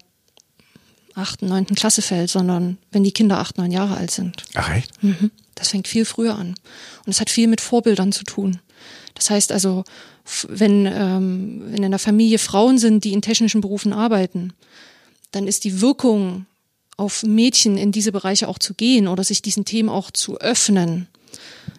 achten, 1.14 1.46
neunten 1.46 1.74
Klasse 1.74 2.02
fällt, 2.02 2.30
sondern 2.30 2.78
wenn 2.92 3.02
die 3.02 3.12
Kinder 3.12 3.38
acht, 3.38 3.58
neun 3.58 3.70
Jahre 3.70 3.96
alt 3.96 4.10
sind. 4.10 4.44
Ach 4.54 4.70
echt? 4.74 5.02
Mhm. 5.02 5.30
Das 5.54 5.68
fängt 5.68 5.88
viel 5.88 6.04
früher 6.04 6.34
an. 6.36 6.48
Und 7.04 7.08
es 7.08 7.20
hat 7.20 7.30
viel 7.30 7.48
mit 7.48 7.60
Vorbildern 7.62 8.12
zu 8.12 8.24
tun. 8.24 8.60
Das 9.14 9.30
heißt 9.30 9.50
also, 9.50 9.84
wenn, 10.48 10.84
ähm, 10.86 11.62
wenn 11.68 11.82
in 11.82 11.90
der 11.90 11.98
Familie 11.98 12.38
Frauen 12.38 12.78
sind, 12.78 13.04
die 13.04 13.12
in 13.14 13.22
technischen 13.22 13.62
Berufen 13.62 13.92
arbeiten, 13.94 14.52
dann 15.30 15.46
ist 15.46 15.64
die 15.64 15.80
Wirkung 15.80 16.46
auf 16.98 17.22
Mädchen 17.22 17.78
in 17.78 17.92
diese 17.92 18.12
Bereiche 18.12 18.48
auch 18.48 18.58
zu 18.58 18.74
gehen 18.74 19.08
oder 19.08 19.24
sich 19.24 19.42
diesen 19.42 19.64
Themen 19.64 19.88
auch 19.88 20.10
zu 20.10 20.38
öffnen 20.38 21.08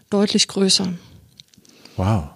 deutlich 0.10 0.48
größer. 0.48 0.94
Wow. 1.96 2.30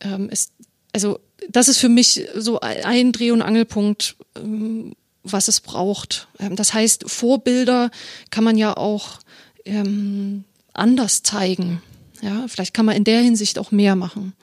Ähm, 0.00 0.28
ist, 0.30 0.52
also 0.92 1.20
das 1.48 1.68
ist 1.68 1.78
für 1.78 1.88
mich 1.88 2.26
so 2.34 2.60
ein 2.60 3.12
Dreh- 3.12 3.30
und 3.30 3.42
Angelpunkt, 3.42 4.16
ähm, 4.36 4.94
was 5.22 5.48
es 5.48 5.60
braucht. 5.60 6.28
Ähm, 6.38 6.56
das 6.56 6.74
heißt, 6.74 7.10
Vorbilder 7.10 7.90
kann 8.30 8.44
man 8.44 8.56
ja 8.56 8.76
auch 8.76 9.18
ähm, 9.64 10.44
anders 10.72 11.22
zeigen. 11.22 11.82
Ja, 12.22 12.46
vielleicht 12.48 12.74
kann 12.74 12.86
man 12.86 12.96
in 12.96 13.04
der 13.04 13.20
Hinsicht 13.20 13.58
auch 13.58 13.70
mehr 13.70 13.96
machen. 13.96 14.34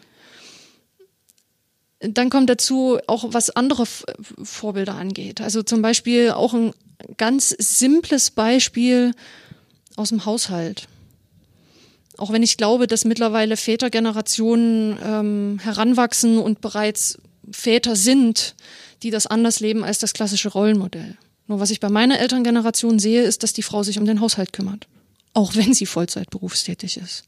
Dann 1.99 2.29
kommt 2.29 2.49
dazu 2.49 2.99
auch, 3.07 3.33
was 3.33 3.49
andere 3.49 3.85
Vorbilder 4.43 4.95
angeht. 4.95 5.41
Also 5.41 5.63
zum 5.63 5.81
Beispiel 5.81 6.31
auch 6.31 6.53
ein 6.53 6.73
ganz 7.17 7.49
simples 7.49 8.31
Beispiel 8.31 9.13
aus 9.95 10.09
dem 10.09 10.25
Haushalt. 10.25 10.87
Auch 12.17 12.31
wenn 12.31 12.43
ich 12.43 12.57
glaube, 12.57 12.87
dass 12.87 13.05
mittlerweile 13.05 13.57
Vätergenerationen 13.57 14.97
ähm, 15.03 15.59
heranwachsen 15.61 16.39
und 16.39 16.61
bereits 16.61 17.19
Väter 17.51 17.95
sind, 17.95 18.55
die 19.03 19.11
das 19.11 19.27
anders 19.27 19.59
leben 19.59 19.83
als 19.83 19.99
das 19.99 20.13
klassische 20.13 20.49
Rollenmodell. 20.49 21.17
Nur 21.47 21.59
was 21.59 21.71
ich 21.71 21.79
bei 21.79 21.89
meiner 21.89 22.19
Elterngeneration 22.19 22.99
sehe, 22.99 23.23
ist, 23.23 23.43
dass 23.43 23.53
die 23.53 23.63
Frau 23.63 23.83
sich 23.83 23.99
um 23.99 24.05
den 24.05 24.19
Haushalt 24.19 24.51
kümmert. 24.51 24.87
Auch 25.33 25.55
wenn 25.55 25.73
sie 25.73 25.85
Vollzeit 25.85 26.29
berufstätig 26.29 26.97
ist. 26.97 27.23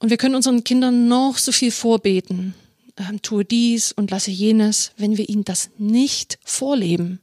Und 0.00 0.10
wir 0.10 0.16
können 0.16 0.34
unseren 0.34 0.64
Kindern 0.64 1.08
noch 1.08 1.38
so 1.38 1.52
viel 1.52 1.70
vorbeten. 1.70 2.54
Ähm, 2.96 3.22
tue 3.22 3.44
dies 3.44 3.92
und 3.92 4.10
lasse 4.10 4.30
jenes. 4.30 4.92
Wenn 4.96 5.16
wir 5.16 5.28
ihnen 5.28 5.44
das 5.44 5.70
nicht 5.78 6.38
vorleben, 6.44 7.20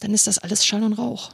dann 0.00 0.12
ist 0.12 0.26
das 0.26 0.38
alles 0.38 0.66
Schall 0.66 0.82
und 0.82 0.94
Rauch. 0.94 1.30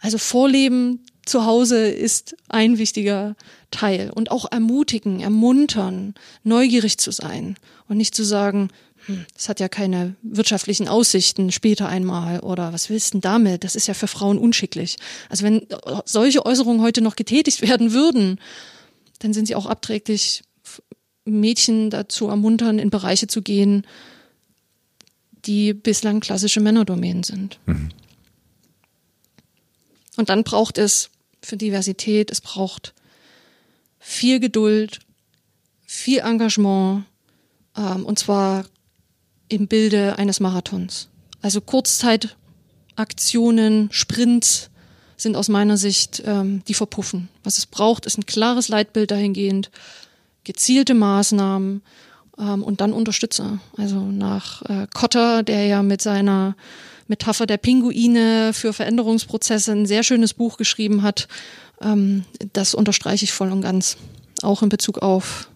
Also 0.00 0.18
Vorleben 0.18 1.04
zu 1.24 1.44
Hause 1.46 1.88
ist 1.88 2.36
ein 2.48 2.78
wichtiger 2.78 3.36
Teil 3.70 4.10
und 4.10 4.30
auch 4.30 4.50
ermutigen, 4.50 5.20
ermuntern, 5.20 6.14
neugierig 6.42 6.98
zu 6.98 7.10
sein 7.12 7.56
und 7.88 7.96
nicht 7.96 8.14
zu 8.14 8.24
sagen, 8.24 8.70
hm, 9.06 9.24
das 9.34 9.48
hat 9.48 9.60
ja 9.60 9.68
keine 9.68 10.14
wirtschaftlichen 10.22 10.88
Aussichten 10.88 11.52
später 11.52 11.88
einmal 11.88 12.40
oder 12.40 12.72
was 12.72 12.90
willst 12.90 13.14
du 13.14 13.18
denn 13.18 13.20
damit? 13.22 13.64
Das 13.64 13.76
ist 13.76 13.86
ja 13.86 13.94
für 13.94 14.06
Frauen 14.06 14.38
unschicklich. 14.38 14.96
Also 15.28 15.44
wenn 15.44 15.66
solche 16.04 16.44
Äußerungen 16.44 16.82
heute 16.82 17.00
noch 17.00 17.16
getätigt 17.16 17.62
werden 17.68 17.92
würden, 17.92 18.40
dann 19.20 19.32
sind 19.32 19.46
sie 19.46 19.54
auch 19.54 19.66
abträglich, 19.66 20.42
Mädchen 21.24 21.90
dazu 21.90 22.26
ermuntern, 22.26 22.80
in 22.80 22.90
Bereiche 22.90 23.28
zu 23.28 23.42
gehen, 23.42 23.86
die 25.44 25.72
bislang 25.72 26.18
klassische 26.20 26.60
Männerdomänen 26.60 27.22
sind. 27.22 27.60
Und 30.16 30.28
dann 30.28 30.42
braucht 30.44 30.78
es 30.78 31.10
für 31.42 31.56
Diversität, 31.56 32.30
es 32.30 32.40
braucht 32.40 32.94
viel 33.98 34.38
Geduld, 34.40 35.00
viel 35.86 36.20
Engagement, 36.20 37.04
ähm, 37.76 38.06
und 38.06 38.18
zwar 38.18 38.64
im 39.48 39.68
Bilde 39.68 40.18
eines 40.18 40.40
Marathons. 40.40 41.10
Also 41.40 41.60
Kurzzeitaktionen, 41.60 43.90
Sprints 43.92 44.70
sind 45.16 45.36
aus 45.36 45.48
meiner 45.48 45.76
Sicht 45.76 46.22
ähm, 46.26 46.64
die 46.66 46.74
verpuffen. 46.74 47.28
Was 47.44 47.58
es 47.58 47.66
braucht, 47.66 48.06
ist 48.06 48.18
ein 48.18 48.26
klares 48.26 48.66
Leitbild 48.68 49.10
dahingehend, 49.10 49.70
gezielte 50.44 50.94
Maßnahmen 50.94 51.82
ähm, 52.38 52.62
und 52.62 52.80
dann 52.80 52.92
Unterstützer. 52.92 53.58
Also 53.76 54.00
nach 54.00 54.62
äh, 54.62 54.86
Kotter, 54.92 55.42
der 55.42 55.66
ja 55.66 55.82
mit 55.82 56.02
seiner 56.02 56.56
Metapher 57.12 57.44
der 57.44 57.58
Pinguine 57.58 58.52
für 58.54 58.72
Veränderungsprozesse 58.72 59.72
ein 59.72 59.84
sehr 59.84 60.02
schönes 60.02 60.32
Buch 60.32 60.56
geschrieben 60.56 61.02
hat, 61.02 61.28
ähm, 61.82 62.24
das 62.54 62.74
unterstreiche 62.74 63.24
ich 63.24 63.32
voll 63.32 63.52
und 63.52 63.60
ganz. 63.60 63.98
Auch 64.40 64.62
in 64.62 64.70
Bezug 64.70 64.98
auf 64.98 65.50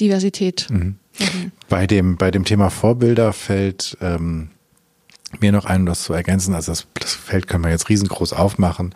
Diversität. 0.00 0.66
Bei 1.68 1.86
dem, 1.86 2.16
bei 2.16 2.32
dem 2.32 2.44
Thema 2.44 2.70
Vorbilder 2.70 3.32
fällt 3.32 3.96
ähm, 4.00 4.50
mir 5.38 5.52
noch 5.52 5.64
ein, 5.64 5.82
um 5.82 5.86
das 5.86 6.02
zu 6.02 6.12
ergänzen, 6.12 6.54
also 6.54 6.72
das, 6.72 6.88
das 6.94 7.14
Feld 7.14 7.46
können 7.46 7.62
wir 7.62 7.70
jetzt 7.70 7.88
riesengroß 7.88 8.32
aufmachen, 8.32 8.92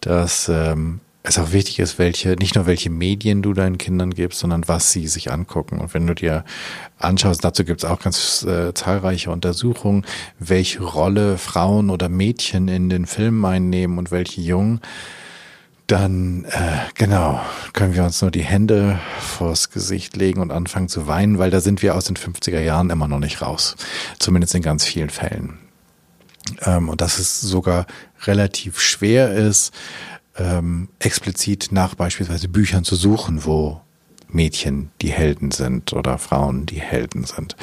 dass 0.00 0.48
ähm, 0.48 1.00
es 1.28 1.38
auch 1.38 1.52
wichtig 1.52 1.78
ist, 1.78 1.98
welche, 1.98 2.30
nicht 2.30 2.54
nur 2.54 2.66
welche 2.66 2.90
Medien 2.90 3.42
du 3.42 3.52
deinen 3.52 3.78
Kindern 3.78 4.10
gibst, 4.10 4.40
sondern 4.40 4.66
was 4.66 4.92
sie 4.92 5.06
sich 5.06 5.30
angucken. 5.30 5.78
Und 5.78 5.94
wenn 5.94 6.06
du 6.06 6.14
dir 6.14 6.44
anschaust, 6.98 7.44
dazu 7.44 7.64
gibt 7.64 7.82
es 7.82 7.90
auch 7.90 8.00
ganz 8.00 8.42
äh, 8.44 8.72
zahlreiche 8.74 9.30
Untersuchungen, 9.30 10.04
welche 10.38 10.82
Rolle 10.82 11.38
Frauen 11.38 11.90
oder 11.90 12.08
Mädchen 12.08 12.68
in 12.68 12.88
den 12.88 13.06
Filmen 13.06 13.44
einnehmen 13.44 13.98
und 13.98 14.10
welche 14.10 14.40
Jungen, 14.40 14.80
dann 15.86 16.44
äh, 16.44 16.78
genau 16.94 17.40
können 17.72 17.94
wir 17.94 18.04
uns 18.04 18.20
nur 18.20 18.30
die 18.30 18.42
Hände 18.42 18.98
vors 19.20 19.70
Gesicht 19.70 20.16
legen 20.16 20.40
und 20.40 20.50
anfangen 20.50 20.88
zu 20.88 21.06
weinen, 21.06 21.38
weil 21.38 21.50
da 21.50 21.60
sind 21.60 21.82
wir 21.82 21.94
aus 21.94 22.04
den 22.04 22.16
50er 22.16 22.60
Jahren 22.60 22.90
immer 22.90 23.08
noch 23.08 23.18
nicht 23.18 23.40
raus. 23.40 23.74
Zumindest 24.18 24.54
in 24.54 24.62
ganz 24.62 24.84
vielen 24.84 25.08
Fällen. 25.08 25.58
Ähm, 26.62 26.88
und 26.90 27.00
dass 27.00 27.18
es 27.18 27.40
sogar 27.40 27.86
relativ 28.26 28.80
schwer 28.80 29.32
ist, 29.32 29.72
ähm, 30.38 30.88
explizit 30.98 31.68
nach 31.70 31.94
beispielsweise 31.94 32.48
Büchern 32.48 32.84
zu 32.84 32.96
suchen, 32.96 33.44
wo 33.44 33.80
Mädchen 34.30 34.90
die 35.00 35.10
Helden 35.10 35.50
sind 35.50 35.92
oder 35.92 36.18
Frauen 36.18 36.66
die 36.66 36.80
Helden 36.80 37.24
sind. 37.24 37.56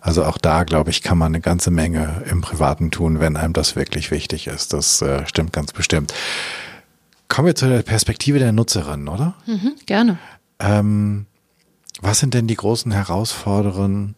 Also 0.00 0.24
auch 0.24 0.38
da, 0.38 0.64
glaube 0.64 0.90
ich, 0.90 1.02
kann 1.02 1.18
man 1.18 1.32
eine 1.32 1.40
ganze 1.40 1.70
Menge 1.70 2.22
im 2.30 2.40
Privaten 2.40 2.90
tun, 2.90 3.20
wenn 3.20 3.36
einem 3.36 3.52
das 3.52 3.76
wirklich 3.76 4.10
wichtig 4.10 4.46
ist. 4.46 4.72
Das 4.72 5.02
äh, 5.02 5.26
stimmt 5.26 5.52
ganz 5.52 5.72
bestimmt. 5.72 6.14
Kommen 7.28 7.46
wir 7.46 7.54
zu 7.56 7.68
der 7.68 7.82
Perspektive 7.82 8.38
der 8.38 8.52
Nutzerin, 8.52 9.08
oder? 9.08 9.34
Mhm, 9.46 9.72
gerne. 9.86 10.18
Ähm, 10.60 11.26
was 12.00 12.20
sind 12.20 12.34
denn 12.34 12.46
die 12.46 12.56
großen 12.56 12.92
Herausforderungen 12.92 14.14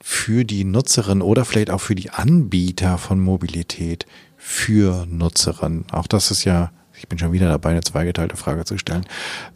für 0.00 0.44
die 0.44 0.64
Nutzerin 0.64 1.22
oder 1.22 1.44
vielleicht 1.44 1.70
auch 1.70 1.80
für 1.80 1.94
die 1.94 2.10
Anbieter 2.10 2.98
von 2.98 3.18
Mobilität 3.18 4.06
für 4.46 5.06
Nutzerinnen? 5.10 5.86
Auch 5.90 6.06
das 6.06 6.30
ist 6.30 6.44
ja, 6.44 6.70
ich 6.96 7.08
bin 7.08 7.18
schon 7.18 7.32
wieder 7.32 7.48
dabei, 7.48 7.70
eine 7.70 7.82
zweigeteilte 7.82 8.36
Frage 8.36 8.64
zu 8.64 8.78
stellen. 8.78 9.04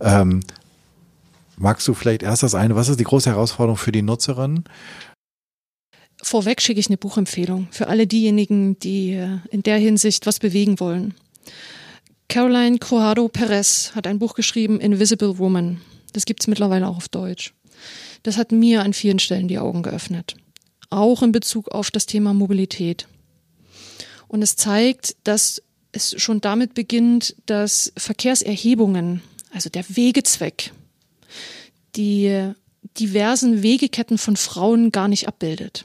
Ähm, 0.01 0.41
magst 1.57 1.87
du 1.87 1.95
vielleicht 1.95 2.25
erst 2.25 2.43
das 2.43 2.57
eine, 2.57 2.75
was 2.75 2.89
ist 2.89 2.99
die 2.99 3.05
große 3.05 3.31
Herausforderung 3.31 3.77
für 3.77 3.93
die 3.93 4.03
Nutzerinnen? 4.03 4.65
Vorweg 6.21 6.61
schicke 6.61 6.81
ich 6.81 6.89
eine 6.89 6.97
Buchempfehlung 6.97 7.69
für 7.71 7.87
alle 7.87 8.09
diejenigen, 8.09 8.81
die 8.81 9.13
äh, 9.13 9.39
in 9.51 9.63
der 9.63 9.79
Hinsicht 9.79 10.27
was 10.27 10.41
bewegen 10.41 10.81
wollen. 10.81 11.15
Caroline 12.29 12.79
Crujado 12.79 13.29
Perez 13.29 13.93
hat 13.95 14.09
ein 14.09 14.19
Buch 14.19 14.35
geschrieben, 14.35 14.81
Invisible 14.81 15.39
Woman. 15.39 15.81
Das 16.13 16.25
gibt 16.25 16.43
es 16.43 16.49
mittlerweile 16.49 16.89
auch 16.89 16.97
auf 16.97 17.09
Deutsch. 17.09 17.55
Das 18.25 18.37
hat 18.37 18.51
mir 18.51 18.83
an 18.83 18.93
vielen 18.93 19.21
Stellen 19.21 19.47
die 19.47 19.61
Augen 19.61 19.83
geöffnet. 19.83 20.37
Auch 20.91 21.23
in 21.23 21.31
Bezug 21.31 21.69
auf 21.69 21.93
das 21.93 22.07
Thema 22.07 22.35
Mobilität. 22.35 23.07
Und 24.31 24.43
es 24.43 24.55
zeigt, 24.55 25.17
dass 25.25 25.61
es 25.91 26.15
schon 26.23 26.41
damit 26.41 26.75
beginnt, 26.75 27.35
dass 27.47 27.93
Verkehrserhebungen, 27.97 29.23
also 29.53 29.71
der 29.71 29.85
Wegezweck, 29.89 30.71
die 31.97 32.53
diversen 32.97 33.65
Wegeketten 33.65 34.19
von 34.19 34.37
Frauen 34.37 34.93
gar 34.93 35.09
nicht 35.09 35.27
abbildet. 35.27 35.85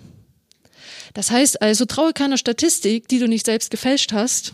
Das 1.15 1.31
heißt 1.31 1.59
also, 1.63 1.85
traue 1.85 2.13
keiner 2.13 2.37
Statistik, 2.37 3.07
die 3.07 3.17
du 3.17 3.27
nicht 3.27 3.47
selbst 3.47 3.71
gefälscht 3.71 4.13
hast. 4.13 4.53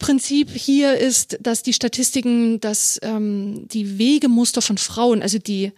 Prinzip 0.00 0.50
hier 0.50 0.98
ist, 0.98 1.38
dass 1.40 1.62
die 1.62 1.74
Statistiken, 1.74 2.58
dass 2.58 2.98
ähm, 3.02 3.68
die 3.68 3.98
Wegemuster 3.98 4.62
von 4.62 4.78
Frauen, 4.78 5.22
also 5.22 5.38
die 5.38 5.70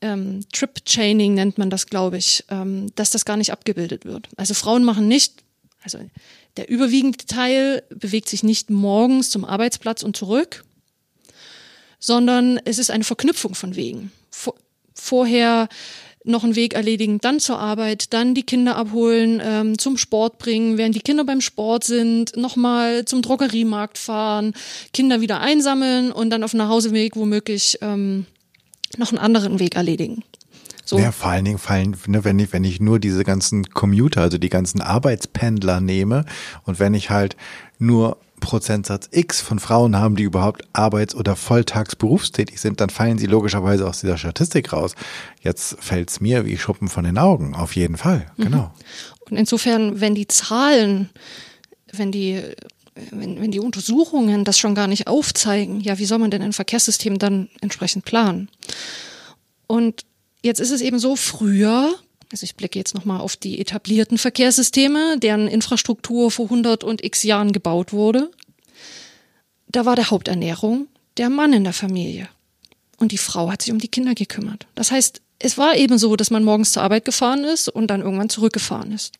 ähm, 0.00 0.40
Trip 0.54 0.82
Chaining 0.86 1.34
nennt 1.34 1.58
man 1.58 1.68
das, 1.68 1.86
glaube 1.86 2.16
ich, 2.16 2.44
ähm, 2.48 2.86
dass 2.94 3.10
das 3.10 3.26
gar 3.26 3.36
nicht 3.36 3.52
abgebildet 3.52 4.06
wird. 4.06 4.30
Also 4.38 4.54
Frauen 4.54 4.84
machen 4.84 5.06
nicht, 5.06 5.44
also 5.86 6.00
der 6.56 6.68
überwiegende 6.68 7.24
Teil 7.26 7.84
bewegt 7.90 8.28
sich 8.28 8.42
nicht 8.42 8.70
morgens 8.70 9.30
zum 9.30 9.44
Arbeitsplatz 9.44 10.02
und 10.02 10.16
zurück, 10.16 10.64
sondern 12.00 12.58
es 12.64 12.78
ist 12.78 12.90
eine 12.90 13.04
Verknüpfung 13.04 13.54
von 13.54 13.76
Wegen. 13.76 14.10
Vor, 14.30 14.54
vorher 14.92 15.68
noch 16.24 16.42
einen 16.42 16.56
Weg 16.56 16.74
erledigen, 16.74 17.20
dann 17.20 17.38
zur 17.38 17.60
Arbeit, 17.60 18.12
dann 18.12 18.34
die 18.34 18.42
Kinder 18.42 18.74
abholen, 18.74 19.40
ähm, 19.44 19.78
zum 19.78 19.96
Sport 19.96 20.38
bringen, 20.38 20.76
während 20.76 20.96
die 20.96 21.00
Kinder 21.00 21.24
beim 21.24 21.40
Sport 21.40 21.84
sind, 21.84 22.36
nochmal 22.36 23.04
zum 23.04 23.22
Drogeriemarkt 23.22 23.96
fahren, 23.96 24.52
Kinder 24.92 25.20
wieder 25.20 25.40
einsammeln 25.40 26.10
und 26.10 26.30
dann 26.30 26.42
auf 26.42 26.50
dem 26.50 26.58
Nachhauseweg 26.58 27.14
womöglich 27.14 27.78
ähm, 27.80 28.26
noch 28.96 29.10
einen 29.10 29.18
anderen 29.18 29.60
Weg 29.60 29.76
erledigen. 29.76 30.24
So. 30.86 31.00
Ja, 31.00 31.10
vor 31.10 31.30
allen 31.30 31.44
Dingen 31.44 31.58
fallen, 31.58 31.96
ne, 32.06 32.24
wenn 32.24 32.38
ich, 32.38 32.52
wenn 32.52 32.62
ich 32.62 32.80
nur 32.80 33.00
diese 33.00 33.24
ganzen 33.24 33.68
Commuter, 33.70 34.20
also 34.20 34.38
die 34.38 34.48
ganzen 34.48 34.80
Arbeitspendler 34.80 35.80
nehme 35.80 36.24
und 36.62 36.78
wenn 36.78 36.94
ich 36.94 37.10
halt 37.10 37.36
nur 37.80 38.18
Prozentsatz 38.38 39.08
X 39.10 39.40
von 39.40 39.58
Frauen 39.58 39.96
haben, 39.96 40.14
die 40.14 40.22
überhaupt 40.22 40.62
arbeits- 40.72 41.16
oder 41.16 41.34
volltags 41.34 41.96
berufstätig 41.96 42.60
sind, 42.60 42.80
dann 42.80 42.90
fallen 42.90 43.18
sie 43.18 43.26
logischerweise 43.26 43.84
aus 43.84 44.00
dieser 44.00 44.16
Statistik 44.16 44.72
raus. 44.72 44.94
Jetzt 45.42 45.76
fällt 45.80 46.10
es 46.10 46.20
mir 46.20 46.46
wie 46.46 46.56
Schuppen 46.56 46.88
von 46.88 47.02
den 47.02 47.18
Augen, 47.18 47.56
auf 47.56 47.74
jeden 47.74 47.96
Fall, 47.96 48.26
mhm. 48.36 48.44
genau. 48.44 48.74
Und 49.28 49.36
insofern, 49.36 50.00
wenn 50.00 50.14
die 50.14 50.28
Zahlen, 50.28 51.10
wenn 51.92 52.12
die 52.12 52.42
wenn, 53.10 53.42
wenn 53.42 53.50
die 53.50 53.60
Untersuchungen 53.60 54.44
das 54.44 54.58
schon 54.58 54.74
gar 54.74 54.86
nicht 54.86 55.06
aufzeigen, 55.06 55.80
ja, 55.80 55.98
wie 55.98 56.06
soll 56.06 56.18
man 56.18 56.30
denn 56.30 56.42
ein 56.42 56.54
Verkehrssystem 56.54 57.18
dann 57.18 57.50
entsprechend 57.60 58.04
planen? 58.04 58.48
Und 59.66 60.06
jetzt 60.42 60.60
ist 60.60 60.70
es 60.70 60.80
eben 60.80 60.98
so, 60.98 61.16
früher 61.16 61.94
also 62.32 62.44
ich 62.44 62.56
blicke 62.56 62.78
jetzt 62.78 62.94
nochmal 62.94 63.20
auf 63.20 63.36
die 63.36 63.60
etablierten 63.60 64.18
Verkehrssysteme, 64.18 65.18
deren 65.18 65.48
Infrastruktur 65.48 66.30
vor 66.30 66.46
100 66.46 66.82
und 66.84 67.04
x 67.04 67.22
Jahren 67.22 67.52
gebaut 67.52 67.92
wurde. 67.92 68.30
Da 69.68 69.84
war 69.84 69.96
der 69.96 70.10
Haupternährung 70.10 70.88
der 71.16 71.30
Mann 71.30 71.52
in 71.52 71.64
der 71.64 71.72
Familie. 71.72 72.28
Und 72.98 73.12
die 73.12 73.18
Frau 73.18 73.50
hat 73.50 73.62
sich 73.62 73.72
um 73.72 73.78
die 73.78 73.88
Kinder 73.88 74.14
gekümmert. 74.14 74.66
Das 74.74 74.90
heißt, 74.90 75.20
es 75.38 75.58
war 75.58 75.76
eben 75.76 75.98
so, 75.98 76.16
dass 76.16 76.30
man 76.30 76.44
morgens 76.44 76.72
zur 76.72 76.82
Arbeit 76.82 77.04
gefahren 77.04 77.44
ist 77.44 77.68
und 77.68 77.88
dann 77.88 78.00
irgendwann 78.00 78.28
zurückgefahren 78.30 78.92
ist. 78.92 79.12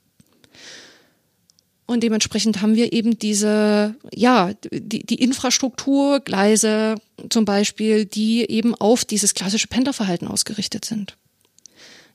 Und 1.87 2.03
dementsprechend 2.03 2.61
haben 2.62 2.74
wir 2.74 2.93
eben 2.93 3.16
diese, 3.16 3.95
ja, 4.12 4.53
die, 4.72 5.07
die 5.07 5.22
Infrastruktur, 5.22 6.18
Gleise 6.18 6.97
zum 7.30 7.45
Beispiel, 7.45 8.05
die 8.05 8.51
eben 8.51 8.74
auf 8.74 9.05
dieses 9.05 9.34
klassische 9.34 9.68
Pendlerverhalten 9.68 10.26
ausgerichtet 10.26 10.84
sind. 10.84 11.16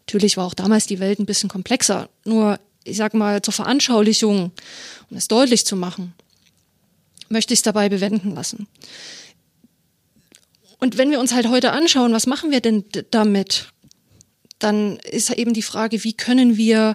Natürlich 0.08 0.36
war 0.36 0.46
auch 0.46 0.54
damals 0.54 0.88
die 0.88 1.00
Welt 1.00 1.20
ein 1.20 1.26
bisschen 1.26 1.48
komplexer. 1.48 2.10
Nur, 2.26 2.60
ich 2.84 2.98
sag 2.98 3.14
mal, 3.14 3.42
zur 3.42 3.54
Veranschaulichung, 3.54 4.52
um 5.10 5.18
es 5.18 5.30
deutlich 5.30 5.66
zu 5.66 5.78
machen, 5.78 6.14
möchte 7.30 7.54
ich 7.54 7.60
es 7.60 7.64
dabei 7.64 7.88
bewenden 7.88 8.36
lassen. 8.36 8.68
Und 10.80 10.98
wenn 10.98 11.12
wir 11.12 11.22
uns 11.22 11.34
halt 11.34 11.48
heute 11.48 11.72
anschauen, 11.72 12.12
was 12.12 12.28
machen 12.28 12.52
wir 12.52 12.60
denn 12.60 12.84
damit? 13.12 13.70
Dann 14.60 14.98
ist 14.98 15.30
eben 15.30 15.54
die 15.54 15.62
Frage, 15.62 16.04
wie 16.04 16.14
können 16.14 16.58
wir 16.58 16.94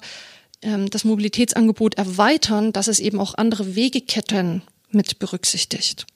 ähm, 0.66 0.90
das 0.90 1.04
Mobilitätsangebot 1.04 1.94
erweitern, 1.94 2.72
dass 2.72 2.88
es 2.88 2.98
eben 2.98 3.20
auch 3.20 3.34
andere 3.34 3.76
Wegeketten 3.76 4.62
mit 4.90 5.18
berücksichtigt. 5.18 6.06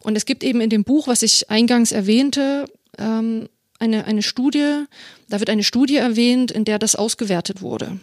Und 0.00 0.16
es 0.16 0.24
gibt 0.24 0.44
eben 0.44 0.60
in 0.60 0.70
dem 0.70 0.84
Buch, 0.84 1.08
was 1.08 1.22
ich 1.22 1.50
eingangs 1.50 1.90
erwähnte, 1.90 2.66
ähm, 2.96 3.48
eine, 3.78 4.04
eine 4.04 4.22
Studie, 4.22 4.84
da 5.28 5.40
wird 5.40 5.50
eine 5.50 5.64
Studie 5.64 5.96
erwähnt, 5.96 6.50
in 6.50 6.64
der 6.64 6.78
das 6.78 6.94
ausgewertet 6.94 7.60
wurde. 7.60 7.98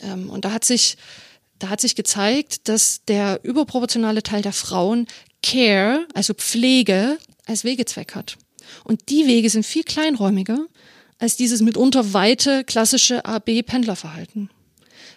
Ähm, 0.00 0.30
und 0.30 0.44
da 0.44 0.52
hat 0.52 0.64
sich, 0.64 0.96
da 1.58 1.68
hat 1.68 1.80
sich 1.80 1.96
gezeigt, 1.96 2.68
dass 2.68 3.04
der 3.06 3.40
überproportionale 3.42 4.22
Teil 4.22 4.42
der 4.42 4.52
Frauen 4.52 5.06
Care, 5.42 6.06
also 6.14 6.32
Pflege, 6.34 7.18
als 7.46 7.64
Wegezweck 7.64 8.14
hat. 8.14 8.38
Und 8.84 9.10
die 9.10 9.26
Wege 9.26 9.50
sind 9.50 9.66
viel 9.66 9.82
kleinräumiger 9.82 10.66
als 11.18 11.36
dieses 11.36 11.62
mitunter 11.62 12.12
weite 12.12 12.64
klassische 12.64 13.24
AB-Pendlerverhalten. 13.24 14.50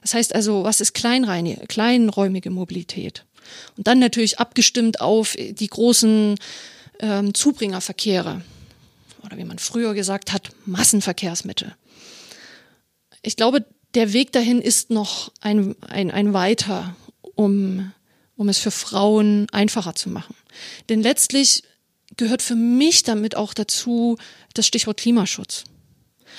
Das 0.08 0.14
heißt 0.14 0.36
also, 0.36 0.64
was 0.64 0.80
ist 0.80 0.94
kleinräumige 0.94 2.50
Mobilität? 2.50 3.26
Und 3.76 3.88
dann 3.88 4.00
natürlich 4.00 4.40
abgestimmt 4.40 5.02
auf 5.02 5.36
die 5.38 5.68
großen 5.68 6.36
ähm, 7.02 7.34
Zubringerverkehre 7.34 8.42
oder 9.26 9.36
wie 9.36 9.44
man 9.44 9.60
früher 9.60 9.94
gesagt 9.94 10.32
hat, 10.32 10.52
Massenverkehrsmittel. 10.66 11.76
Ich 13.22 13.36
glaube, 13.36 13.66
der 13.96 14.14
Weg 14.14 14.32
dahin 14.32 14.62
ist 14.62 14.92
noch 14.92 15.30
ein, 15.42 15.76
ein, 15.82 16.10
ein 16.10 16.32
weiter, 16.32 16.96
um, 17.36 17.92
um 18.38 18.48
es 18.48 18.60
für 18.60 18.72
Frauen 18.72 19.48
einfacher 19.52 19.94
zu 19.94 20.10
machen. 20.10 20.38
Denn 20.88 21.02
letztlich 21.02 21.64
gehört 22.16 22.42
für 22.42 22.56
mich 22.56 23.04
damit 23.04 23.36
auch 23.36 23.54
dazu 23.54 24.18
das 24.54 24.68
Stichwort 24.68 25.02
Klimaschutz. 25.02 25.66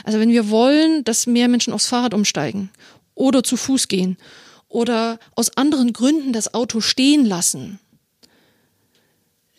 Also 0.05 0.21
wenn 0.21 0.31
wir 0.31 0.49
wollen, 0.49 1.05
dass 1.05 1.27
mehr 1.27 1.49
Menschen 1.49 1.75
aufs 1.75 1.89
Fahrrad 1.89 2.15
umsteigen 2.15 2.71
oder 3.19 3.43
zu 3.43 3.57
Fuß 3.57 3.89
gehen 3.89 4.17
oder 4.69 5.19
aus 5.35 5.57
anderen 5.57 5.93
Gründen 5.93 6.33
das 6.33 6.55
Auto 6.55 6.81
stehen 6.81 7.25
lassen, 7.25 7.81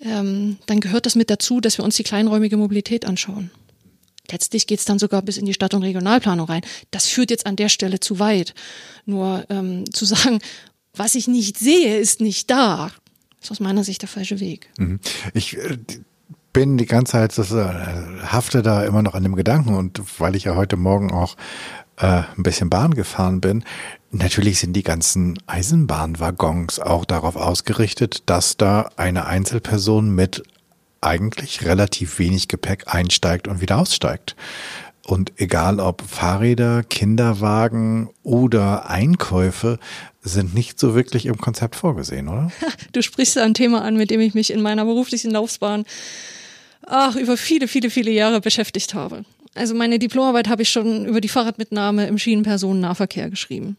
ähm, 0.01 0.57
dann 0.65 0.79
gehört 0.79 1.05
das 1.05 1.15
mit 1.15 1.29
dazu, 1.29 1.59
dass 1.59 1.77
wir 1.77 1.85
uns 1.85 1.97
die 1.97 2.03
kleinräumige 2.03 2.57
Mobilität 2.57 3.05
anschauen. 3.05 3.51
Letztlich 4.31 4.67
geht's 4.67 4.85
dann 4.85 4.99
sogar 4.99 5.21
bis 5.21 5.37
in 5.37 5.45
die 5.45 5.53
Stadt- 5.53 5.73
und 5.73 5.83
Regionalplanung 5.83 6.47
rein. 6.47 6.61
Das 6.91 7.07
führt 7.07 7.31
jetzt 7.31 7.45
an 7.45 7.55
der 7.55 7.69
Stelle 7.69 7.99
zu 7.99 8.19
weit. 8.19 8.53
Nur 9.05 9.45
ähm, 9.49 9.91
zu 9.91 10.05
sagen, 10.05 10.39
was 10.93 11.15
ich 11.15 11.27
nicht 11.27 11.57
sehe, 11.57 11.97
ist 11.97 12.21
nicht 12.21 12.49
da, 12.49 12.91
ist 13.41 13.51
aus 13.51 13.59
meiner 13.59 13.83
Sicht 13.83 14.03
der 14.03 14.09
falsche 14.09 14.39
Weg. 14.39 14.69
Mhm. 14.77 14.99
Ich 15.33 15.57
äh, 15.57 15.77
bin 16.53 16.77
die 16.77 16.85
ganze 16.85 17.13
Zeit, 17.13 17.37
das, 17.37 17.51
äh, 17.51 17.63
hafte 18.23 18.61
da 18.61 18.83
immer 18.85 19.01
noch 19.01 19.15
an 19.15 19.23
dem 19.23 19.35
Gedanken 19.35 19.75
und 19.75 20.01
weil 20.19 20.35
ich 20.35 20.45
ja 20.45 20.55
heute 20.55 20.77
Morgen 20.77 21.11
auch 21.11 21.35
äh, 21.99 22.23
ein 22.37 22.43
bisschen 22.43 22.69
Bahn 22.69 22.93
gefahren 22.93 23.41
bin, 23.41 23.63
natürlich 24.11 24.59
sind 24.59 24.73
die 24.73 24.83
ganzen 24.83 25.39
Eisenbahnwaggons 25.47 26.79
auch 26.79 27.05
darauf 27.05 27.35
ausgerichtet, 27.35 28.23
dass 28.25 28.57
da 28.57 28.89
eine 28.95 29.25
Einzelperson 29.25 30.09
mit 30.13 30.43
eigentlich 31.01 31.65
relativ 31.65 32.19
wenig 32.19 32.47
Gepäck 32.47 32.85
einsteigt 32.87 33.47
und 33.47 33.61
wieder 33.61 33.77
aussteigt. 33.77 34.35
Und 35.05 35.33
egal 35.37 35.79
ob 35.79 36.03
Fahrräder, 36.03 36.83
Kinderwagen 36.83 38.09
oder 38.21 38.89
Einkäufe 38.89 39.79
sind 40.21 40.53
nicht 40.53 40.79
so 40.79 40.93
wirklich 40.93 41.25
im 41.25 41.37
Konzept 41.37 41.75
vorgesehen, 41.75 42.27
oder? 42.27 42.51
Du 42.91 43.01
sprichst 43.01 43.37
ein 43.37 43.53
Thema 43.53 43.81
an, 43.81 43.97
mit 43.97 44.11
dem 44.11 44.19
ich 44.19 44.33
mich 44.33 44.51
in 44.51 44.61
meiner 44.61 44.85
beruflichen 44.85 45.31
Laufbahn 45.31 45.85
ach, 46.85 47.15
über 47.15 47.37
viele, 47.37 47.67
viele, 47.67 47.89
viele 47.89 48.11
Jahre 48.11 48.41
beschäftigt 48.41 48.93
habe. 48.93 49.23
Also 49.55 49.73
meine 49.73 49.99
Diplomarbeit 49.99 50.47
habe 50.47 50.61
ich 50.61 50.69
schon 50.69 51.05
über 51.05 51.21
die 51.21 51.29
Fahrradmitnahme 51.29 52.07
im 52.07 52.17
Schienenpersonennahverkehr 52.17 53.29
geschrieben. 53.29 53.77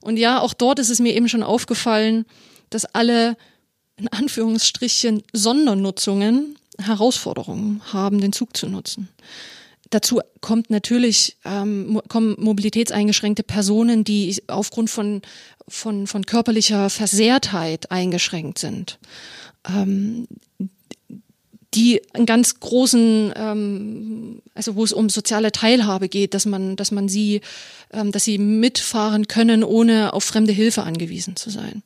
Und 0.00 0.16
ja, 0.16 0.40
auch 0.40 0.54
dort 0.54 0.78
ist 0.78 0.90
es 0.90 0.98
mir 0.98 1.14
eben 1.14 1.28
schon 1.28 1.42
aufgefallen, 1.42 2.24
dass 2.70 2.84
alle 2.84 3.36
in 3.96 4.08
Anführungsstrichen 4.08 5.22
Sondernutzungen 5.32 6.56
Herausforderungen 6.78 7.82
haben, 7.92 8.20
den 8.20 8.32
Zug 8.32 8.56
zu 8.56 8.68
nutzen. 8.68 9.08
Dazu 9.90 10.20
kommt 10.40 10.70
natürlich 10.70 11.36
ähm, 11.44 12.00
kommen 12.08 12.34
mobilitätseingeschränkte 12.38 13.42
Personen, 13.42 14.04
die 14.04 14.42
aufgrund 14.46 14.88
von 14.88 15.20
von 15.68 16.06
von 16.06 16.24
körperlicher 16.24 16.88
Versehrtheit 16.88 17.90
eingeschränkt 17.90 18.58
sind. 18.58 18.98
Ähm, 19.68 20.26
die 21.74 22.02
einen 22.12 22.26
ganz 22.26 22.60
großen, 22.60 23.32
ähm, 23.34 24.42
also 24.54 24.76
wo 24.76 24.84
es 24.84 24.92
um 24.92 25.08
soziale 25.08 25.52
Teilhabe 25.52 26.08
geht, 26.08 26.34
dass 26.34 26.44
man, 26.44 26.76
dass 26.76 26.90
man 26.90 27.08
sie, 27.08 27.40
ähm, 27.92 28.12
dass 28.12 28.24
sie 28.24 28.38
mitfahren 28.38 29.26
können, 29.26 29.64
ohne 29.64 30.12
auf 30.12 30.24
fremde 30.24 30.52
Hilfe 30.52 30.82
angewiesen 30.82 31.36
zu 31.36 31.50
sein. 31.50 31.82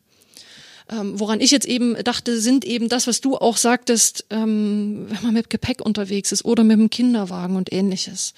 Ähm, 0.89 1.19
woran 1.19 1.41
ich 1.41 1.51
jetzt 1.51 1.67
eben 1.67 1.97
dachte, 2.05 2.41
sind 2.41 2.65
eben 2.65 2.89
das, 2.89 3.07
was 3.07 3.21
du 3.21 3.37
auch 3.37 3.57
sagtest, 3.57 4.27
ähm, 4.31 5.07
wenn 5.09 5.23
man 5.23 5.35
mit 5.35 5.51
Gepäck 5.51 5.85
unterwegs 5.85 6.33
ist 6.33 6.45
oder 6.45 6.65
mit 6.65 6.79
dem 6.79 6.91
Kinderwagen 6.91 7.57
und 7.57 7.73
ähnliches. 7.73 8.35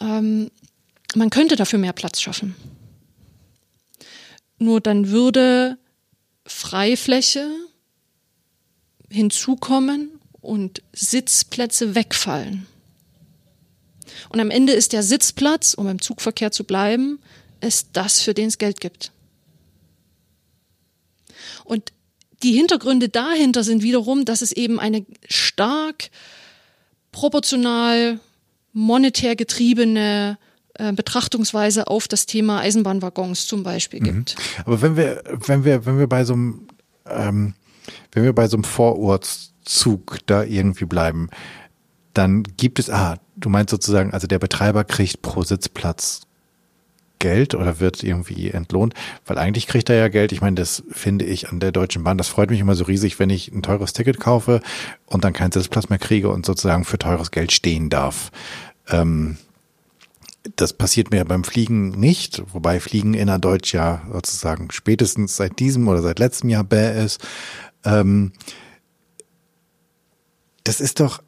Ähm, 0.00 0.50
man 1.14 1.30
könnte 1.30 1.56
dafür 1.56 1.78
mehr 1.78 1.92
Platz 1.92 2.20
schaffen. 2.20 2.54
Nur 4.58 4.80
dann 4.80 5.08
würde 5.10 5.78
Freifläche 6.46 7.50
hinzukommen 9.10 10.19
und 10.40 10.82
Sitzplätze 10.92 11.94
wegfallen. 11.94 12.66
Und 14.28 14.40
am 14.40 14.50
Ende 14.50 14.72
ist 14.72 14.92
der 14.92 15.02
Sitzplatz, 15.02 15.74
um 15.74 15.88
im 15.88 16.00
Zugverkehr 16.00 16.50
zu 16.50 16.64
bleiben, 16.64 17.20
ist 17.60 17.88
das, 17.92 18.22
für 18.22 18.34
den 18.34 18.48
es 18.48 18.58
Geld 18.58 18.80
gibt. 18.80 19.12
Und 21.64 21.92
die 22.42 22.52
Hintergründe 22.52 23.08
dahinter 23.08 23.64
sind 23.64 23.82
wiederum, 23.82 24.24
dass 24.24 24.42
es 24.42 24.52
eben 24.52 24.80
eine 24.80 25.04
stark 25.28 26.10
proportional 27.12 28.18
monetär 28.72 29.36
getriebene 29.36 30.38
äh, 30.74 30.92
Betrachtungsweise 30.92 31.88
auf 31.88 32.08
das 32.08 32.26
Thema 32.26 32.60
Eisenbahnwaggons 32.60 33.46
zum 33.46 33.62
Beispiel 33.62 34.00
gibt. 34.00 34.36
Mhm. 34.36 34.62
Aber 34.64 34.82
wenn 34.82 34.96
wir, 34.96 35.22
wenn 35.46 35.64
wir, 35.64 35.84
wenn 35.84 35.98
wir 35.98 36.06
bei 36.06 36.24
so 36.24 36.32
einem, 36.34 36.68
ähm, 37.06 37.54
wenn 38.12 38.24
wir 38.24 38.32
bei 38.32 38.48
so 38.48 38.56
einem 38.56 38.64
Vorortszug 39.64 40.18
da 40.26 40.42
irgendwie 40.42 40.84
bleiben, 40.84 41.28
dann 42.14 42.42
gibt 42.42 42.78
es, 42.78 42.90
ah, 42.90 43.18
du 43.36 43.48
meinst 43.48 43.70
sozusagen, 43.70 44.12
also 44.12 44.26
der 44.26 44.38
Betreiber 44.38 44.84
kriegt 44.84 45.22
pro 45.22 45.42
Sitzplatz 45.42 46.22
Geld 47.18 47.54
oder 47.54 47.80
wird 47.80 48.02
irgendwie 48.02 48.50
entlohnt, 48.50 48.94
weil 49.26 49.36
eigentlich 49.36 49.66
kriegt 49.66 49.90
er 49.90 49.96
ja 49.96 50.08
Geld. 50.08 50.32
Ich 50.32 50.40
meine, 50.40 50.56
das 50.56 50.82
finde 50.90 51.26
ich 51.26 51.50
an 51.50 51.60
der 51.60 51.70
Deutschen 51.70 52.02
Bahn, 52.02 52.16
das 52.16 52.28
freut 52.28 52.48
mich 52.48 52.60
immer 52.60 52.74
so 52.74 52.84
riesig, 52.84 53.18
wenn 53.18 53.28
ich 53.28 53.52
ein 53.52 53.62
teures 53.62 53.92
Ticket 53.92 54.18
kaufe 54.18 54.62
und 55.04 55.22
dann 55.22 55.34
keinen 55.34 55.52
Sitzplatz 55.52 55.90
mehr 55.90 55.98
kriege 55.98 56.30
und 56.30 56.46
sozusagen 56.46 56.84
für 56.84 56.98
teures 56.98 57.30
Geld 57.30 57.52
stehen 57.52 57.90
darf. 57.90 58.30
Ähm, 58.88 59.36
das 60.56 60.72
passiert 60.72 61.10
mir 61.10 61.26
beim 61.26 61.44
Fliegen 61.44 61.90
nicht, 61.90 62.42
wobei 62.54 62.80
Fliegen 62.80 63.12
innerdeutsch 63.12 63.74
ja 63.74 64.00
sozusagen 64.10 64.70
spätestens 64.70 65.36
seit 65.36 65.58
diesem 65.58 65.86
oder 65.88 66.00
seit 66.00 66.18
letztem 66.18 66.48
Jahr 66.48 66.64
bäh 66.64 67.04
ist. 67.04 67.20
Ähm, 67.84 68.32
das 70.64 70.80
ist 70.80 71.00
doch 71.00 71.22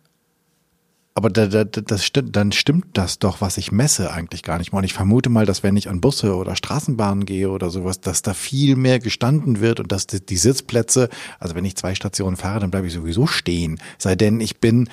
aber 1.14 1.28
da, 1.28 1.46
da, 1.46 1.64
das 1.64 2.04
stimmt, 2.04 2.36
dann 2.36 2.52
stimmt 2.52 2.86
das 2.94 3.18
doch, 3.18 3.42
was 3.42 3.58
ich 3.58 3.70
messe, 3.70 4.12
eigentlich 4.12 4.42
gar 4.42 4.58
nicht 4.58 4.72
mal. 4.72 4.78
Und 4.78 4.84
ich 4.84 4.94
vermute 4.94 5.28
mal, 5.28 5.44
dass 5.44 5.62
wenn 5.62 5.76
ich 5.76 5.90
an 5.90 6.00
Busse 6.00 6.34
oder 6.36 6.56
Straßenbahnen 6.56 7.26
gehe 7.26 7.50
oder 7.50 7.68
sowas, 7.68 8.00
dass 8.00 8.22
da 8.22 8.32
viel 8.32 8.76
mehr 8.76 8.98
gestanden 8.98 9.60
wird 9.60 9.78
und 9.78 9.92
dass 9.92 10.06
die, 10.06 10.24
die 10.24 10.38
Sitzplätze, 10.38 11.10
also 11.38 11.54
wenn 11.54 11.66
ich 11.66 11.76
zwei 11.76 11.94
Stationen 11.94 12.36
fahre, 12.36 12.60
dann 12.60 12.70
bleibe 12.70 12.86
ich 12.86 12.94
sowieso 12.94 13.26
stehen. 13.26 13.78
Sei 13.98 14.14
denn, 14.14 14.40
ich 14.40 14.58
bin 14.58 14.88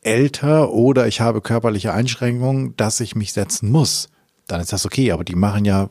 älter 0.00 0.72
oder 0.72 1.06
ich 1.06 1.20
habe 1.20 1.42
körperliche 1.42 1.92
Einschränkungen, 1.92 2.74
dass 2.78 3.00
ich 3.00 3.14
mich 3.14 3.34
setzen 3.34 3.70
muss. 3.70 4.08
Dann 4.46 4.62
ist 4.62 4.72
das 4.72 4.86
okay, 4.86 5.12
aber 5.12 5.24
die 5.24 5.34
machen 5.34 5.66
ja 5.66 5.90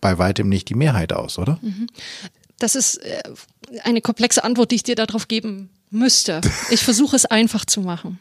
bei 0.00 0.16
weitem 0.16 0.48
nicht 0.48 0.70
die 0.70 0.74
Mehrheit 0.74 1.12
aus, 1.12 1.38
oder? 1.38 1.58
Mhm. 1.60 1.88
Das 2.58 2.76
ist 2.76 2.96
äh, 2.96 3.22
eine 3.82 4.00
komplexe 4.00 4.42
Antwort, 4.42 4.70
die 4.70 4.76
ich 4.76 4.84
dir 4.84 4.94
darauf 4.94 5.28
geben 5.28 5.68
müsste. 5.94 6.40
Ich 6.70 6.80
versuche 6.80 7.16
es 7.16 7.24
einfach 7.24 7.64
zu 7.64 7.80
machen. 7.80 8.18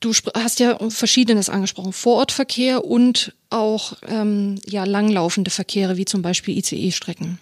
Du 0.00 0.12
hast 0.34 0.60
ja 0.60 0.78
Verschiedenes 0.90 1.48
angesprochen, 1.48 1.92
Vorortverkehr 1.92 2.84
und 2.84 3.34
auch 3.48 3.94
ähm, 4.06 4.60
ja, 4.66 4.84
langlaufende 4.84 5.50
Verkehre, 5.50 5.96
wie 5.96 6.04
zum 6.04 6.22
Beispiel 6.22 6.58
ICE-Strecken. 6.58 7.38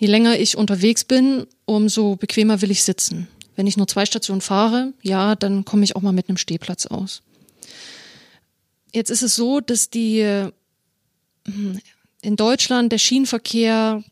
Je 0.00 0.08
länger 0.08 0.38
ich 0.38 0.56
unterwegs 0.56 1.04
bin, 1.04 1.46
umso 1.66 2.16
bequemer 2.16 2.62
will 2.62 2.70
ich 2.70 2.82
sitzen. 2.82 3.28
Wenn 3.54 3.66
ich 3.66 3.76
nur 3.76 3.86
zwei 3.86 4.06
Stationen 4.06 4.40
fahre, 4.40 4.92
ja, 5.02 5.36
dann 5.36 5.64
komme 5.64 5.84
ich 5.84 5.94
auch 5.94 6.02
mal 6.02 6.12
mit 6.12 6.28
einem 6.28 6.38
Stehplatz 6.38 6.86
aus. 6.86 7.22
Jetzt 8.92 9.10
ist 9.10 9.22
es 9.22 9.36
so, 9.36 9.60
dass 9.60 9.90
die 9.90 10.22
hm, 11.46 11.80
in 12.22 12.36
Deutschland 12.36 12.90
der 12.90 12.98
Schienenverkehr, 12.98 14.02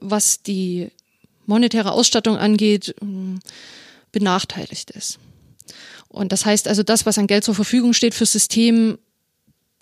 was 0.00 0.42
die 0.42 0.88
monetäre 1.46 1.92
Ausstattung 1.92 2.36
angeht, 2.36 2.94
hm, 3.00 3.40
benachteiligt 4.12 4.90
ist. 4.90 5.18
Und 6.08 6.32
das 6.32 6.44
heißt 6.44 6.68
also, 6.68 6.82
das, 6.82 7.06
was 7.06 7.18
an 7.18 7.26
Geld 7.26 7.44
zur 7.44 7.54
Verfügung 7.54 7.94
steht 7.94 8.14
fürs 8.14 8.32
System, 8.32 8.98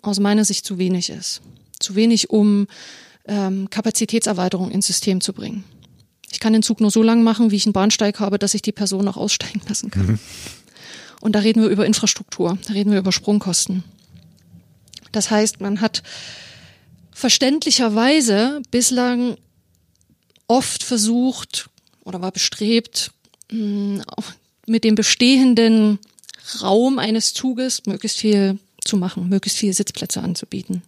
aus 0.01 0.19
meiner 0.19 0.45
Sicht 0.45 0.65
zu 0.65 0.77
wenig 0.77 1.09
ist. 1.09 1.41
Zu 1.79 1.95
wenig, 1.95 2.29
um 2.29 2.67
ähm, 3.25 3.69
Kapazitätserweiterung 3.69 4.71
ins 4.71 4.87
System 4.87 5.21
zu 5.21 5.33
bringen. 5.33 5.63
Ich 6.31 6.39
kann 6.39 6.53
den 6.53 6.63
Zug 6.63 6.79
nur 6.79 6.91
so 6.91 7.03
lang 7.03 7.23
machen, 7.23 7.51
wie 7.51 7.57
ich 7.57 7.65
einen 7.65 7.73
Bahnsteig 7.73 8.19
habe, 8.19 8.39
dass 8.39 8.53
ich 8.53 8.61
die 8.61 8.71
Person 8.71 9.07
auch 9.07 9.17
aussteigen 9.17 9.61
lassen 9.67 9.91
kann. 9.91 10.05
Mhm. 10.07 10.19
Und 11.19 11.33
da 11.33 11.39
reden 11.39 11.61
wir 11.61 11.69
über 11.69 11.85
Infrastruktur, 11.85 12.57
da 12.67 12.73
reden 12.73 12.91
wir 12.91 12.99
über 12.99 13.11
Sprungkosten. 13.11 13.83
Das 15.11 15.29
heißt, 15.29 15.61
man 15.61 15.81
hat 15.81 16.01
verständlicherweise 17.11 18.61
bislang 18.71 19.37
oft 20.51 20.83
versucht 20.83 21.69
oder 22.03 22.21
war 22.21 22.31
bestrebt, 22.31 23.11
mit 23.49 24.83
dem 24.83 24.95
bestehenden 24.95 25.97
Raum 26.61 26.99
eines 26.99 27.33
Zuges 27.33 27.85
möglichst 27.85 28.17
viel 28.19 28.59
zu 28.83 28.97
machen, 28.97 29.29
möglichst 29.29 29.59
viele 29.59 29.73
Sitzplätze 29.73 30.21
anzubieten. 30.21 30.81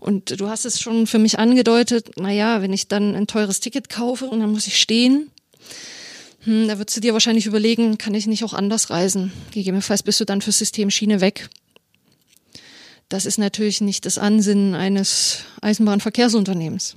Und 0.00 0.40
du 0.40 0.48
hast 0.48 0.64
es 0.64 0.80
schon 0.80 1.06
für 1.06 1.18
mich 1.18 1.38
angedeutet, 1.38 2.18
naja, 2.18 2.62
wenn 2.62 2.72
ich 2.72 2.88
dann 2.88 3.14
ein 3.14 3.26
teures 3.26 3.60
Ticket 3.60 3.90
kaufe 3.90 4.26
und 4.26 4.40
dann 4.40 4.52
muss 4.52 4.66
ich 4.66 4.80
stehen, 4.80 5.30
hm, 6.44 6.68
da 6.68 6.78
würdest 6.78 6.96
du 6.96 7.00
dir 7.00 7.12
wahrscheinlich 7.12 7.46
überlegen, 7.46 7.98
kann 7.98 8.14
ich 8.14 8.26
nicht 8.26 8.44
auch 8.44 8.54
anders 8.54 8.88
reisen? 8.88 9.32
Gegebenenfalls 9.50 10.02
bist 10.02 10.20
du 10.20 10.24
dann 10.24 10.40
fürs 10.40 10.58
System 10.58 10.90
Schiene 10.90 11.20
weg. 11.20 11.50
Das 13.08 13.26
ist 13.26 13.38
natürlich 13.38 13.80
nicht 13.80 14.06
das 14.06 14.16
Ansinnen 14.16 14.74
eines 14.74 15.40
Eisenbahnverkehrsunternehmens. 15.60 16.96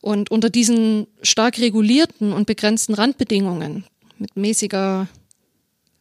Und 0.00 0.30
unter 0.30 0.50
diesen 0.50 1.06
stark 1.22 1.58
regulierten 1.58 2.32
und 2.32 2.46
begrenzten 2.46 2.94
Randbedingungen 2.94 3.84
mit 4.18 4.36
mäßiger 4.36 5.08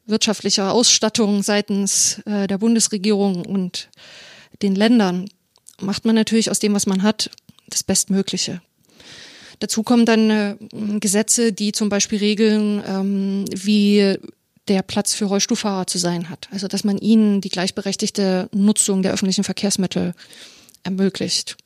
wirtschaftlicher 0.06 0.72
Ausstattung 0.72 1.44
seitens 1.44 2.20
äh, 2.26 2.48
der 2.48 2.58
Bundesregierung 2.58 3.46
und 3.46 3.90
den 4.62 4.76
Ländern 4.76 5.30
macht 5.82 6.06
man 6.06 6.16
natürlich 6.16 6.50
aus 6.50 6.60
dem, 6.60 6.74
was 6.74 6.88
man 6.88 7.04
hat, 7.04 7.30
das 7.70 7.84
Bestmögliche. 7.84 8.62
Dazu 9.60 9.84
kommen 9.84 10.06
dann 10.06 10.30
äh, 10.30 10.56
Gesetze, 11.00 11.52
die 11.52 11.72
zum 11.72 11.90
Beispiel 11.90 12.20
regeln, 12.20 12.82
ähm, 12.88 13.46
wie 13.54 14.18
der 14.68 14.82
Platz 14.82 15.14
für 15.14 15.26
Rollstuhlfahrer 15.26 15.88
zu 15.88 15.98
sein 15.98 16.30
hat. 16.30 16.48
Also 16.52 16.68
dass 16.68 16.84
man 16.84 16.98
ihnen 16.98 17.42
die 17.42 17.50
gleichberechtigte 17.50 18.50
Nutzung 18.54 19.02
der 19.02 19.14
öffentlichen 19.14 19.44
Verkehrsmittel 19.44 20.14
ermöglicht. 20.84 21.58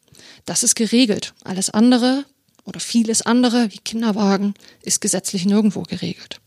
Das 0.45 0.63
ist 0.63 0.75
geregelt. 0.75 1.33
Alles 1.43 1.69
andere 1.69 2.25
oder 2.65 2.79
vieles 2.79 3.21
andere, 3.21 3.71
wie 3.71 3.79
Kinderwagen, 3.79 4.53
ist 4.83 5.01
gesetzlich 5.01 5.45
nirgendwo 5.45 5.83
geregelt. 5.83 6.39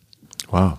Wow. 0.49 0.79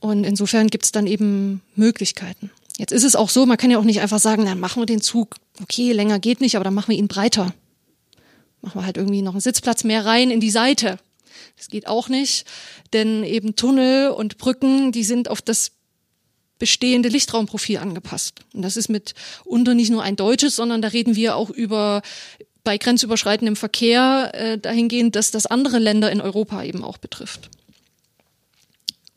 Und 0.00 0.24
insofern 0.24 0.68
gibt 0.68 0.84
es 0.84 0.92
dann 0.92 1.06
eben 1.06 1.62
Möglichkeiten. 1.76 2.50
Jetzt 2.78 2.92
ist 2.92 3.04
es 3.04 3.16
auch 3.16 3.30
so, 3.30 3.46
man 3.46 3.56
kann 3.56 3.70
ja 3.70 3.78
auch 3.78 3.84
nicht 3.84 4.00
einfach 4.00 4.18
sagen, 4.18 4.44
dann 4.44 4.58
machen 4.58 4.82
wir 4.82 4.86
den 4.86 5.00
Zug, 5.00 5.36
okay, 5.60 5.92
länger 5.92 6.18
geht 6.18 6.40
nicht, 6.40 6.56
aber 6.56 6.64
dann 6.64 6.74
machen 6.74 6.90
wir 6.90 6.98
ihn 6.98 7.08
breiter. 7.08 7.54
Machen 8.62 8.80
wir 8.80 8.86
halt 8.86 8.96
irgendwie 8.96 9.22
noch 9.22 9.32
einen 9.32 9.40
Sitzplatz 9.40 9.84
mehr 9.84 10.04
rein 10.04 10.30
in 10.30 10.40
die 10.40 10.50
Seite. 10.50 10.98
Das 11.56 11.68
geht 11.68 11.86
auch 11.86 12.08
nicht, 12.08 12.46
denn 12.92 13.24
eben 13.24 13.56
Tunnel 13.56 14.10
und 14.10 14.38
Brücken, 14.38 14.92
die 14.92 15.04
sind 15.04 15.28
auf 15.28 15.42
das 15.42 15.72
bestehende 16.62 17.08
Lichtraumprofil 17.08 17.78
angepasst. 17.78 18.42
Und 18.54 18.62
das 18.62 18.76
ist 18.76 18.88
mit 18.88 19.14
unter 19.44 19.74
nicht 19.74 19.90
nur 19.90 20.04
ein 20.04 20.14
deutsches, 20.14 20.54
sondern 20.54 20.80
da 20.80 20.86
reden 20.86 21.16
wir 21.16 21.34
auch 21.34 21.50
über 21.50 22.02
bei 22.62 22.78
grenzüberschreitendem 22.78 23.56
Verkehr 23.56 24.30
äh, 24.32 24.58
dahingehend, 24.58 25.16
dass 25.16 25.32
das 25.32 25.46
andere 25.46 25.80
Länder 25.80 26.12
in 26.12 26.20
Europa 26.20 26.62
eben 26.62 26.84
auch 26.84 26.98
betrifft. 26.98 27.50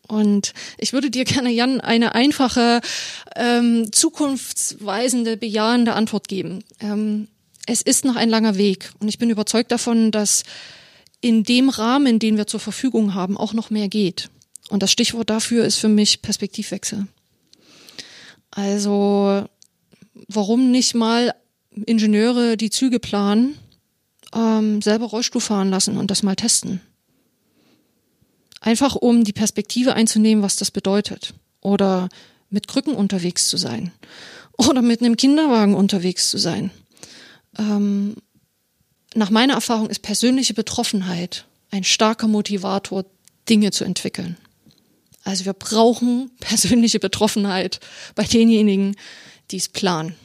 Und 0.07 0.53
ich 0.79 0.91
würde 0.91 1.11
dir 1.11 1.23
gerne, 1.23 1.51
Jan, 1.51 1.81
eine 1.81 2.15
einfache, 2.15 2.81
ähm, 3.35 3.91
zukunftsweisende, 3.91 5.37
bejahende 5.37 5.93
Antwort 5.93 6.27
geben. 6.27 6.63
Ähm, 6.79 7.27
es 7.67 7.83
ist 7.83 8.05
noch 8.05 8.15
ein 8.15 8.29
langer 8.31 8.57
Weg 8.57 8.89
und 8.99 9.07
ich 9.07 9.19
bin 9.19 9.29
überzeugt 9.29 9.71
davon, 9.71 10.09
dass 10.09 10.45
in 11.21 11.43
dem 11.43 11.69
Rahmen, 11.69 12.17
den 12.17 12.37
wir 12.37 12.47
zur 12.47 12.59
Verfügung 12.59 13.13
haben, 13.13 13.37
auch 13.37 13.53
noch 13.53 13.69
mehr 13.69 13.87
geht. 13.87 14.31
Und 14.69 14.81
das 14.81 14.91
Stichwort 14.91 15.29
dafür 15.29 15.63
ist 15.63 15.77
für 15.77 15.89
mich 15.89 16.23
Perspektivwechsel. 16.23 17.05
Also 18.55 19.45
warum 20.29 20.71
nicht 20.71 20.95
mal 20.95 21.35
Ingenieure, 21.85 22.55
die 22.55 22.69
Züge 22.69 22.99
planen, 22.99 23.57
ähm, 24.33 24.81
selber 24.81 25.05
Rollstuhl 25.07 25.41
fahren 25.41 25.69
lassen 25.69 25.97
und 25.97 26.09
das 26.09 26.23
mal 26.23 26.35
testen? 26.35 26.81
Einfach 28.61 28.95
um 28.95 29.23
die 29.25 29.33
Perspektive 29.33 29.93
einzunehmen, 29.93 30.43
was 30.43 30.55
das 30.55 30.71
bedeutet. 30.71 31.33
Oder 31.61 32.09
mit 32.49 32.67
Krücken 32.67 32.95
unterwegs 32.95 33.49
zu 33.49 33.57
sein. 33.57 33.91
Oder 34.57 34.81
mit 34.81 35.01
einem 35.01 35.17
Kinderwagen 35.17 35.75
unterwegs 35.75 36.29
zu 36.29 36.37
sein. 36.37 36.71
Ähm, 37.59 38.15
nach 39.13 39.29
meiner 39.29 39.53
Erfahrung 39.53 39.89
ist 39.89 40.01
persönliche 40.01 40.53
Betroffenheit 40.53 41.45
ein 41.71 41.83
starker 41.83 42.27
Motivator, 42.27 43.05
Dinge 43.49 43.71
zu 43.71 43.83
entwickeln. 43.83 44.37
Also 45.25 45.43
wir 45.43 45.53
brauchen 45.53 46.31
persönliche 46.39 46.99
Betroffenheit 46.99 47.81
bei 48.13 48.23
denjenigen, 48.23 48.95
die 49.51 49.57
es 49.57 49.67
planen, 49.67 50.15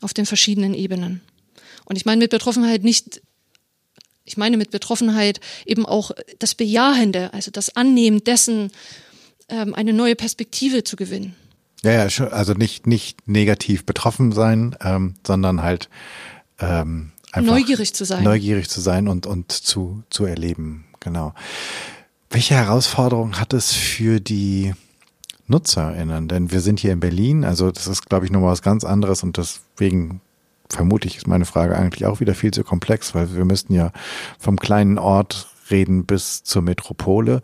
auf 0.00 0.12
den 0.12 0.26
verschiedenen 0.26 0.74
Ebenen. 0.74 1.20
Und 1.84 1.96
ich 1.96 2.04
meine 2.04 2.18
mit 2.18 2.30
Betroffenheit 2.30 2.82
nicht 2.82 3.22
ich 4.26 4.36
meine 4.36 4.56
mit 4.56 4.72
Betroffenheit 4.72 5.40
eben 5.66 5.86
auch 5.86 6.10
das 6.40 6.56
Bejahende, 6.56 7.32
also 7.32 7.52
das 7.52 7.76
Annehmen 7.76 8.24
dessen, 8.24 8.72
ähm, 9.48 9.72
eine 9.72 9.92
neue 9.92 10.16
Perspektive 10.16 10.82
zu 10.82 10.96
gewinnen. 10.96 11.36
Ja, 11.84 12.06
ja, 12.06 12.26
also 12.28 12.52
nicht, 12.54 12.88
nicht 12.88 13.28
negativ 13.28 13.86
betroffen 13.86 14.32
sein, 14.32 14.74
ähm, 14.82 15.14
sondern 15.24 15.62
halt 15.62 15.88
ähm, 16.58 17.12
einfach 17.30 17.52
neugierig 17.52 17.94
zu 17.94 18.04
sein. 18.04 18.24
Neugierig 18.24 18.68
zu 18.68 18.80
sein 18.80 19.06
und, 19.06 19.26
und 19.26 19.52
zu, 19.52 20.02
zu 20.10 20.24
erleben, 20.24 20.86
genau. 20.98 21.32
Welche 22.30 22.54
Herausforderung 22.54 23.38
hat 23.38 23.52
es 23.52 23.72
für 23.72 24.20
die 24.20 24.74
NutzerInnen? 25.46 26.28
Denn 26.28 26.50
wir 26.50 26.60
sind 26.60 26.80
hier 26.80 26.92
in 26.92 27.00
Berlin, 27.00 27.44
also 27.44 27.70
das 27.70 27.86
ist, 27.86 28.06
glaube 28.06 28.24
ich, 28.24 28.32
nochmal 28.32 28.52
was 28.52 28.62
ganz 28.62 28.84
anderes 28.84 29.22
und 29.22 29.36
deswegen 29.36 30.20
vermutlich 30.68 31.16
ist 31.16 31.28
meine 31.28 31.44
Frage 31.44 31.76
eigentlich 31.76 32.06
auch 32.06 32.20
wieder 32.20 32.34
viel 32.34 32.52
zu 32.52 32.64
komplex, 32.64 33.14
weil 33.14 33.34
wir 33.34 33.44
müssten 33.44 33.72
ja 33.72 33.92
vom 34.38 34.58
kleinen 34.58 34.98
Ort 34.98 35.48
reden 35.70 36.04
bis 36.04 36.42
zur 36.42 36.62
Metropole. 36.62 37.40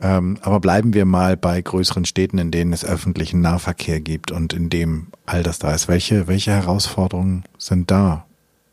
Ähm, 0.00 0.38
aber 0.42 0.60
bleiben 0.60 0.94
wir 0.94 1.04
mal 1.04 1.36
bei 1.36 1.60
größeren 1.60 2.04
Städten, 2.04 2.38
in 2.38 2.50
denen 2.50 2.72
es 2.72 2.84
öffentlichen 2.84 3.40
Nahverkehr 3.40 4.00
gibt 4.00 4.30
und 4.30 4.52
in 4.52 4.70
dem 4.70 5.08
all 5.26 5.42
das 5.42 5.58
da 5.58 5.74
ist. 5.74 5.88
Welche, 5.88 6.26
welche 6.26 6.52
Herausforderungen 6.52 7.44
sind 7.58 7.90
da 7.90 8.24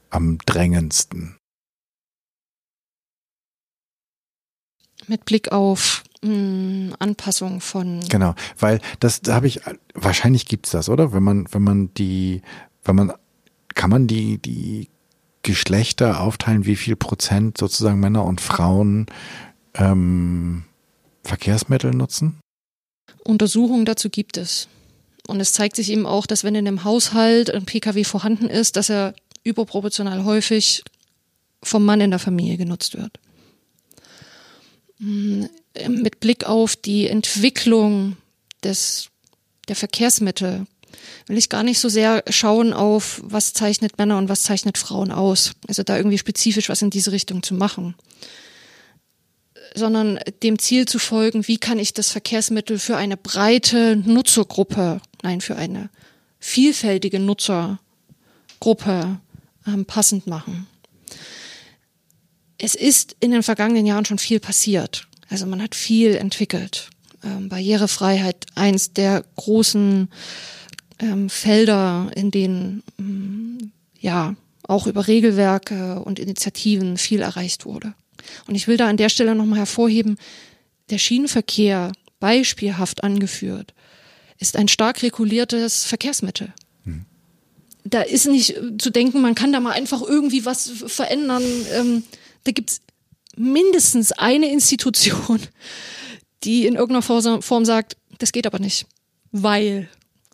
am 0.09 0.37
drängendsten? 0.45 1.36
Mit 5.07 5.25
Blick 5.25 5.51
auf 5.51 6.03
mh, 6.21 6.29
hm, 6.29 6.95
Anpassung 6.99 7.61
von. 7.61 8.01
Genau, 8.09 8.35
weil 8.59 8.79
das 8.99 9.21
da 9.21 9.35
habe 9.35 9.47
ich, 9.47 9.61
wahrscheinlich 9.93 10.45
gibt's 10.45 10.71
das, 10.71 10.89
oder? 10.89 11.13
Wenn 11.13 11.23
man, 11.23 11.47
wenn 11.51 11.63
man 11.63 11.93
die, 11.95 12.41
wenn 12.83 12.95
man 12.95 13.13
kann 13.75 13.89
man 13.89 14.07
die, 14.07 14.39
die 14.39 14.89
Geschlechter 15.43 16.19
aufteilen, 16.19 16.65
wie 16.65 16.75
viel 16.75 16.95
Prozent 16.95 17.57
sozusagen 17.57 17.99
Männer 17.99 18.25
und 18.25 18.41
Frauen 18.41 19.05
ähm, 19.75 20.63
Verkehrsmittel 21.23 21.91
nutzen? 21.91 22.39
Untersuchungen 23.23 23.85
dazu 23.85 24.09
gibt 24.09 24.37
es. 24.37 24.67
Und 25.27 25.39
es 25.39 25.53
zeigt 25.53 25.75
sich 25.75 25.91
eben 25.91 26.05
auch, 26.05 26.25
dass 26.25 26.43
wenn 26.43 26.55
in 26.55 26.67
einem 26.67 26.83
Haushalt 26.83 27.53
ein 27.53 27.65
Pkw 27.65 28.03
vorhanden 28.03 28.49
ist, 28.49 28.77
dass 28.77 28.89
er 28.89 29.13
überproportional 29.43 30.23
häufig 30.23 30.83
vom 31.61 31.85
Mann 31.85 32.01
in 32.01 32.11
der 32.11 32.19
Familie 32.19 32.57
genutzt 32.57 32.97
wird. 32.97 33.19
Mit 34.99 36.19
Blick 36.19 36.45
auf 36.45 36.75
die 36.75 37.07
Entwicklung 37.07 38.17
des, 38.63 39.09
der 39.67 39.75
Verkehrsmittel 39.75 40.65
will 41.27 41.37
ich 41.37 41.49
gar 41.49 41.63
nicht 41.63 41.79
so 41.79 41.89
sehr 41.89 42.23
schauen 42.29 42.73
auf, 42.73 43.21
was 43.23 43.53
zeichnet 43.53 43.97
Männer 43.97 44.17
und 44.17 44.29
was 44.29 44.43
zeichnet 44.43 44.77
Frauen 44.77 45.11
aus. 45.11 45.51
Also 45.67 45.83
da 45.83 45.97
irgendwie 45.97 46.17
spezifisch 46.17 46.69
was 46.69 46.81
in 46.81 46.89
diese 46.89 47.11
Richtung 47.11 47.43
zu 47.43 47.53
machen. 47.53 47.95
Sondern 49.75 50.19
dem 50.41 50.57
Ziel 50.57 50.87
zu 50.87 50.97
folgen, 50.97 51.47
wie 51.47 51.57
kann 51.57 51.79
ich 51.79 51.93
das 51.93 52.09
Verkehrsmittel 52.09 52.79
für 52.79 52.97
eine 52.97 53.17
breite 53.17 53.97
Nutzergruppe, 53.97 55.01
nein, 55.21 55.41
für 55.41 55.55
eine 55.55 55.89
vielfältige 56.39 57.19
Nutzergruppe 57.19 59.19
ähm, 59.67 59.85
passend 59.85 60.27
machen. 60.27 60.67
Es 62.57 62.75
ist 62.75 63.15
in 63.19 63.31
den 63.31 63.43
vergangenen 63.43 63.85
Jahren 63.85 64.05
schon 64.05 64.17
viel 64.17 64.39
passiert. 64.39 65.07
Also 65.29 65.45
man 65.45 65.61
hat 65.61 65.75
viel 65.75 66.15
entwickelt. 66.15 66.89
Ähm, 67.23 67.49
Barrierefreiheit, 67.49 68.45
eins 68.55 68.93
der 68.93 69.23
großen 69.35 70.09
ähm, 70.99 71.29
Felder, 71.29 72.11
in 72.15 72.31
denen 72.31 72.83
ähm, 72.99 73.71
ja 73.99 74.35
auch 74.63 74.87
über 74.87 75.07
Regelwerke 75.07 76.01
und 76.01 76.19
Initiativen 76.19 76.97
viel 76.97 77.21
erreicht 77.21 77.65
wurde. 77.65 77.93
Und 78.47 78.55
ich 78.55 78.67
will 78.67 78.77
da 78.77 78.87
an 78.87 78.97
der 78.97 79.09
Stelle 79.09 79.35
nochmal 79.35 79.59
hervorheben, 79.59 80.17
der 80.89 80.97
Schienenverkehr, 80.97 81.91
beispielhaft 82.19 83.03
angeführt, 83.03 83.73
ist 84.39 84.55
ein 84.55 84.67
stark 84.67 85.03
reguliertes 85.03 85.85
Verkehrsmittel. 85.85 86.53
Hm. 86.83 87.05
Da 87.83 88.01
ist 88.01 88.27
nicht 88.27 88.55
zu 88.79 88.89
denken, 88.89 89.21
man 89.21 89.35
kann 89.35 89.53
da 89.53 89.59
mal 89.59 89.71
einfach 89.71 90.01
irgendwie 90.01 90.45
was 90.45 90.69
verändern. 90.87 91.43
Ähm, 91.73 92.03
da 92.47 92.51
gibt's 92.51 92.81
mindestens 93.35 94.13
eine 94.13 94.51
Institution, 94.51 95.39
die 96.43 96.65
in 96.65 96.75
irgendeiner 96.75 97.41
Form 97.41 97.65
sagt, 97.65 97.97
das 98.17 98.31
geht 98.31 98.47
aber 98.47 98.59
nicht, 98.59 98.87
weil 99.31 99.89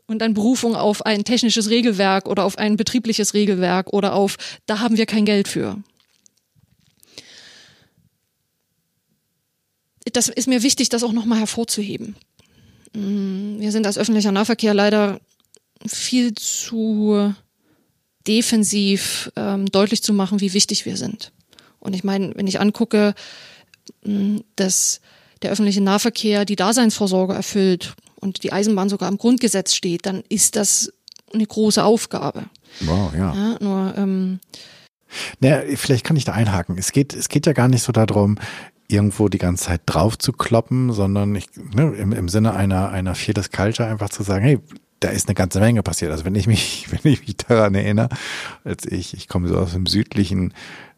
und 0.05 0.20
dann 0.20 0.34
Berufung 0.34 0.76
auf 0.76 1.05
ein 1.05 1.24
technisches 1.24 1.70
Regelwerk 1.70 2.28
oder 2.28 2.43
auf 2.43 2.57
ein 2.57 2.78
betriebliches 2.78 3.34
Regelwerk 3.34 3.91
oder 3.93 4.14
auf, 4.14 4.38
da 4.66 4.80
haben 4.80 4.97
wir 4.97 5.05
kein 5.05 5.26
Geld 5.26 5.47
für. 5.47 5.82
Das 10.11 10.28
ist 10.28 10.47
mir 10.47 10.61
wichtig, 10.61 10.89
das 10.89 11.03
auch 11.03 11.14
nochmal 11.14 11.39
hervorzuheben. 11.39 12.16
Mm, 12.93 13.59
wir 13.59 13.72
sind 13.72 13.88
als 13.88 13.97
öffentlicher 13.97 14.34
Nahverkehr 14.34 14.74
leider 14.74 15.22
viel 15.88 16.36
zu 16.36 17.34
defensiv 18.28 19.32
ähm, 19.36 19.66
deutlich 19.68 20.03
zu 20.03 20.14
machen, 20.14 20.41
wie 20.41 20.53
wichtig 20.53 20.86
wir 20.86 20.97
sind. 20.97 21.32
Und 21.84 21.94
ich 21.94 22.04
meine, 22.04 22.32
wenn 22.36 22.48
ich 22.48 22.60
angucke, 22.60 23.14
mm, 24.06 24.38
dass 24.56 25.02
der 25.42 25.52
öffentliche 25.52 25.82
Nahverkehr 25.82 26.46
die 26.46 26.56
Daseinsvorsorge 26.56 27.34
erfüllt 27.34 27.96
und 28.20 28.44
die 28.44 28.54
Eisenbahn 28.54 28.90
sogar 28.90 29.10
im 29.10 29.18
Grundgesetz 29.18 29.76
steht, 29.76 30.06
dann 30.06 30.24
ist 30.30 30.56
das 30.56 30.94
eine 31.34 31.46
große 31.46 31.84
Aufgabe. 31.84 32.46
Wow, 32.82 33.14
ja. 33.14 33.34
ja 33.34 33.58
nur, 33.60 33.94
ähm, 33.98 34.40
naja, 35.40 35.62
vielleicht 35.76 36.06
kann 36.06 36.16
ich 36.16 36.26
da 36.26 36.32
einhaken. 36.32 36.78
Es 36.78 36.92
geht, 36.92 37.14
es 37.14 37.30
geht 37.30 37.46
ja 37.46 37.54
gar 37.54 37.68
nicht 37.68 37.84
so 37.84 37.92
darum, 37.92 38.38
irgendwo 38.88 39.28
die 39.28 39.38
ganze 39.38 39.66
Zeit 39.66 39.82
drauf 39.86 40.18
zu 40.18 40.32
kloppen, 40.32 40.92
sondern 40.92 41.36
ich, 41.36 41.48
ne, 41.56 41.94
im, 41.96 42.14
im 42.14 42.30
Sinne 42.30 42.54
einer, 42.54 42.90
einer 42.90 43.16
Fearless 43.16 43.52
Culture 43.52 43.88
einfach 43.88 44.10
zu 44.10 44.24
sagen, 44.24 44.44
hey, 44.44 44.60
da 45.00 45.10
ist 45.10 45.28
eine 45.28 45.36
ganze 45.36 45.60
Menge 45.60 45.84
passiert. 45.84 46.12
Also 46.12 46.26
wenn 46.26 46.36
ich 46.36 46.48
mich, 46.48 46.88
wenn 46.92 47.12
ich 47.12 47.26
mich 47.26 47.38
daran 47.38 47.76
erinnere, 47.76 48.10
als 48.64 48.86
ich, 48.86 49.14
ich 49.14 49.28
komme 49.28 49.48
so 49.48 49.58
aus 49.58 49.74
dem 49.74 49.86
südlichen 49.86 50.54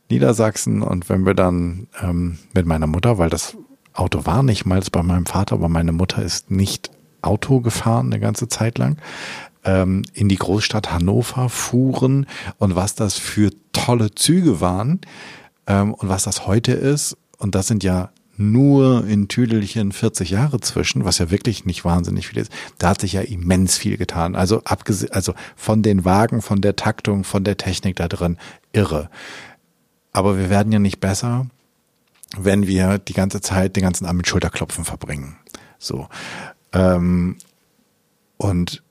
Niedersachsen 0.10 0.82
und 0.82 1.10
wenn 1.10 1.26
wir 1.26 1.34
dann 1.34 1.88
ähm, 2.02 2.38
mit 2.54 2.66
meiner 2.66 2.88
Mutter, 2.88 3.18
weil 3.18 3.30
das 3.30 3.58
Auto 3.94 4.26
war 4.26 4.44
nicht 4.44 4.66
mal 4.66 4.82
bei 4.92 5.04
meinem 5.04 5.26
Vater, 5.26 5.56
aber 5.56 5.70
meine 5.70 5.92
Mutter 5.92 6.22
ist 6.22 6.52
nicht 6.52 6.92
Auto 7.22 7.62
gefahren 7.62 8.08
eine 8.08 8.20
ganze 8.20 8.48
Zeit 8.48 8.78
lang, 8.78 8.98
ähm, 9.64 10.04
in 10.14 10.30
die 10.30 10.38
Großstadt 10.38 10.92
Hannover 10.92 11.50
fuhren 11.50 12.28
und 12.60 12.76
was 12.76 12.96
das 12.96 13.18
für 13.18 13.52
tolle 13.74 14.14
Züge 14.14 14.62
waren 14.62 15.02
ähm, 15.68 15.94
und 15.94 16.08
was 16.08 16.24
das 16.24 16.46
heute 16.48 16.74
ist. 16.74 17.18
Und 17.38 17.56
das 17.56 17.68
sind 17.68 17.84
ja 17.84 18.10
nur 18.38 19.08
in 19.08 19.28
Tüdelchen 19.28 19.92
40 19.92 20.30
Jahre 20.30 20.60
zwischen, 20.60 21.06
was 21.06 21.18
ja 21.20 21.32
wirklich 21.32 21.66
nicht 21.66 21.86
wahnsinnig 21.86 22.28
viel 22.28 22.40
ist. 22.40 22.52
Da 22.78 22.90
hat 22.90 23.02
sich 23.02 23.14
ja 23.14 23.22
immens 23.22 23.78
viel 23.78 23.98
getan. 23.98 24.36
Also 24.36 24.62
abgesehen, 24.66 25.12
also 25.14 25.34
von 25.56 25.82
den 25.82 26.06
Wagen, 26.06 26.42
von 26.42 26.62
der 26.62 26.76
Taktung, 26.76 27.24
von 27.24 27.44
der 27.44 27.58
Technik 27.58 27.96
da 27.96 28.08
drin, 28.08 28.38
irre. 28.74 29.10
Aber 30.16 30.38
wir 30.38 30.50
werden 30.50 30.72
ja 30.72 30.80
nicht 30.80 31.02
besser, 31.02 31.48
wenn 32.38 32.68
wir 32.68 33.00
die 33.00 33.14
ganze 33.14 33.42
Zeit 33.42 33.76
den 33.76 33.84
ganzen 33.84 34.06
Abend 34.06 34.20
mit 34.20 34.28
Schulterklopfen 34.28 34.86
verbringen. 34.86 35.36
So. 35.78 36.08
Ähm, 36.72 37.36
und 38.38 38.82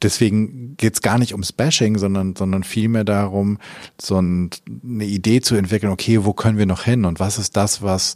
deswegen 0.00 0.76
geht's 0.76 1.02
gar 1.02 1.18
nicht 1.18 1.32
ums 1.32 1.50
Bashing, 1.50 1.98
sondern, 1.98 2.36
sondern 2.36 2.62
vielmehr 2.62 3.02
darum, 3.02 3.58
so 4.00 4.20
ein, 4.20 4.50
eine 4.84 5.06
Idee 5.06 5.40
zu 5.40 5.56
entwickeln, 5.56 5.90
okay, 5.90 6.24
wo 6.24 6.34
können 6.34 6.56
wir 6.56 6.66
noch 6.66 6.84
hin 6.84 7.04
und 7.04 7.18
was 7.18 7.36
ist 7.36 7.56
das, 7.56 7.82
was 7.82 8.14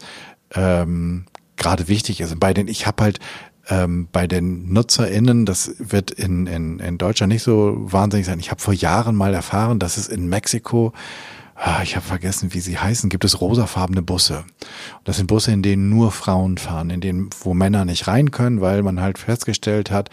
ähm, 0.55 1.25
gerade 1.57 1.89
wichtig 1.89 2.21
ist. 2.21 2.31
Und 2.31 2.39
bei 2.39 2.55
den, 2.55 2.69
ich 2.69 2.87
habe 2.87 3.03
halt 3.03 3.19
ähm, 3.69 4.07
bei 4.13 4.29
den 4.29 4.73
NutzerInnen, 4.73 5.45
das 5.45 5.75
wird 5.81 6.13
in, 6.13 6.47
in, 6.47 6.79
in 6.79 6.99
Deutschland 6.99 7.33
nicht 7.33 7.43
so 7.43 7.75
wahnsinnig 7.79 8.27
sein. 8.27 8.39
Ich 8.39 8.53
habe 8.53 8.61
vor 8.61 8.75
Jahren 8.75 9.17
mal 9.17 9.35
erfahren, 9.35 9.81
dass 9.81 9.97
es 9.97 10.07
in 10.07 10.29
Mexiko 10.29 10.93
ich 11.83 11.97
habe 11.97 12.07
vergessen, 12.07 12.55
wie 12.55 12.61
sie 12.61 12.79
heißen, 12.79 13.11
gibt 13.11 13.25
es 13.25 13.41
rosafarbene 13.41 14.03
Busse. 14.03 14.45
Das 15.03 15.17
sind 15.17 15.27
Busse, 15.27 15.51
in 15.51 15.63
denen 15.63 15.89
nur 15.89 16.13
Frauen 16.13 16.57
fahren, 16.57 16.91
in 16.91 17.01
denen, 17.01 17.31
wo 17.41 17.53
Männer 17.53 17.85
nicht 17.85 18.07
rein 18.07 18.31
können, 18.31 18.61
weil 18.61 18.83
man 18.83 19.01
halt 19.01 19.19
festgestellt 19.19 19.91
hat, 19.91 20.09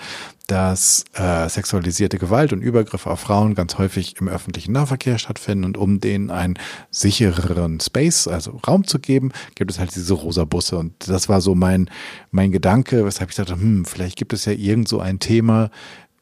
dass 0.47 1.05
äh, 1.13 1.47
sexualisierte 1.49 2.17
Gewalt 2.17 2.53
und 2.53 2.61
Übergriffe 2.61 3.09
auf 3.09 3.19
Frauen 3.19 3.55
ganz 3.55 3.77
häufig 3.77 4.15
im 4.19 4.27
öffentlichen 4.27 4.71
Nahverkehr 4.71 5.17
stattfinden. 5.17 5.65
Und 5.65 5.77
um 5.77 5.99
denen 5.99 6.29
einen 6.31 6.55
sichereren 6.89 7.79
Space, 7.79 8.27
also 8.27 8.59
Raum 8.67 8.85
zu 8.85 8.99
geben, 8.99 9.31
gibt 9.55 9.71
es 9.71 9.79
halt 9.79 9.95
diese 9.95 10.13
rosa 10.13 10.45
Busse. 10.45 10.77
Und 10.77 10.93
das 11.07 11.29
war 11.29 11.41
so 11.41 11.55
mein 11.55 11.89
mein 12.31 12.51
Gedanke, 12.51 13.05
weshalb 13.05 13.29
ich 13.29 13.35
dachte, 13.35 13.53
hm, 13.53 13.85
vielleicht 13.85 14.17
gibt 14.17 14.33
es 14.33 14.45
ja 14.45 14.51
irgend 14.51 14.87
so 14.87 14.99
ein 14.99 15.19
Thema, 15.19 15.69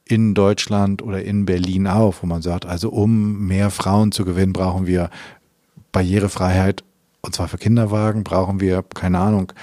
in 0.05 0.33
Deutschland 0.33 1.01
oder 1.01 1.23
in 1.23 1.45
Berlin 1.45 1.87
auch, 1.87 2.15
wo 2.21 2.27
man 2.27 2.41
sagt, 2.41 2.65
also 2.65 2.89
um 2.89 3.47
mehr 3.47 3.69
Frauen 3.69 4.11
zu 4.11 4.25
gewinnen, 4.25 4.53
brauchen 4.53 4.85
wir 4.85 5.09
Barrierefreiheit 5.91 6.83
und 7.21 7.33
zwar 7.33 7.47
für 7.47 7.57
Kinderwagen, 7.57 8.23
brauchen 8.23 8.59
wir, 8.59 8.83
keine 8.93 9.19
Ahnung, 9.19 9.53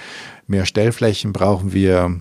mehr 0.47 0.65
Stellflächen, 0.65 1.33
brauchen 1.33 1.73
wir 1.73 2.21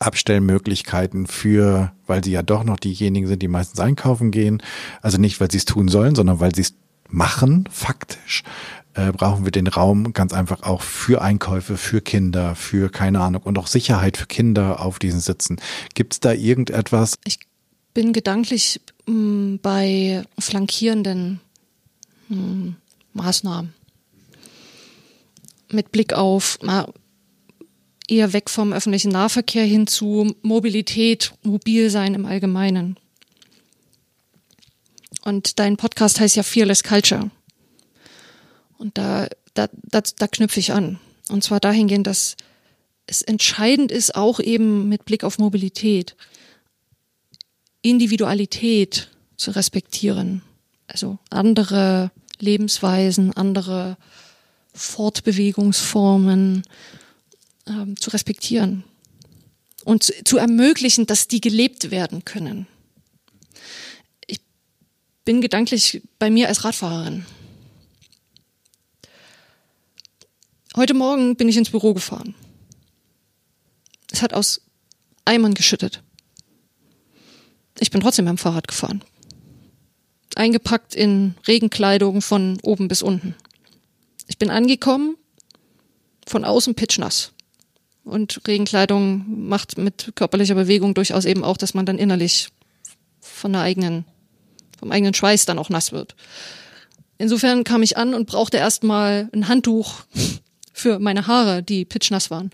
Abstellmöglichkeiten 0.00 1.28
für, 1.28 1.92
weil 2.08 2.24
sie 2.24 2.32
ja 2.32 2.42
doch 2.42 2.64
noch 2.64 2.78
diejenigen 2.78 3.28
sind, 3.28 3.40
die 3.40 3.48
meistens 3.48 3.78
einkaufen 3.78 4.32
gehen. 4.32 4.60
Also 5.00 5.18
nicht, 5.18 5.40
weil 5.40 5.50
sie 5.50 5.58
es 5.58 5.64
tun 5.64 5.86
sollen, 5.86 6.16
sondern 6.16 6.40
weil 6.40 6.52
sie 6.54 6.62
es 6.62 6.74
machen, 7.08 7.68
faktisch 7.70 8.42
äh, 8.94 9.12
brauchen 9.12 9.44
wir 9.44 9.52
den 9.52 9.66
Raum 9.66 10.12
ganz 10.12 10.32
einfach 10.32 10.62
auch 10.62 10.82
für 10.82 11.22
Einkäufe, 11.22 11.76
für 11.76 12.00
Kinder, 12.00 12.54
für 12.54 12.90
keine 12.90 13.20
Ahnung 13.20 13.42
und 13.42 13.58
auch 13.58 13.66
Sicherheit 13.66 14.16
für 14.16 14.26
Kinder 14.26 14.80
auf 14.80 14.98
diesen 14.98 15.20
Sitzen. 15.20 15.60
Gibt 15.94 16.14
es 16.14 16.20
da 16.20 16.32
irgendetwas? 16.32 17.18
Ich 17.24 17.38
bin 17.94 18.12
gedanklich 18.12 18.80
mh, 19.06 19.14
mm, 19.14 19.58
bei 19.62 20.24
flankierenden 20.38 21.40
mh, 22.28 22.36
mm, 22.36 22.76
Maßnahmen 23.14 23.74
mit 25.72 25.90
Blick 25.90 26.12
auf 26.12 26.58
na, 26.62 26.86
eher 28.08 28.32
weg 28.32 28.50
vom 28.50 28.72
öffentlichen 28.72 29.10
Nahverkehr 29.10 29.64
hin 29.64 29.86
zu 29.86 30.34
Mobilität, 30.42 31.32
Mobilsein 31.42 32.14
im 32.14 32.26
Allgemeinen. 32.26 32.96
Und 35.24 35.58
dein 35.58 35.76
Podcast 35.76 36.20
heißt 36.20 36.36
ja 36.36 36.42
Fearless 36.42 36.82
Culture. 36.82 37.30
Und 38.82 38.98
da, 38.98 39.28
da, 39.54 39.68
da, 39.84 40.00
da 40.00 40.26
knüpfe 40.26 40.58
ich 40.58 40.72
an. 40.72 40.98
Und 41.28 41.44
zwar 41.44 41.60
dahingehend, 41.60 42.08
dass 42.08 42.36
es 43.06 43.22
entscheidend 43.22 43.92
ist, 43.92 44.16
auch 44.16 44.40
eben 44.40 44.88
mit 44.88 45.04
Blick 45.04 45.22
auf 45.22 45.38
Mobilität, 45.38 46.16
Individualität 47.80 49.08
zu 49.36 49.52
respektieren. 49.52 50.42
Also 50.88 51.20
andere 51.30 52.10
Lebensweisen, 52.40 53.32
andere 53.32 53.96
Fortbewegungsformen 54.74 56.64
ähm, 57.68 57.96
zu 57.96 58.10
respektieren 58.10 58.82
und 59.84 60.02
zu, 60.02 60.12
zu 60.24 60.38
ermöglichen, 60.38 61.06
dass 61.06 61.28
die 61.28 61.40
gelebt 61.40 61.92
werden 61.92 62.24
können. 62.24 62.66
Ich 64.26 64.40
bin 65.24 65.40
gedanklich 65.40 66.02
bei 66.18 66.30
mir 66.30 66.48
als 66.48 66.64
Radfahrerin. 66.64 67.24
Heute 70.74 70.94
Morgen 70.94 71.36
bin 71.36 71.50
ich 71.50 71.58
ins 71.58 71.68
Büro 71.68 71.92
gefahren. 71.92 72.34
Es 74.10 74.22
hat 74.22 74.32
aus 74.32 74.62
Eimern 75.26 75.52
geschüttet. 75.52 76.02
Ich 77.78 77.90
bin 77.90 78.00
trotzdem 78.00 78.24
beim 78.24 78.38
Fahrrad 78.38 78.68
gefahren. 78.68 79.04
Eingepackt 80.34 80.94
in 80.94 81.34
Regenkleidung 81.46 82.22
von 82.22 82.58
oben 82.62 82.88
bis 82.88 83.02
unten. 83.02 83.34
Ich 84.28 84.38
bin 84.38 84.48
angekommen, 84.48 85.18
von 86.26 86.42
außen 86.42 86.74
pitchnass. 86.74 87.32
Und 88.02 88.40
Regenkleidung 88.48 89.48
macht 89.48 89.76
mit 89.76 90.12
körperlicher 90.14 90.54
Bewegung 90.54 90.94
durchaus 90.94 91.26
eben 91.26 91.44
auch, 91.44 91.58
dass 91.58 91.74
man 91.74 91.84
dann 91.84 91.98
innerlich 91.98 92.48
von 93.20 93.52
der 93.52 93.60
eigenen, 93.60 94.06
vom 94.78 94.90
eigenen 94.90 95.12
Schweiß 95.12 95.44
dann 95.44 95.58
auch 95.58 95.68
nass 95.68 95.92
wird. 95.92 96.16
Insofern 97.18 97.62
kam 97.62 97.82
ich 97.82 97.98
an 97.98 98.14
und 98.14 98.26
brauchte 98.26 98.56
erstmal 98.56 99.28
ein 99.34 99.48
Handtuch 99.48 100.04
für 100.72 100.98
meine 100.98 101.26
Haare, 101.26 101.62
die 101.62 101.84
pitchnass 101.84 102.30
waren. 102.30 102.50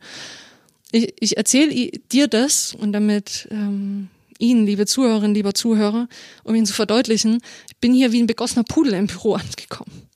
Ich, 0.90 1.14
ich 1.20 1.36
erzähle 1.36 1.90
dir 2.12 2.28
das 2.28 2.74
und 2.74 2.92
damit 2.92 3.48
ähm, 3.50 4.08
Ihnen, 4.38 4.66
liebe 4.66 4.86
Zuhörerinnen, 4.86 5.34
lieber 5.34 5.52
Zuhörer, 5.52 6.08
um 6.44 6.54
Ihnen 6.54 6.66
zu 6.66 6.72
verdeutlichen, 6.72 7.40
ich 7.68 7.76
bin 7.78 7.92
hier 7.92 8.12
wie 8.12 8.22
ein 8.22 8.26
begossener 8.26 8.64
Pudel 8.64 8.94
im 8.94 9.06
Büro 9.06 9.34
angekommen. 9.34 10.08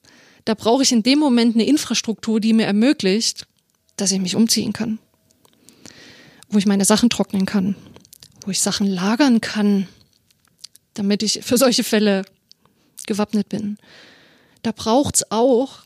Da 0.44 0.54
brauche 0.54 0.82
ich 0.82 0.92
in 0.92 1.02
dem 1.02 1.18
Moment 1.18 1.54
eine 1.54 1.66
Infrastruktur, 1.66 2.40
die 2.40 2.52
mir 2.52 2.66
ermöglicht, 2.66 3.46
dass 3.96 4.12
ich 4.12 4.20
mich 4.20 4.34
umziehen 4.34 4.72
kann. 4.72 4.98
Wo 6.48 6.58
ich 6.58 6.66
meine 6.66 6.84
Sachen 6.84 7.10
trocknen 7.10 7.46
kann. 7.46 7.76
Wo 8.44 8.50
ich 8.50 8.60
Sachen 8.60 8.86
lagern 8.86 9.40
kann, 9.40 9.86
damit 10.94 11.22
ich 11.22 11.40
für 11.42 11.56
solche 11.56 11.84
Fälle 11.84 12.24
gewappnet 13.06 13.48
bin. 13.48 13.78
Da 14.62 14.72
braucht's 14.72 15.30
auch 15.30 15.82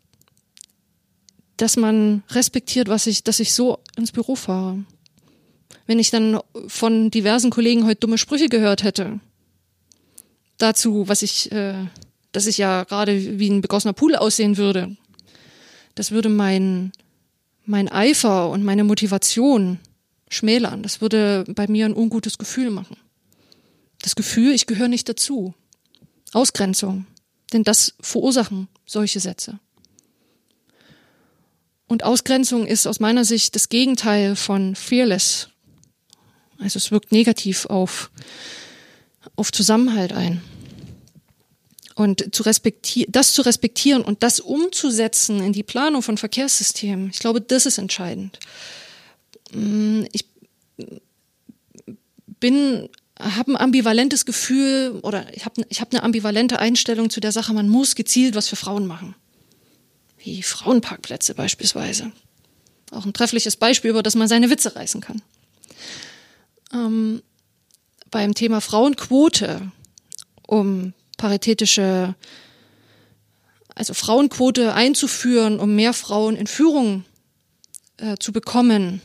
dass 1.56 1.76
man 1.76 2.22
respektiert, 2.30 2.88
was 2.88 3.06
ich, 3.06 3.24
dass 3.24 3.40
ich 3.40 3.54
so 3.54 3.78
ins 3.96 4.12
Büro 4.12 4.34
fahre. 4.36 4.84
Wenn 5.86 5.98
ich 5.98 6.10
dann 6.10 6.40
von 6.66 7.10
diversen 7.10 7.50
Kollegen 7.50 7.86
heute 7.86 8.00
dumme 8.00 8.18
Sprüche 8.18 8.48
gehört 8.48 8.82
hätte, 8.82 9.20
dazu, 10.58 11.08
was 11.08 11.22
ich, 11.22 11.52
äh, 11.52 11.86
dass 12.32 12.46
ich 12.46 12.58
ja 12.58 12.84
gerade 12.84 13.38
wie 13.38 13.48
ein 13.48 13.60
begossener 13.60 13.92
Pool 13.92 14.16
aussehen 14.16 14.56
würde, 14.56 14.96
das 15.94 16.10
würde 16.10 16.28
mein, 16.28 16.92
mein 17.64 17.88
Eifer 17.88 18.50
und 18.50 18.62
meine 18.64 18.84
Motivation 18.84 19.78
schmälern. 20.28 20.82
Das 20.82 21.00
würde 21.00 21.44
bei 21.48 21.66
mir 21.68 21.86
ein 21.86 21.94
ungutes 21.94 22.38
Gefühl 22.38 22.70
machen. 22.70 22.96
Das 24.02 24.14
Gefühl, 24.14 24.52
ich 24.52 24.66
gehöre 24.66 24.88
nicht 24.88 25.08
dazu. 25.08 25.54
Ausgrenzung. 26.32 27.06
Denn 27.52 27.62
das 27.62 27.94
verursachen 28.00 28.68
solche 28.84 29.20
Sätze. 29.20 29.58
Und 31.88 32.02
Ausgrenzung 32.02 32.66
ist 32.66 32.86
aus 32.86 33.00
meiner 33.00 33.24
Sicht 33.24 33.54
das 33.54 33.68
Gegenteil 33.68 34.34
von 34.36 34.74
fearless. 34.74 35.48
Also 36.58 36.78
es 36.78 36.90
wirkt 36.90 37.12
negativ 37.12 37.66
auf, 37.66 38.10
auf 39.36 39.52
Zusammenhalt 39.52 40.12
ein. 40.12 40.42
Und 41.94 42.34
zu 42.34 42.42
respektieren, 42.42 43.10
das 43.12 43.32
zu 43.32 43.42
respektieren 43.42 44.02
und 44.02 44.22
das 44.22 44.40
umzusetzen 44.40 45.40
in 45.40 45.52
die 45.52 45.62
Planung 45.62 46.02
von 46.02 46.18
Verkehrssystemen, 46.18 47.10
ich 47.10 47.20
glaube, 47.20 47.40
das 47.40 47.64
ist 47.64 47.78
entscheidend. 47.78 48.38
Mm, 49.52 50.02
ich 50.12 50.26
bin 52.40 52.88
habe 53.18 53.52
ein 53.52 53.56
ambivalentes 53.56 54.26
Gefühl 54.26 54.98
oder 55.02 55.24
ich 55.34 55.46
habe 55.46 55.64
ich 55.70 55.80
hab 55.80 55.90
eine 55.90 56.02
ambivalente 56.02 56.58
Einstellung 56.58 57.08
zu 57.08 57.20
der 57.20 57.32
Sache, 57.32 57.54
man 57.54 57.66
muss 57.66 57.94
gezielt 57.94 58.34
was 58.34 58.46
für 58.48 58.56
Frauen 58.56 58.86
machen 58.86 59.14
wie 60.26 60.42
Frauenparkplätze 60.42 61.34
beispielsweise. 61.34 62.12
Auch 62.90 63.06
ein 63.06 63.12
treffliches 63.12 63.56
Beispiel, 63.56 63.90
über 63.90 64.02
das 64.02 64.16
man 64.16 64.28
seine 64.28 64.50
Witze 64.50 64.76
reißen 64.76 65.00
kann. 65.00 65.22
Ähm, 66.72 67.22
beim 68.10 68.34
Thema 68.34 68.60
Frauenquote, 68.60 69.72
um 70.46 70.92
paritätische 71.16 72.14
also 73.74 73.92
Frauenquote 73.92 74.74
einzuführen, 74.74 75.60
um 75.60 75.76
mehr 75.76 75.92
Frauen 75.92 76.34
in 76.34 76.46
Führung 76.46 77.04
äh, 77.98 78.16
zu 78.18 78.32
bekommen, 78.32 79.02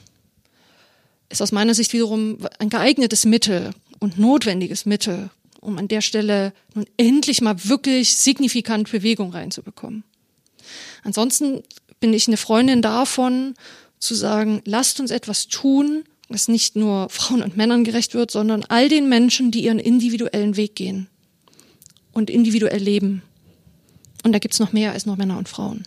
ist 1.30 1.42
aus 1.42 1.52
meiner 1.52 1.74
Sicht 1.74 1.94
wiederum 1.94 2.38
ein 2.58 2.70
geeignetes 2.70 3.26
Mittel 3.26 3.72
und 4.00 4.18
notwendiges 4.18 4.86
Mittel, 4.86 5.30
um 5.60 5.78
an 5.78 5.90
der 5.90 6.02
Stelle 6.02 6.54
nun 6.74 6.86
endlich 6.98 7.42
mal 7.42 7.66
wirklich 7.66 8.16
signifikant 8.16 8.90
Bewegung 8.90 9.32
reinzubekommen. 9.32 10.04
Ansonsten 11.04 11.64
bin 12.00 12.14
ich 12.14 12.28
eine 12.28 12.38
Freundin 12.38 12.82
davon, 12.82 13.56
zu 14.00 14.16
sagen, 14.16 14.62
lasst 14.66 15.00
uns 15.00 15.12
etwas 15.12 15.48
tun, 15.48 16.04
das 16.30 16.48
nicht 16.48 16.76
nur 16.76 17.10
Frauen 17.10 17.44
und 17.44 17.58
Männern 17.58 17.84
gerecht 17.84 18.14
wird, 18.14 18.32
sondern 18.32 18.64
all 18.68 18.90
den 18.90 19.10
Menschen, 19.10 19.52
die 19.52 19.64
ihren 19.64 19.80
individuellen 19.80 20.58
Weg 20.58 20.76
gehen 20.76 21.08
und 22.12 22.30
individuell 22.30 22.82
leben. 22.82 23.22
Und 24.24 24.34
da 24.34 24.40
gibt's 24.40 24.60
noch 24.60 24.74
mehr 24.74 24.92
als 24.94 25.06
nur 25.06 25.18
Männer 25.18 25.38
und 25.38 25.50
Frauen. 25.50 25.84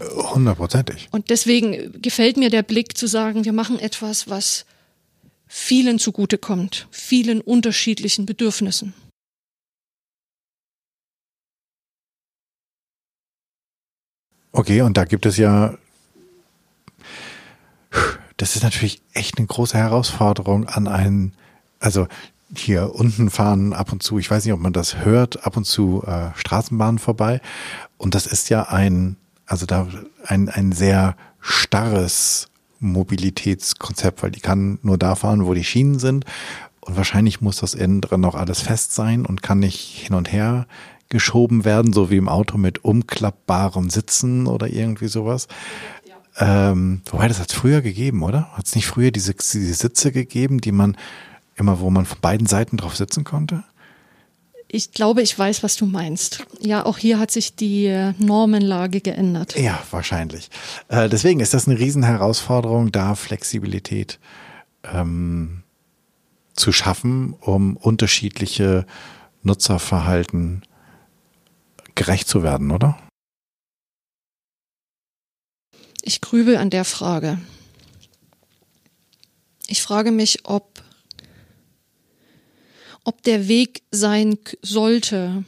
Hundertprozentig. 0.00 1.08
Und 1.10 1.30
deswegen 1.30 2.00
gefällt 2.00 2.36
mir 2.36 2.50
der 2.50 2.62
Blick 2.62 2.96
zu 2.96 3.06
sagen, 3.06 3.44
wir 3.44 3.52
machen 3.52 3.78
etwas, 3.78 4.28
was 4.28 4.64
vielen 5.46 5.98
zugutekommt, 5.98 6.86
vielen 6.90 7.40
unterschiedlichen 7.40 8.24
Bedürfnissen. 8.24 8.94
Okay, 14.52 14.82
und 14.82 14.96
da 14.96 15.04
gibt 15.04 15.26
es 15.26 15.36
ja, 15.36 15.74
das 18.36 18.56
ist 18.56 18.62
natürlich 18.62 19.00
echt 19.12 19.38
eine 19.38 19.46
große 19.46 19.78
Herausforderung 19.78 20.66
an 20.66 20.88
einen, 20.88 21.34
also 21.78 22.08
hier 22.56 22.94
unten 22.94 23.30
fahren 23.30 23.72
ab 23.72 23.92
und 23.92 24.02
zu, 24.02 24.18
ich 24.18 24.30
weiß 24.30 24.44
nicht, 24.44 24.54
ob 24.54 24.60
man 24.60 24.72
das 24.72 25.04
hört, 25.04 25.46
ab 25.46 25.56
und 25.56 25.64
zu 25.64 26.02
äh, 26.04 26.30
Straßenbahnen 26.34 26.98
vorbei. 26.98 27.40
Und 27.96 28.14
das 28.14 28.26
ist 28.26 28.50
ja 28.50 28.64
ein, 28.64 29.16
also 29.46 29.66
da 29.66 29.86
ein, 30.26 30.48
ein 30.48 30.72
sehr 30.72 31.16
starres 31.40 32.48
Mobilitätskonzept, 32.80 34.22
weil 34.22 34.30
die 34.32 34.40
kann 34.40 34.78
nur 34.82 34.98
da 34.98 35.14
fahren, 35.14 35.46
wo 35.46 35.54
die 35.54 35.64
Schienen 35.64 35.98
sind. 35.98 36.24
Und 36.80 36.96
wahrscheinlich 36.96 37.40
muss 37.40 37.58
das 37.58 37.74
innen 37.74 38.00
drin 38.00 38.20
noch 38.20 38.34
alles 38.34 38.62
fest 38.62 38.94
sein 38.94 39.26
und 39.26 39.42
kann 39.42 39.60
nicht 39.60 39.78
hin 39.78 40.16
und 40.16 40.32
her 40.32 40.66
geschoben 41.10 41.64
werden, 41.66 41.92
so 41.92 42.08
wie 42.08 42.16
im 42.16 42.28
Auto 42.28 42.56
mit 42.56 42.84
umklappbaren 42.84 43.90
Sitzen 43.90 44.46
oder 44.46 44.68
irgendwie 44.68 45.08
sowas. 45.08 45.48
Ja. 46.38 46.70
Ähm, 46.70 47.02
wobei, 47.10 47.28
das 47.28 47.40
hat 47.40 47.50
es 47.50 47.54
früher 47.54 47.82
gegeben, 47.82 48.22
oder? 48.22 48.50
Hat 48.56 48.66
es 48.66 48.74
nicht 48.74 48.86
früher 48.86 49.10
diese, 49.10 49.34
diese 49.34 49.74
Sitze 49.74 50.12
gegeben, 50.12 50.60
die 50.60 50.72
man 50.72 50.96
immer, 51.56 51.80
wo 51.80 51.90
man 51.90 52.06
von 52.06 52.18
beiden 52.20 52.46
Seiten 52.46 52.78
drauf 52.78 52.96
sitzen 52.96 53.24
konnte? 53.24 53.64
Ich 54.72 54.92
glaube, 54.92 55.20
ich 55.20 55.36
weiß, 55.36 55.64
was 55.64 55.74
du 55.74 55.84
meinst. 55.84 56.46
Ja, 56.60 56.86
auch 56.86 56.96
hier 56.96 57.18
hat 57.18 57.32
sich 57.32 57.56
die 57.56 57.86
äh, 57.86 58.14
Normenlage 58.18 59.00
geändert. 59.00 59.58
Ja, 59.58 59.82
wahrscheinlich. 59.90 60.48
Äh, 60.86 61.08
deswegen 61.08 61.40
ist 61.40 61.54
das 61.54 61.66
eine 61.66 61.76
Riesenherausforderung, 61.76 62.92
da 62.92 63.16
Flexibilität 63.16 64.20
ähm, 64.84 65.64
zu 66.54 66.70
schaffen, 66.70 67.34
um 67.40 67.76
unterschiedliche 67.76 68.86
Nutzerverhalten 69.42 70.62
gerecht 72.00 72.28
zu 72.28 72.42
werden, 72.42 72.70
oder? 72.70 72.98
Ich 76.00 76.22
grübel 76.22 76.56
an 76.56 76.70
der 76.70 76.86
Frage. 76.86 77.38
Ich 79.66 79.82
frage 79.82 80.10
mich, 80.10 80.46
ob 80.46 80.82
ob 83.04 83.22
der 83.22 83.48
Weg 83.48 83.82
sein 83.90 84.38
sollte, 84.62 85.44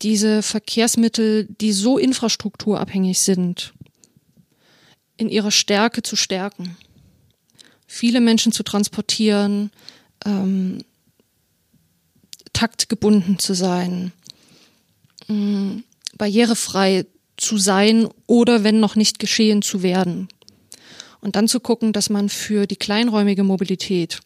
diese 0.00 0.42
Verkehrsmittel, 0.42 1.46
die 1.60 1.72
so 1.72 1.98
infrastrukturabhängig 1.98 3.20
sind, 3.20 3.74
in 5.18 5.28
ihrer 5.28 5.50
Stärke 5.50 6.02
zu 6.02 6.16
stärken, 6.16 6.78
viele 7.86 8.22
Menschen 8.22 8.52
zu 8.52 8.62
transportieren, 8.62 9.70
ähm, 10.24 10.78
taktgebunden 12.54 13.38
zu 13.38 13.52
sein, 13.52 14.12
äh, 15.32 15.82
barrierefrei 16.16 17.06
zu 17.36 17.58
sein 17.58 18.08
oder 18.26 18.64
wenn 18.64 18.80
noch 18.80 18.96
nicht 18.96 19.18
geschehen 19.18 19.60
zu 19.62 19.82
werden. 19.82 20.28
Und 21.20 21.36
dann 21.36 21.48
zu 21.48 21.60
gucken, 21.60 21.92
dass 21.92 22.10
man 22.10 22.28
für 22.28 22.66
die 22.66 22.76
kleinräumige 22.76 23.44
Mobilität 23.44 24.20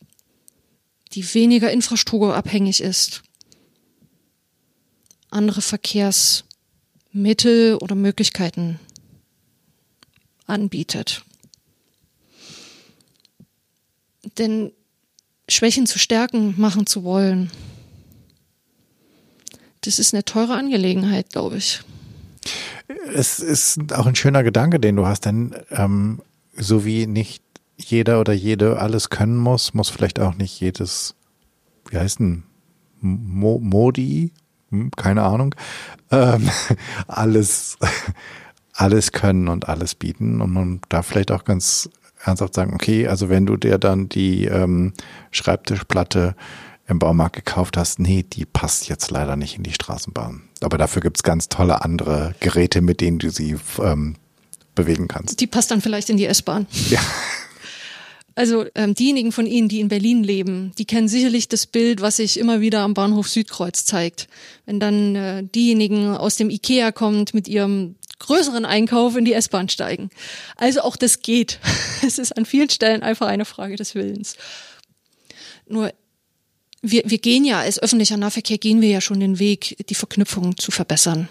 die 1.13 1.35
weniger 1.35 1.71
infrastrukturabhängig 1.71 2.81
ist, 2.81 3.23
andere 5.31 5.63
Verkehrsmittel 5.63 7.77
oder 7.77 7.95
Möglichkeiten 7.95 8.81
anbietet. 10.47 11.23
Denn 14.39 14.73
Schwächen 15.49 15.87
zu 15.87 15.99
stärken, 15.99 16.55
machen 16.59 16.87
zu 16.87 17.05
wollen, 17.05 17.51
das 19.87 19.99
ist 19.99 20.15
eine 20.15 20.25
teure 20.25 20.55
Angelegenheit, 20.55 21.31
glaube 21.31 21.59
ich. 21.59 21.83
Es 23.15 23.39
ist 23.39 23.93
auch 23.93 24.07
ein 24.07 24.15
schöner 24.15 24.43
Gedanke, 24.43 24.81
den 24.81 24.97
du 24.97 25.07
hast, 25.07 25.27
denn 25.27 25.55
ähm, 25.71 26.21
so 26.57 26.85
wie 26.85 27.07
nicht 27.07 27.43
jeder 27.77 28.21
oder 28.21 28.33
jede 28.33 28.79
alles 28.81 29.11
können 29.11 29.37
muss, 29.37 29.75
muss 29.75 29.89
vielleicht 29.89 30.21
auch 30.21 30.35
nicht 30.35 30.61
jedes, 30.61 31.15
wie 31.91 31.99
heißt 31.99 32.21
denn, 32.21 32.45
Mo 33.01 33.59
Modi, 33.63 34.33
hm, 34.71 34.91
keine 34.97 35.23
Ahnung, 35.23 35.55
ähm, 36.11 36.49
alles, 37.07 37.79
alles 38.73 39.13
können 39.13 39.49
und 39.49 39.69
alles 39.69 39.95
bieten. 39.95 40.41
Und 40.41 40.53
man 40.53 40.81
darf 40.89 41.07
vielleicht 41.07 41.31
auch 41.31 41.45
ganz 41.45 41.91
ernsthaft 42.25 42.55
sagen, 42.55 42.75
okay, 42.75 43.07
also 43.07 43.29
wenn 43.29 43.47
du 43.47 43.57
dir 43.57 43.79
dann 43.79 44.09
die 44.09 44.47
ähm, 44.47 44.95
Schreibtischplatte 45.31 46.35
im 46.87 46.99
Baumarkt 46.99 47.37
gekauft 47.37 47.77
hast, 47.77 47.99
nee, 47.99 48.23
die 48.23 48.45
passt 48.45 48.89
jetzt 48.89 49.11
leider 49.11 49.37
nicht 49.37 49.57
in 49.57 49.63
die 49.63 49.73
Straßenbahn. 49.73 50.43
Aber 50.61 50.79
dafür 50.79 51.03
gibt's 51.03 51.23
ganz 51.23 51.49
tolle 51.49 51.83
andere 51.83 52.35
Geräte, 52.41 52.81
mit 52.81 53.01
denen 53.01 53.19
du 53.19 53.31
sie 53.31 53.57
ähm, 53.81 54.17
bewegen 54.75 55.09
kannst. 55.09 55.41
Die 55.41 55.47
passt 55.47 55.71
dann 55.71 55.81
vielleicht 55.81 56.11
in 56.11 56.17
die 56.17 56.27
S-Bahn. 56.27 56.67
Ja. 56.91 57.01
Also 58.39 58.67
ähm, 58.75 58.95
diejenigen 58.95 59.33
von 59.33 59.47
Ihnen, 59.47 59.71
die 59.71 59.81
in 59.81 59.89
Berlin 59.89 60.23
leben, 60.23 60.73
die 60.77 60.85
kennen 60.85 61.09
sicherlich 61.09 61.49
das 61.49 61.67
Bild, 61.67 62.03
was 62.03 62.17
sich 62.17 62.39
immer 62.39 62.61
wieder 62.61 62.81
am 62.81 62.93
Bahnhof 62.93 63.31
Südkreuz 63.31 63.87
zeigt. 63.87 64.29
Wenn 64.67 64.79
dann 64.79 65.17
äh, 65.17 65.43
diejenigen 65.43 66.15
aus 66.15 66.37
dem 66.37 66.51
Ikea 66.51 66.93
kommt 66.93 67.33
mit 67.33 67.49
ihrem 67.49 67.95
größeren 68.19 68.67
Einkauf 68.67 69.17
in 69.17 69.25
die 69.25 69.33
S-Bahn 69.33 69.71
steigen. 69.71 70.11
Also 70.57 70.83
auch 70.83 70.97
das 70.97 71.23
geht. 71.23 71.61
Es 72.07 72.19
ist 72.19 72.37
an 72.37 72.45
vielen 72.45 72.69
Stellen 72.69 73.03
einfach 73.03 73.27
eine 73.27 73.47
Frage 73.47 73.77
des 73.77 73.95
Willens. 73.95 74.37
Nur 75.67 75.93
wir, 76.83 77.03
wir 77.07 77.19
gehen 77.19 77.45
ja 77.45 77.61
als 77.61 77.83
öffentlicher 77.83 78.17
Nahverkehr 78.17 78.59
gehen 78.59 78.81
wir 78.81 78.89
ja 78.89 79.01
schon 79.01 79.21
den 79.21 79.39
Weg, 79.39 79.77
die 79.89 79.95
Verknüpfung 79.95 80.57
zu 80.57 80.71
verbessern 80.71 81.29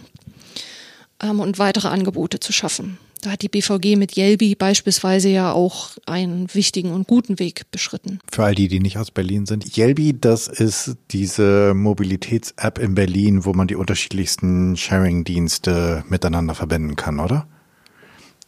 ähm, 1.22 1.40
und 1.40 1.60
weitere 1.60 1.88
Angebote 1.88 2.40
zu 2.40 2.52
schaffen. 2.52 2.98
Da 3.22 3.32
hat 3.32 3.42
die 3.42 3.50
BVG 3.50 3.96
mit 3.96 4.18
Yelby 4.18 4.54
beispielsweise 4.54 5.30
ja 5.30 5.52
auch 5.52 5.90
einen 6.06 6.54
wichtigen 6.54 6.92
und 6.92 7.08
guten 7.08 7.40
Weg 7.40 7.64
beschritten. 7.72 8.20
Für 8.32 8.44
all 8.44 8.54
die, 8.54 8.68
die 8.68 8.80
nicht 8.80 9.00
aus 9.00 9.10
Berlin 9.10 9.48
sind. 9.48 9.76
Yelby, 9.76 10.20
das 10.20 10.48
ist 10.48 10.96
diese 11.10 11.74
Mobilitäts-App 11.74 12.78
in 12.78 12.94
Berlin, 12.94 13.44
wo 13.44 13.54
man 13.54 13.68
die 13.68 13.76
unterschiedlichsten 13.76 14.78
Sharing-Dienste 14.78 16.04
miteinander 16.08 16.54
verbinden 16.54 16.96
kann, 16.96 17.20
oder? 17.20 17.48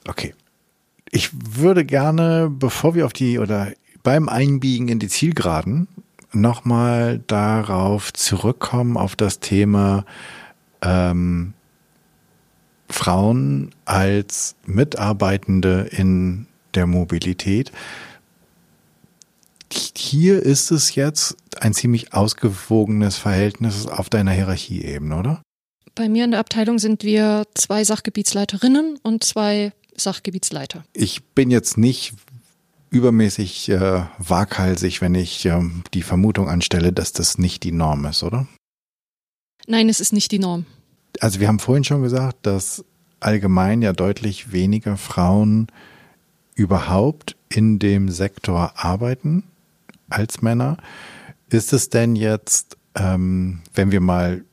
Okay. 0.08 0.36
Ich 1.10 1.30
würde 1.34 1.84
gerne, 1.84 2.48
bevor 2.52 2.94
wir 2.94 3.08
auf 3.08 3.14
die 3.14 3.40
oder 3.40 3.72
beim 4.04 4.30
Einbiegen 4.30 4.90
in 4.90 5.00
die 5.00 5.08
Zielgeraden 5.08 5.88
nochmal 6.42 7.22
darauf 7.28 8.14
zurückkommen, 8.14 8.98
auf 8.98 9.16
das 9.16 9.40
Thema 9.40 10.06
ähm, 10.82 11.54
Frauen 12.90 13.72
als 13.86 14.56
Mitarbeitende 14.66 15.90
in 15.92 16.48
der 16.74 16.88
Mobilität. 16.88 17.72
Hier 19.96 20.42
ist 20.42 20.72
es 20.72 20.96
jetzt 20.96 21.36
ein 21.60 21.74
ziemlich 21.74 22.14
ausgewogenes 22.14 23.18
Verhältnis 23.18 23.88
auf 23.88 24.10
deiner 24.10 24.32
Hierarchieebene, 24.32 25.18
oder? 25.18 25.42
Bei 25.96 26.08
mir 26.08 26.24
in 26.24 26.32
der 26.32 26.40
Abteilung 26.40 26.80
sind 26.80 27.04
wir 27.04 27.44
zwei 27.56 27.84
Sachgebietsleiterinnen 27.84 29.00
und 29.02 29.24
zwei 29.24 29.74
Sachgebietsleiter. 29.96 30.86
Ich 30.94 31.24
bin 31.24 31.50
jetzt 31.50 31.78
nicht 31.78 32.14
übermäßig 32.98 33.70
äh, 33.70 34.04
waghalsig, 34.18 35.02
wenn 35.02 35.16
ich 35.16 35.46
äh, 35.46 35.62
die 35.94 36.04
Vermutung 36.04 36.50
anstelle, 36.50 36.92
dass 36.92 37.14
das 37.14 37.38
nicht 37.38 37.64
die 37.64 37.72
Norm 37.72 38.06
ist, 38.06 38.24
oder? 38.24 38.48
Nein, 39.68 39.90
es 39.90 40.00
ist 40.00 40.14
nicht 40.14 40.32
die 40.32 40.40
Norm 40.40 40.66
also 41.22 41.40
wir 41.40 41.48
haben 41.48 41.60
vorhin 41.60 41.84
schon 41.84 42.04
gesagt, 42.04 42.46
dass 42.46 42.84
allgemein 43.20 43.82
ja 43.82 43.94
deutlich 43.94 44.52
weniger 44.52 44.98
Frauen 44.98 45.68
überhaupt 46.56 47.36
in 47.50 47.80
dem 47.80 48.10
Sektor 48.10 48.74
arbeiten 48.76 49.44
als 50.10 50.42
Männer. 50.42 50.78
Ist 51.50 51.74
es 51.74 51.90
denn 51.90 52.16
jetzt, 52.16 52.78
ähm, 52.96 53.62
wenn 53.74 53.92
wir 53.92 54.02
mal 54.02 54.44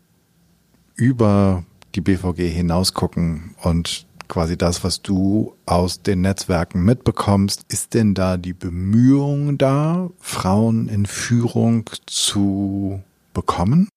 über 0.94 1.64
die 1.94 2.00
BVG 2.00 2.48
hinausgucken 2.48 3.54
und 3.62 4.06
quasi 4.28 4.56
das, 4.56 4.84
was 4.84 5.02
du 5.02 5.54
aus 5.66 6.02
den 6.02 6.20
Netzwerken 6.22 6.84
mitbekommst, 6.84 7.64
ist 7.68 7.94
denn 7.94 8.14
da 8.14 8.36
die 8.36 8.52
Bemühung 8.52 9.58
da, 9.58 10.10
Frauen 10.18 10.88
in 10.88 11.06
Führung 11.06 11.88
zu 12.06 13.02
bekommen? 13.32 13.88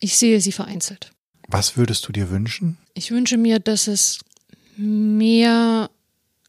Ich 0.00 0.16
sehe 0.16 0.40
sie 0.40 0.52
vereinzelt. 0.52 1.12
Was 1.48 1.76
würdest 1.76 2.06
du 2.06 2.12
dir 2.12 2.30
wünschen? 2.30 2.78
Ich 2.94 3.10
wünsche 3.10 3.36
mir, 3.36 3.58
dass 3.58 3.88
es 3.88 4.20
mehr 4.76 5.90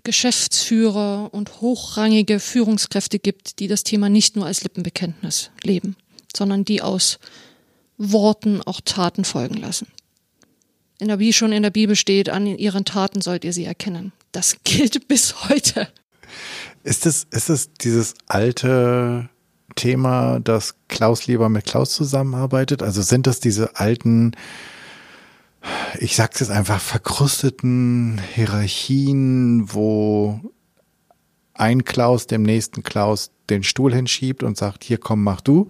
Geschäftsführer 0.04 1.34
und 1.34 1.62
hochrangige 1.62 2.40
Führungskräfte 2.40 3.20
gibt, 3.20 3.60
die 3.60 3.68
das 3.68 3.84
Thema 3.84 4.10
nicht 4.10 4.36
nur 4.36 4.46
als 4.46 4.64
Lippenbekenntnis 4.64 5.52
leben, 5.64 5.96
sondern 6.36 6.64
die 6.64 6.82
aus 6.82 7.20
Worten 7.98 8.62
auch 8.62 8.82
Taten 8.82 9.26
folgen 9.26 9.56
lassen. 9.56 9.88
In 11.00 11.08
der, 11.08 11.20
wie 11.20 11.34
schon 11.34 11.52
in 11.52 11.64
der 11.64 11.70
Bibel 11.70 11.95
steht, 11.95 12.30
an 12.30 12.45
ihren 12.45 12.86
Taten 12.86 13.22
sollt 13.22 13.45
ihr 13.45 13.54
sie 13.54 13.66
erkennen. 13.66 14.12
Das 14.32 14.58
gilt 14.64 15.08
bis 15.08 15.50
heute. 15.50 15.88
Ist 16.84 17.06
es, 17.06 17.26
ist 17.32 17.50
es 17.50 17.74
dieses 17.74 18.14
alte 18.28 19.30
Thema, 19.76 20.39
dass 20.39 20.76
Klaus 20.88 21.26
lieber 21.28 21.50
mit 21.50 21.66
Klaus 21.66 21.93
zusammenarbeitet? 21.93 22.84
Also 22.84 23.02
sind 23.02 23.28
das 23.28 23.39
diese 23.39 23.76
alten 23.78 24.36
ich 26.00 26.16
sag's 26.16 26.39
jetzt 26.39 26.52
einfach, 26.52 26.80
verkrusteten 26.80 28.22
Hierarchien, 28.34 29.74
wo 29.74 30.39
ein 31.54 31.84
Klaus 31.84 32.28
dem 32.28 32.43
nächsten 32.43 32.84
Klaus 32.84 33.32
den 33.50 33.64
Stuhl 33.64 33.93
hinschiebt 33.93 34.43
und 34.43 34.58
sagt, 34.58 34.84
hier 34.84 34.97
komm, 34.97 35.24
mach 35.24 35.41
du? 35.41 35.70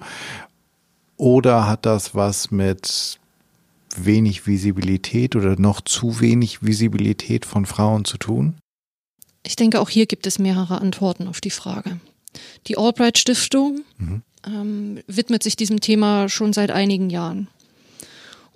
Oder 1.17 1.67
hat 1.67 1.85
das 1.85 2.13
was 2.13 2.51
mit 2.51 3.19
wenig 3.97 4.47
Visibilität 4.47 5.35
oder 5.35 5.59
noch 5.59 5.81
zu 5.81 6.19
wenig 6.19 6.63
Visibilität 6.63 7.45
von 7.45 7.65
Frauen 7.65 8.05
zu 8.05 8.17
tun? 8.17 8.57
Ich 9.43 9.55
denke, 9.55 9.79
auch 9.79 9.89
hier 9.89 10.05
gibt 10.05 10.27
es 10.27 10.39
mehrere 10.39 10.81
Antworten 10.81 11.27
auf 11.27 11.41
die 11.41 11.49
Frage. 11.49 11.99
Die 12.67 12.77
Albright 12.77 13.17
Stiftung 13.17 13.81
mhm. 13.97 14.21
ähm, 14.45 14.99
widmet 15.07 15.43
sich 15.43 15.55
diesem 15.55 15.79
Thema 15.79 16.29
schon 16.29 16.53
seit 16.53 16.71
einigen 16.71 17.09
Jahren. 17.09 17.47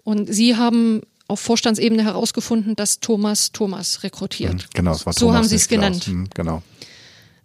Und 0.04 0.32
sie 0.32 0.56
haben 0.56 1.02
auf 1.28 1.40
Vorstandsebene 1.40 2.04
herausgefunden, 2.04 2.76
dass 2.76 3.00
Thomas 3.00 3.52
Thomas 3.52 4.04
rekrutiert. 4.04 4.54
Mhm, 4.54 4.70
genau, 4.74 4.92
es 4.92 5.06
war 5.06 5.14
so 5.14 5.22
Thomas 5.22 5.38
haben 5.38 5.48
sie 5.48 5.56
es 5.56 5.68
genannt. 5.68 6.08
Mhm, 6.08 6.30
genau. 6.34 6.62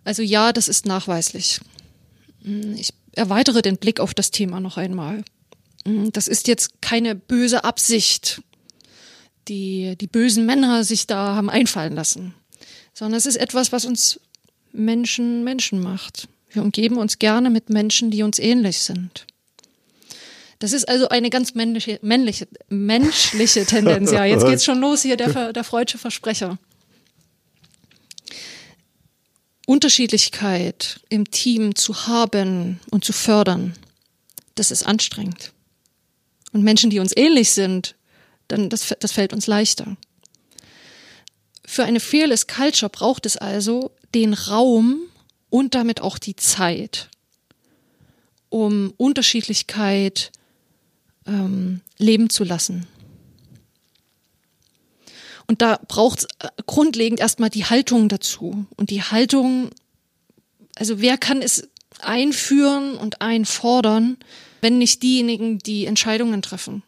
Also 0.04 0.22
ja, 0.22 0.52
das 0.52 0.68
ist 0.68 0.86
nachweislich. 0.86 1.60
Mhm, 2.42 2.74
ich 2.76 2.92
erweitere 3.12 3.62
den 3.62 3.76
Blick 3.76 4.00
auf 4.00 4.14
das 4.14 4.30
Thema 4.30 4.60
noch 4.60 4.76
einmal. 4.76 5.22
Das 6.12 6.28
ist 6.28 6.48
jetzt 6.48 6.80
keine 6.80 7.14
böse 7.14 7.64
Absicht, 7.64 8.42
die 9.48 9.96
die 10.00 10.06
bösen 10.06 10.46
Männer 10.46 10.84
sich 10.84 11.06
da 11.06 11.34
haben 11.34 11.50
einfallen 11.50 11.94
lassen, 11.94 12.34
sondern 12.94 13.18
es 13.18 13.26
ist 13.26 13.36
etwas, 13.36 13.72
was 13.72 13.84
uns 13.84 14.20
Menschen 14.72 15.44
Menschen 15.44 15.80
macht. 15.80 16.28
Wir 16.50 16.62
umgeben 16.62 16.96
uns 16.96 17.18
gerne 17.18 17.50
mit 17.50 17.70
Menschen, 17.70 18.10
die 18.10 18.22
uns 18.22 18.38
ähnlich 18.38 18.78
sind. 18.78 19.26
Das 20.58 20.72
ist 20.72 20.88
also 20.88 21.08
eine 21.08 21.30
ganz 21.30 21.54
männliche, 21.54 22.00
männliche, 22.02 22.48
menschliche 22.68 23.64
Tendenz. 23.64 24.10
Ja, 24.10 24.24
jetzt 24.24 24.44
geht's 24.44 24.64
schon 24.64 24.80
los 24.80 25.02
hier, 25.02 25.16
der, 25.16 25.52
der 25.52 25.64
freudsche 25.64 25.98
Versprecher. 25.98 26.58
Unterschiedlichkeit 29.66 31.00
im 31.10 31.30
Team 31.30 31.74
zu 31.74 32.06
haben 32.06 32.80
und 32.90 33.04
zu 33.04 33.12
fördern, 33.12 33.74
das 34.54 34.70
ist 34.70 34.84
anstrengend. 34.84 35.52
Und 36.52 36.62
Menschen, 36.62 36.90
die 36.90 36.98
uns 36.98 37.16
ähnlich 37.16 37.50
sind, 37.50 37.94
dann 38.48 38.70
das, 38.70 38.94
das 39.00 39.12
fällt 39.12 39.32
uns 39.32 39.46
leichter. 39.46 39.96
Für 41.64 41.84
eine 41.84 42.00
Fearless 42.00 42.46
Culture 42.46 42.88
braucht 42.88 43.26
es 43.26 43.36
also 43.36 43.90
den 44.14 44.32
Raum 44.32 45.00
und 45.50 45.74
damit 45.74 46.00
auch 46.00 46.18
die 46.18 46.36
Zeit, 46.36 47.10
um 48.48 48.94
Unterschiedlichkeit 48.96 50.32
ähm, 51.26 51.82
leben 51.98 52.30
zu 52.30 52.44
lassen. 52.44 52.86
Und 55.46 55.62
da 55.62 55.80
braucht 55.88 56.20
es 56.20 56.24
äh, 56.38 56.48
grundlegend 56.66 57.20
erstmal 57.20 57.50
die 57.50 57.64
Haltung 57.64 58.08
dazu. 58.08 58.66
Und 58.76 58.90
die 58.90 59.02
Haltung, 59.02 59.70
also 60.76 61.00
wer 61.00 61.18
kann 61.18 61.42
es 61.42 61.68
einführen 62.00 62.94
und 62.94 63.20
einfordern, 63.20 64.18
wenn 64.60 64.78
nicht 64.78 65.02
diejenigen, 65.02 65.58
die 65.58 65.86
Entscheidungen 65.86 66.42
treffen? 66.42 66.82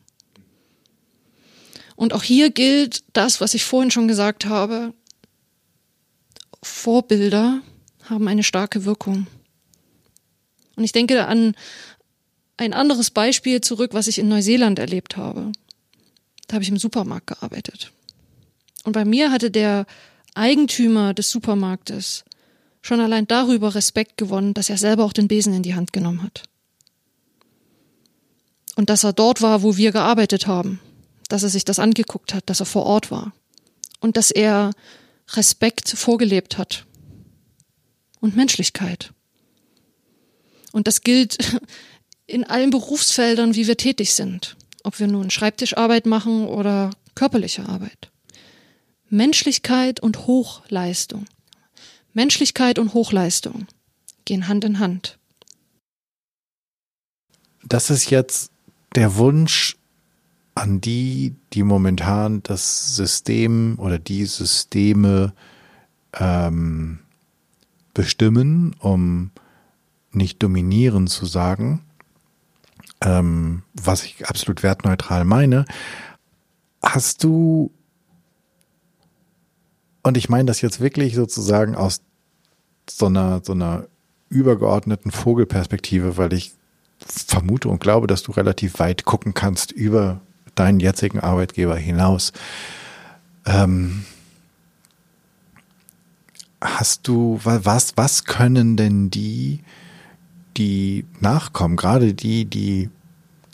Und 1.96 2.14
auch 2.14 2.22
hier 2.22 2.50
gilt 2.50 3.04
das, 3.12 3.40
was 3.40 3.54
ich 3.54 3.64
vorhin 3.64 3.90
schon 3.90 4.08
gesagt 4.08 4.46
habe. 4.46 4.94
Vorbilder 6.62 7.60
haben 8.04 8.26
eine 8.26 8.42
starke 8.42 8.84
Wirkung. 8.84 9.26
Und 10.76 10.84
ich 10.84 10.92
denke 10.92 11.26
an 11.26 11.54
ein 12.56 12.72
anderes 12.72 13.10
Beispiel 13.10 13.60
zurück, 13.60 13.92
was 13.94 14.06
ich 14.06 14.18
in 14.18 14.28
Neuseeland 14.28 14.78
erlebt 14.78 15.16
habe. 15.16 15.52
Da 16.46 16.54
habe 16.54 16.62
ich 16.62 16.70
im 16.70 16.78
Supermarkt 16.78 17.26
gearbeitet. 17.26 17.92
Und 18.84 18.92
bei 18.92 19.04
mir 19.04 19.30
hatte 19.30 19.50
der 19.50 19.86
Eigentümer 20.34 21.14
des 21.14 21.30
Supermarktes 21.30 22.24
schon 22.82 23.00
allein 23.00 23.26
darüber 23.26 23.74
Respekt 23.74 24.16
gewonnen, 24.16 24.54
dass 24.54 24.70
er 24.70 24.78
selber 24.78 25.04
auch 25.04 25.12
den 25.12 25.28
Besen 25.28 25.52
in 25.52 25.62
die 25.62 25.74
Hand 25.74 25.92
genommen 25.92 26.22
hat. 26.22 26.44
Und 28.80 28.88
dass 28.88 29.04
er 29.04 29.12
dort 29.12 29.42
war, 29.42 29.62
wo 29.62 29.76
wir 29.76 29.92
gearbeitet 29.92 30.46
haben, 30.46 30.80
dass 31.28 31.42
er 31.42 31.50
sich 31.50 31.66
das 31.66 31.78
angeguckt 31.78 32.32
hat, 32.32 32.48
dass 32.48 32.60
er 32.60 32.66
vor 32.66 32.86
Ort 32.86 33.10
war 33.10 33.34
und 34.00 34.16
dass 34.16 34.30
er 34.30 34.70
Respekt 35.32 35.90
vorgelebt 35.90 36.56
hat 36.56 36.86
und 38.20 38.36
Menschlichkeit. 38.36 39.12
Und 40.72 40.86
das 40.86 41.02
gilt 41.02 41.60
in 42.26 42.44
allen 42.44 42.70
Berufsfeldern, 42.70 43.54
wie 43.54 43.66
wir 43.66 43.76
tätig 43.76 44.14
sind. 44.14 44.56
Ob 44.82 44.98
wir 44.98 45.08
nun 45.08 45.28
Schreibtischarbeit 45.28 46.06
machen 46.06 46.48
oder 46.48 46.88
körperliche 47.14 47.68
Arbeit. 47.68 48.10
Menschlichkeit 49.10 50.00
und 50.00 50.26
Hochleistung. 50.26 51.26
Menschlichkeit 52.14 52.78
und 52.78 52.94
Hochleistung 52.94 53.66
gehen 54.24 54.48
Hand 54.48 54.64
in 54.64 54.78
Hand. 54.78 55.18
Das 57.62 57.90
ist 57.90 58.08
jetzt 58.08 58.50
der 58.94 59.16
Wunsch 59.16 59.76
an 60.54 60.80
die, 60.80 61.34
die 61.52 61.62
momentan 61.62 62.42
das 62.42 62.96
System 62.96 63.78
oder 63.78 63.98
die 63.98 64.26
Systeme 64.26 65.32
ähm, 66.14 66.98
bestimmen, 67.94 68.74
um 68.80 69.30
nicht 70.12 70.42
dominieren 70.42 71.06
zu 71.06 71.24
sagen 71.24 71.82
ähm, 73.00 73.62
was 73.74 74.04
ich 74.04 74.26
absolut 74.26 74.62
wertneutral 74.62 75.24
meine. 75.24 75.64
Hast 76.82 77.24
du, 77.24 77.70
und 80.02 80.16
ich 80.16 80.28
meine 80.28 80.46
das 80.46 80.60
jetzt 80.60 80.80
wirklich 80.80 81.14
sozusagen 81.14 81.74
aus 81.74 82.02
so 82.88 83.06
einer, 83.06 83.42
so 83.44 83.52
einer 83.52 83.86
übergeordneten 84.28 85.10
Vogelperspektive, 85.10 86.16
weil 86.16 86.32
ich 86.32 86.52
vermute 87.06 87.68
und 87.68 87.80
glaube, 87.80 88.06
dass 88.06 88.22
du 88.22 88.32
relativ 88.32 88.78
weit 88.78 89.04
gucken 89.04 89.34
kannst 89.34 89.72
über 89.72 90.20
deinen 90.54 90.80
jetzigen 90.80 91.20
Arbeitgeber 91.20 91.76
hinaus. 91.76 92.32
Ähm, 93.46 94.04
hast 96.60 97.08
du, 97.08 97.40
was, 97.42 97.96
was 97.96 98.24
können 98.24 98.76
denn 98.76 99.10
die 99.10 99.60
die 100.56 101.04
nachkommen, 101.20 101.76
gerade 101.76 102.14
die, 102.14 102.44
die, 102.44 102.90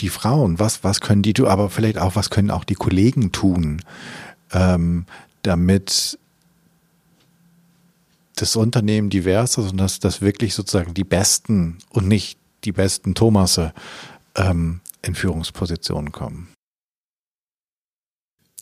die 0.01 0.09
Frauen, 0.09 0.59
was, 0.59 0.85
was 0.85 1.01
können 1.01 1.23
die 1.23 1.35
tun, 1.35 1.47
aber 1.47 1.71
vielleicht 1.71 1.99
auch, 1.99 2.17
was 2.17 2.31
können 2.31 2.51
auch 2.51 2.65
die 2.65 2.75
Kollegen 2.75 3.33
tun, 3.33 3.83
ähm, 4.53 5.07
damit 5.43 6.19
das 8.35 8.57
Unternehmen 8.57 9.09
divers 9.09 9.57
ist 9.57 9.71
und 9.71 9.79
dass, 9.79 9.99
dass 10.01 10.21
wirklich 10.21 10.55
sozusagen 10.55 10.95
die 10.95 11.05
Besten 11.05 11.79
und 11.91 12.09
nicht 12.09 12.39
die 12.67 12.73
besten 12.73 13.15
Thomasse 13.15 13.73
ähm, 14.35 14.81
in 15.03 15.15
Führungspositionen 15.15 16.13
kommen. 16.13 16.53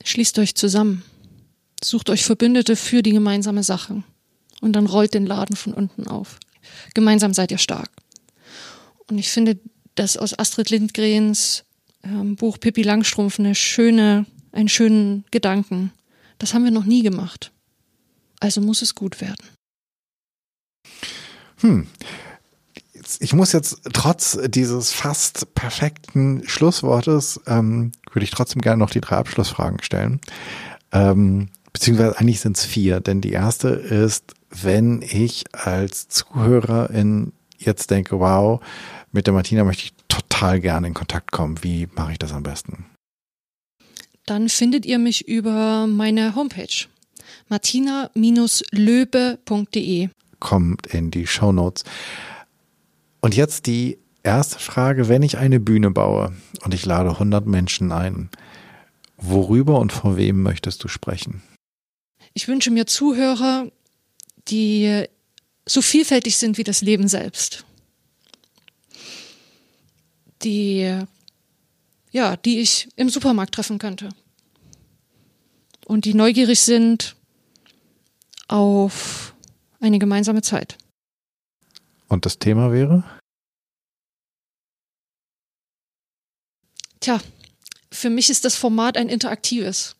Schließt 0.05 0.39
euch 0.39 0.55
zusammen. 0.55 1.03
Sucht 1.83 2.11
euch 2.11 2.25
Verbündete 2.25 2.77
für 2.77 3.03
die 3.03 3.13
gemeinsame 3.13 3.63
Sache. 3.63 4.03
Und 4.61 4.75
dann 4.75 4.87
rollt 4.87 5.15
den 5.15 5.27
Laden 5.27 5.57
von 5.57 5.75
unten 5.75 6.07
auf. 6.07 6.39
Gemeinsam 6.95 7.35
seid 7.35 7.51
ihr 7.51 7.59
stark. 7.59 7.91
Und 9.09 9.19
ich 9.19 9.31
finde, 9.31 9.59
dass 9.95 10.17
aus 10.17 10.39
Astrid 10.39 10.71
Lindgrens 10.71 11.65
ähm, 12.03 12.37
Buch 12.37 12.59
Pippi 12.59 12.83
Langstrumpf 12.83 13.39
eine 13.39 13.55
schöne, 13.55 14.27
einen 14.53 14.69
schönen 14.69 15.25
Gedanken. 15.31 15.93
Das 16.39 16.55
haben 16.55 16.65
wir 16.65 16.71
noch 16.71 16.85
nie 16.85 17.03
gemacht. 17.03 17.53
Also 18.41 18.61
muss 18.61 18.83
es 18.83 18.95
gut 18.95 19.21
werden. 19.21 19.47
Hm. 21.61 21.87
Ich 23.21 23.33
muss 23.33 23.53
jetzt 23.53 23.81
trotz 23.93 24.39
dieses 24.47 24.93
fast 24.93 25.55
perfekten 25.55 26.43
Schlusswortes, 26.47 27.41
ähm, 27.47 27.93
würde 28.13 28.25
ich 28.25 28.31
trotzdem 28.31 28.63
gerne 28.63 28.79
noch 28.79 28.91
die 28.91 29.01
drei 29.01 29.17
Abschlussfragen 29.17 29.83
stellen. 29.83 30.21
Ähm, 30.93 31.49
beziehungsweise 31.73 32.19
eigentlich 32.19 32.41
sind 32.41 32.57
es 32.57 32.65
vier, 32.65 33.01
denn 33.01 33.21
die 33.21 33.33
erste 33.33 33.69
ist, 33.69 34.35
wenn 34.51 35.03
ich 35.03 35.45
als 35.53 36.09
Zuhörerin 36.09 37.33
jetzt 37.59 37.91
denke, 37.91 38.21
wow, 38.21 38.61
mit 39.13 39.27
der 39.27 39.35
Martina 39.35 39.65
möchte 39.65 39.85
ich 39.85 39.95
total 40.09 40.61
gerne 40.61 40.89
in 40.89 40.95
Kontakt 40.95 41.33
kommen. 41.33 41.63
Wie 41.63 41.89
mache 41.95 42.13
ich 42.13 42.19
das 42.19 42.33
am 42.33 42.43
besten? 42.43 42.87
Dann 44.27 44.49
findet 44.49 44.87
ihr 44.87 44.99
mich 44.99 45.29
über 45.29 45.87
meine 45.87 46.35
Homepage 46.35 46.87
martina-löbe.de. 47.49 50.09
Kommt 50.41 50.87
in 50.87 51.11
die 51.11 51.27
Show 51.27 51.53
Notes. 51.53 51.85
Und 53.25 53.35
jetzt 53.35 53.65
die 53.65 53.97
erste 54.23 54.59
Frage, 54.59 55.09
wenn 55.09 55.23
ich 55.23 55.39
eine 55.39 55.59
Bühne 55.59 55.91
baue 55.91 56.37
und 56.63 56.75
ich 56.75 56.85
lade 56.85 57.09
100 57.09 57.47
Menschen 57.47 57.91
ein, 57.91 58.29
worüber 59.17 59.79
und 59.79 59.95
vor 59.95 60.19
wem 60.19 60.43
möchtest 60.43 60.85
du 60.85 60.89
sprechen? 60.89 61.43
Ich 62.35 62.49
wünsche 62.49 62.71
mir 62.71 62.85
Zuhörer, 62.87 63.73
die 64.49 65.07
so 65.65 65.81
vielfältig 65.81 66.37
sind 66.37 66.59
wie 66.59 66.65
das 66.65 66.83
Leben 66.83 67.09
selbst. 67.09 67.65
Die, 70.43 70.95
ja, 72.11 72.37
die 72.37 72.61
ich 72.61 72.89
im 72.97 73.09
Supermarkt 73.09 73.55
treffen 73.55 73.79
könnte. 73.79 74.11
Und 75.87 76.05
die 76.05 76.13
neugierig 76.13 76.61
sind 76.61 77.17
auf 78.49 79.35
eine 79.81 79.99
gemeinsame 79.99 80.43
Zeit. 80.43 80.77
Und 82.15 82.25
das 82.27 82.39
Thema 82.39 82.71
wäre? 82.71 83.03
Tja, 87.01 87.21
für 87.91 88.09
mich 88.09 88.31
ist 88.31 88.45
das 88.45 88.55
Format 88.55 88.97
ein 88.97 89.09
interaktives. 89.09 89.97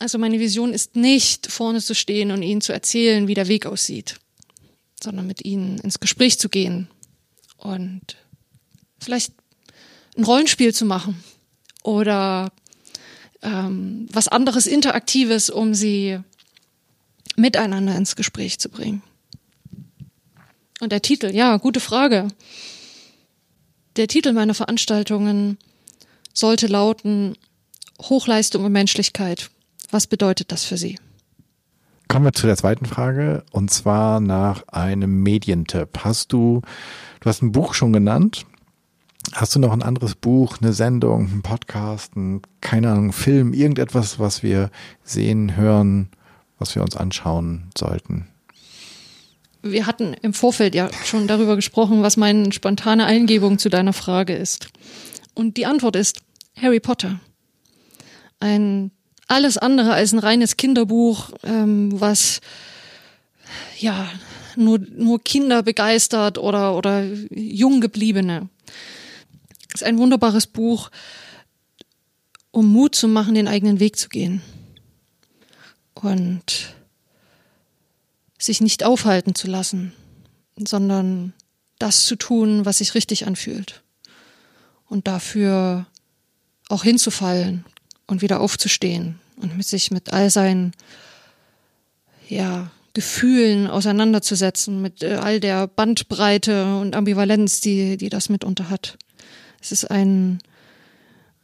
Also 0.00 0.18
meine 0.18 0.40
Vision 0.40 0.72
ist 0.72 0.96
nicht 0.96 1.46
vorne 1.46 1.80
zu 1.80 1.94
stehen 1.94 2.32
und 2.32 2.42
ihnen 2.42 2.60
zu 2.60 2.72
erzählen, 2.72 3.28
wie 3.28 3.34
der 3.34 3.46
Weg 3.46 3.66
aussieht, 3.66 4.18
sondern 5.00 5.28
mit 5.28 5.44
ihnen 5.44 5.78
ins 5.78 6.00
Gespräch 6.00 6.40
zu 6.40 6.48
gehen 6.48 6.88
und 7.58 8.16
vielleicht 8.98 9.32
ein 10.16 10.24
Rollenspiel 10.24 10.74
zu 10.74 10.86
machen 10.86 11.22
oder 11.84 12.50
ähm, 13.42 14.08
was 14.10 14.26
anderes 14.26 14.66
Interaktives, 14.66 15.50
um 15.50 15.72
sie 15.72 16.18
miteinander 17.36 17.94
ins 17.94 18.16
Gespräch 18.16 18.58
zu 18.58 18.68
bringen. 18.70 19.04
Und 20.80 20.92
der 20.92 21.02
Titel, 21.02 21.34
ja, 21.34 21.56
gute 21.56 21.80
Frage. 21.80 22.28
Der 23.96 24.08
Titel 24.08 24.32
meiner 24.32 24.54
Veranstaltungen 24.54 25.58
sollte 26.32 26.66
lauten 26.68 27.36
Hochleistung 28.00 28.64
und 28.64 28.72
Menschlichkeit 28.72 29.50
was 29.90 30.06
bedeutet 30.06 30.52
das 30.52 30.64
für 30.64 30.76
Sie? 30.76 30.98
Kommen 32.08 32.24
wir 32.24 32.32
zu 32.32 32.46
der 32.46 32.56
zweiten 32.56 32.86
Frage 32.86 33.44
und 33.50 33.70
zwar 33.70 34.20
nach 34.20 34.66
einem 34.68 35.22
Medientipp. 35.22 36.00
Hast 36.04 36.32
du, 36.32 36.62
du 37.20 37.28
hast 37.28 37.42
ein 37.42 37.52
Buch 37.52 37.74
schon 37.74 37.92
genannt. 37.92 38.46
Hast 39.32 39.54
du 39.54 39.58
noch 39.58 39.72
ein 39.72 39.82
anderes 39.82 40.14
Buch, 40.14 40.56
eine 40.60 40.72
Sendung, 40.72 41.28
einen 41.30 41.42
Podcast, 41.42 42.16
einen, 42.16 42.40
keine 42.62 42.90
Ahnung, 42.90 43.12
Film, 43.12 43.52
irgendetwas, 43.52 44.18
was 44.18 44.42
wir 44.42 44.70
sehen, 45.04 45.54
hören, 45.54 46.08
was 46.58 46.74
wir 46.74 46.82
uns 46.82 46.96
anschauen 46.96 47.68
sollten? 47.76 48.28
Wir 49.72 49.86
hatten 49.86 50.14
im 50.22 50.34
Vorfeld 50.34 50.74
ja 50.74 50.90
schon 51.04 51.26
darüber 51.26 51.56
gesprochen, 51.56 52.02
was 52.02 52.16
meine 52.16 52.52
spontane 52.52 53.06
Eingebung 53.06 53.58
zu 53.58 53.68
deiner 53.68 53.92
Frage 53.92 54.34
ist. 54.34 54.68
Und 55.34 55.56
die 55.56 55.66
Antwort 55.66 55.96
ist 55.96 56.20
Harry 56.60 56.80
Potter. 56.80 57.20
Ein 58.40 58.90
alles 59.28 59.58
andere 59.58 59.92
als 59.92 60.12
ein 60.12 60.18
reines 60.18 60.56
Kinderbuch, 60.56 61.30
ähm, 61.44 62.00
was 62.00 62.40
ja 63.78 64.08
nur, 64.56 64.78
nur 64.78 65.22
Kinder 65.22 65.62
begeistert 65.62 66.38
oder, 66.38 66.74
oder 66.74 67.04
Junggebliebene. 67.30 68.48
Es 69.74 69.82
ist 69.82 69.86
ein 69.86 69.98
wunderbares 69.98 70.46
Buch, 70.46 70.90
um 72.50 72.66
Mut 72.72 72.94
zu 72.94 73.06
machen, 73.06 73.34
den 73.34 73.48
eigenen 73.48 73.80
Weg 73.80 73.96
zu 73.96 74.08
gehen. 74.08 74.42
Und 75.94 76.74
sich 78.38 78.60
nicht 78.60 78.84
aufhalten 78.84 79.34
zu 79.34 79.48
lassen, 79.48 79.92
sondern 80.56 81.32
das 81.78 82.06
zu 82.06 82.16
tun, 82.16 82.64
was 82.64 82.78
sich 82.78 82.94
richtig 82.94 83.26
anfühlt. 83.26 83.82
Und 84.86 85.06
dafür 85.06 85.86
auch 86.68 86.84
hinzufallen, 86.84 87.64
und 88.08 88.22
wieder 88.22 88.40
aufzustehen 88.40 89.20
und 89.36 89.56
mit 89.56 89.66
sich 89.66 89.92
mit 89.92 90.12
all 90.12 90.30
seinen 90.30 90.72
ja, 92.28 92.70
Gefühlen 92.94 93.68
auseinanderzusetzen, 93.68 94.82
mit 94.82 95.02
äh, 95.02 95.14
all 95.14 95.38
der 95.38 95.68
Bandbreite 95.68 96.76
und 96.78 96.96
Ambivalenz, 96.96 97.60
die, 97.60 97.96
die 97.96 98.08
das 98.08 98.28
mitunter 98.28 98.70
hat. 98.70 98.98
Es 99.60 99.70
ist 99.70 99.84
ein, 99.84 100.40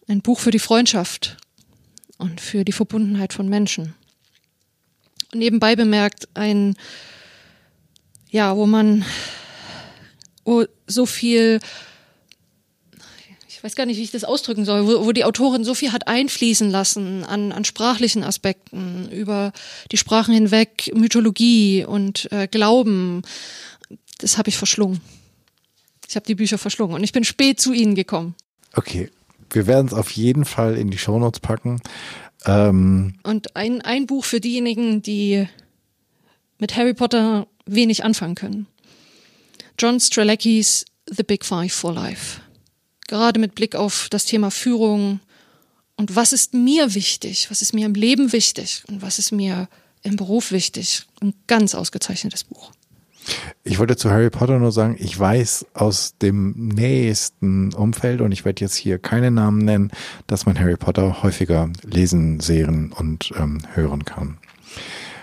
ein 0.08 0.20
Buch 0.20 0.40
für 0.40 0.50
die 0.50 0.58
Freundschaft 0.58 1.36
und 2.18 2.40
für 2.40 2.64
die 2.64 2.72
Verbundenheit 2.72 3.32
von 3.32 3.48
Menschen. 3.48 3.94
Nebenbei 5.34 5.76
bemerkt 5.76 6.28
ein, 6.34 6.76
ja, 8.30 8.56
wo 8.56 8.66
man 8.66 9.04
wo 10.44 10.64
so 10.86 11.06
viel 11.06 11.60
weiß 13.64 13.74
gar 13.76 13.86
nicht, 13.86 13.96
wie 13.96 14.02
ich 14.02 14.10
das 14.10 14.24
ausdrücken 14.24 14.66
soll, 14.66 14.86
wo, 14.86 15.06
wo 15.06 15.12
die 15.12 15.24
Autorin 15.24 15.64
so 15.64 15.72
viel 15.72 15.90
hat 15.90 16.06
einfließen 16.06 16.70
lassen 16.70 17.24
an, 17.24 17.50
an 17.50 17.64
sprachlichen 17.64 18.22
Aspekten, 18.22 19.08
über 19.10 19.52
die 19.90 19.96
Sprachen 19.96 20.34
hinweg, 20.34 20.92
Mythologie 20.94 21.84
und 21.86 22.30
äh, 22.30 22.46
Glauben. 22.46 23.22
Das 24.18 24.36
habe 24.36 24.50
ich 24.50 24.58
verschlungen. 24.58 25.00
Ich 26.06 26.14
habe 26.14 26.26
die 26.26 26.34
Bücher 26.34 26.58
verschlungen 26.58 26.94
und 26.94 27.02
ich 27.02 27.12
bin 27.12 27.24
spät 27.24 27.58
zu 27.58 27.72
Ihnen 27.72 27.94
gekommen. 27.94 28.34
Okay, 28.74 29.10
wir 29.50 29.66
werden 29.66 29.86
es 29.86 29.94
auf 29.94 30.10
jeden 30.10 30.44
Fall 30.44 30.76
in 30.76 30.90
die 30.90 30.98
Shownotes 30.98 31.40
packen. 31.40 31.80
Ähm 32.46 33.14
und 33.22 33.56
ein, 33.56 33.80
ein 33.82 34.06
Buch 34.06 34.24
für 34.24 34.40
diejenigen, 34.40 35.02
die 35.02 35.48
mit 36.58 36.76
Harry 36.76 36.94
Potter 36.94 37.46
wenig 37.66 38.04
anfangen 38.04 38.34
können. 38.34 38.66
John 39.78 39.98
Streleckis 40.00 40.84
The 41.10 41.22
Big 41.22 41.44
Five 41.44 41.72
for 41.72 41.92
Life 41.92 42.40
gerade 43.06 43.38
mit 43.38 43.54
Blick 43.54 43.74
auf 43.74 44.08
das 44.10 44.24
Thema 44.24 44.50
Führung 44.50 45.20
und 45.96 46.16
was 46.16 46.32
ist 46.32 46.54
mir 46.54 46.94
wichtig, 46.94 47.50
was 47.50 47.62
ist 47.62 47.74
mir 47.74 47.86
im 47.86 47.94
Leben 47.94 48.32
wichtig 48.32 48.82
und 48.88 49.02
was 49.02 49.18
ist 49.18 49.32
mir 49.32 49.68
im 50.02 50.16
Beruf 50.16 50.50
wichtig. 50.50 51.06
Ein 51.20 51.34
ganz 51.46 51.74
ausgezeichnetes 51.74 52.44
Buch. 52.44 52.72
Ich 53.62 53.78
wollte 53.78 53.96
zu 53.96 54.10
Harry 54.10 54.30
Potter 54.30 54.58
nur 54.58 54.72
sagen, 54.72 54.96
ich 54.98 55.18
weiß 55.18 55.66
aus 55.74 56.16
dem 56.18 56.68
nächsten 56.68 57.72
Umfeld 57.72 58.20
und 58.20 58.32
ich 58.32 58.44
werde 58.44 58.60
jetzt 58.60 58.74
hier 58.74 58.98
keine 58.98 59.30
Namen 59.30 59.58
nennen, 59.64 59.90
dass 60.26 60.46
man 60.46 60.58
Harry 60.58 60.76
Potter 60.76 61.22
häufiger 61.22 61.70
lesen, 61.82 62.40
sehen 62.40 62.92
und 62.92 63.32
ähm, 63.36 63.62
hören 63.74 64.04
kann. 64.04 64.38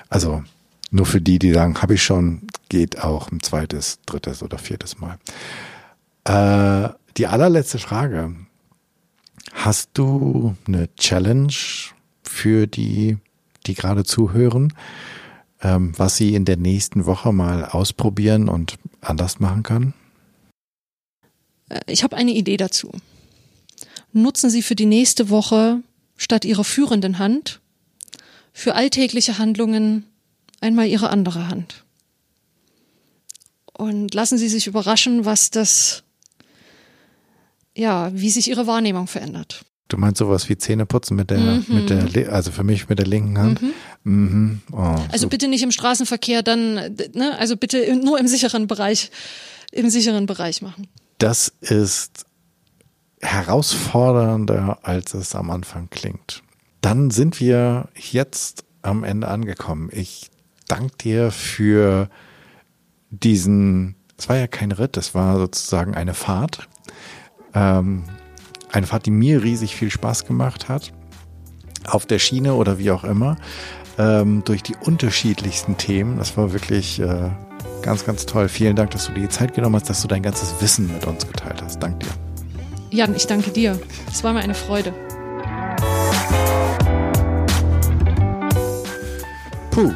Also 0.10 0.44
nur 0.90 1.06
für 1.06 1.22
die, 1.22 1.40
die 1.40 1.54
sagen, 1.54 1.82
habe 1.82 1.94
ich 1.94 2.04
schon, 2.04 2.42
geht 2.70 3.00
auch 3.00 3.32
ein 3.32 3.42
zweites, 3.42 4.00
drittes 4.06 4.44
oder 4.44 4.58
viertes 4.58 4.98
Mal. 5.00 5.18
Äh, 6.26 6.90
die 7.18 7.28
allerletzte 7.28 7.80
Frage. 7.80 8.36
Hast 9.54 9.92
du 9.94 10.56
eine 10.68 10.94
Challenge 10.96 11.54
für 12.24 12.68
die, 12.68 13.18
die 13.66 13.74
gerade 13.74 14.04
zuhören, 14.04 14.74
ähm, 15.62 15.94
was 15.98 16.18
sie 16.18 16.36
in 16.36 16.46
der 16.46 16.58
nächsten 16.58 17.06
Woche 17.06 17.32
mal 17.32 17.66
ausprobieren 17.66 18.50
und 18.50 18.78
anders 19.02 19.40
machen 19.40 19.64
können? 19.64 19.94
Äh, 21.70 21.80
ich 21.88 22.04
habe 22.04 22.16
eine 22.16 22.32
Idee 22.32 22.58
dazu. 22.58 22.92
Nutzen 24.14 24.50
Sie 24.50 24.62
für 24.62 24.76
die 24.76 24.86
nächste 24.86 25.30
Woche 25.30 25.82
statt 26.18 26.44
Ihrer 26.44 26.66
führenden 26.66 27.18
Hand 27.18 27.62
für 28.52 28.76
alltägliche 28.76 29.38
Handlungen 29.38 30.06
einmal 30.60 30.88
Ihre 30.88 31.10
andere 31.10 31.48
Hand. 31.48 31.86
Und 33.72 34.14
lassen 34.14 34.38
Sie 34.38 34.50
sich 34.50 34.68
überraschen, 34.68 35.24
was 35.24 35.50
das 35.50 36.04
ja, 37.76 38.12
wie 38.14 38.30
sich 38.30 38.50
ihre 38.50 38.68
Wahrnehmung 38.68 39.08
verändert. 39.08 39.66
Du 39.88 39.98
meinst 39.98 40.20
sowas 40.20 40.48
wie 40.50 40.58
Zähneputzen 40.58 41.18
mit 41.18 41.30
der, 41.30 41.40
mhm. 41.40 41.66
mit 41.68 41.90
der, 41.90 42.32
also 42.32 42.52
für 42.52 42.64
mich 42.64 42.88
mit 42.88 43.00
der 43.00 43.08
linken 43.08 43.38
Hand. 43.38 43.62
Mhm. 43.62 43.74
Mhm. 44.04 44.62
Oh, 44.72 44.96
also 45.12 45.24
so. 45.24 45.30
bitte 45.30 45.48
nicht 45.48 45.64
im 45.64 45.72
Straßenverkehr, 45.72 46.42
dann, 46.44 46.96
ne, 47.14 47.38
also 47.38 47.56
bitte 47.56 47.96
nur 47.96 48.20
im 48.20 48.28
sicheren 48.28 48.68
Bereich, 48.68 49.12
im 49.72 49.90
sicheren 49.90 50.26
Bereich 50.26 50.62
machen. 50.62 50.88
Das 51.18 51.54
ist 51.62 52.26
herausfordernder, 53.22 54.80
als 54.82 55.14
es 55.14 55.36
am 55.36 55.52
Anfang 55.52 55.90
klingt. 55.92 56.42
Dann 56.82 57.12
sind 57.12 57.40
wir 57.40 57.90
jetzt 57.96 58.66
am 58.82 59.04
Ende 59.04 59.28
angekommen. 59.28 59.90
Ich 59.92 60.32
danke 60.68 60.96
dir 60.98 61.32
für 61.32 62.10
diesen 63.12 63.96
Es 64.18 64.30
war 64.30 64.38
ja 64.38 64.48
kein 64.48 64.72
Ritt, 64.72 64.98
es 64.98 65.14
war 65.14 65.38
sozusagen 65.38 65.94
eine 65.96 66.14
Fahrt. 66.14 66.68
Ähm, 67.54 68.06
eine 68.72 68.88
Fahrt, 68.88 69.06
die 69.06 69.12
mir 69.12 69.44
riesig 69.44 69.76
viel 69.76 69.92
Spaß 69.92 70.26
gemacht 70.26 70.70
hat. 70.70 70.94
Auf 71.86 72.06
der 72.06 72.20
Schiene 72.20 72.54
oder 72.54 72.80
wie 72.80 72.92
auch 72.92 73.04
immer. 73.04 73.38
Ähm, 74.02 74.42
durch 74.46 74.64
die 74.64 74.76
unterschiedlichsten 74.76 75.78
Themen. 75.78 76.18
Das 76.18 76.36
war 76.36 76.54
wirklich 76.54 77.00
äh, 77.00 77.30
ganz, 77.84 78.04
ganz 78.04 78.26
toll. 78.26 78.50
Vielen 78.50 78.76
Dank, 78.76 78.90
dass 78.90 79.06
du 79.06 79.12
dir 79.12 79.22
die 79.22 79.30
Zeit 79.30 79.54
genommen 79.54 79.76
hast, 79.76 79.92
dass 79.92 80.02
du 80.02 80.08
dein 80.08 80.24
ganzes 80.24 80.60
Wissen 80.60 80.92
mit 80.92 81.06
uns 81.06 81.28
geteilt 81.28 81.62
hast. 81.62 81.84
Dank 81.84 82.00
dir. 82.00 82.10
Jan, 82.90 83.16
ich 83.16 83.28
danke 83.28 83.52
dir. 83.52 83.80
Es 84.12 84.24
war 84.24 84.34
mir 84.34 84.40
eine 84.40 84.56
Freude. 84.56 84.92
Puh, 89.70 89.94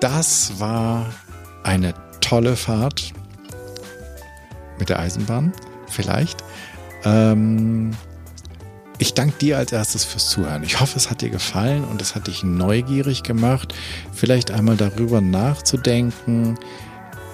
das 0.00 0.58
war 0.58 1.06
eine 1.62 1.94
tolle 2.20 2.56
Fahrt 2.56 3.12
mit 4.80 4.88
der 4.88 4.98
Eisenbahn, 4.98 5.52
vielleicht. 5.86 6.42
Ähm, 7.04 7.92
ich 8.98 9.14
danke 9.14 9.36
dir 9.38 9.58
als 9.58 9.72
erstes 9.72 10.04
fürs 10.04 10.28
Zuhören. 10.28 10.62
Ich 10.62 10.80
hoffe, 10.80 10.96
es 10.96 11.10
hat 11.10 11.20
dir 11.20 11.30
gefallen 11.30 11.84
und 11.84 12.00
es 12.00 12.14
hat 12.14 12.26
dich 12.26 12.44
neugierig 12.44 13.22
gemacht, 13.22 13.74
vielleicht 14.12 14.50
einmal 14.50 14.76
darüber 14.76 15.20
nachzudenken, 15.20 16.58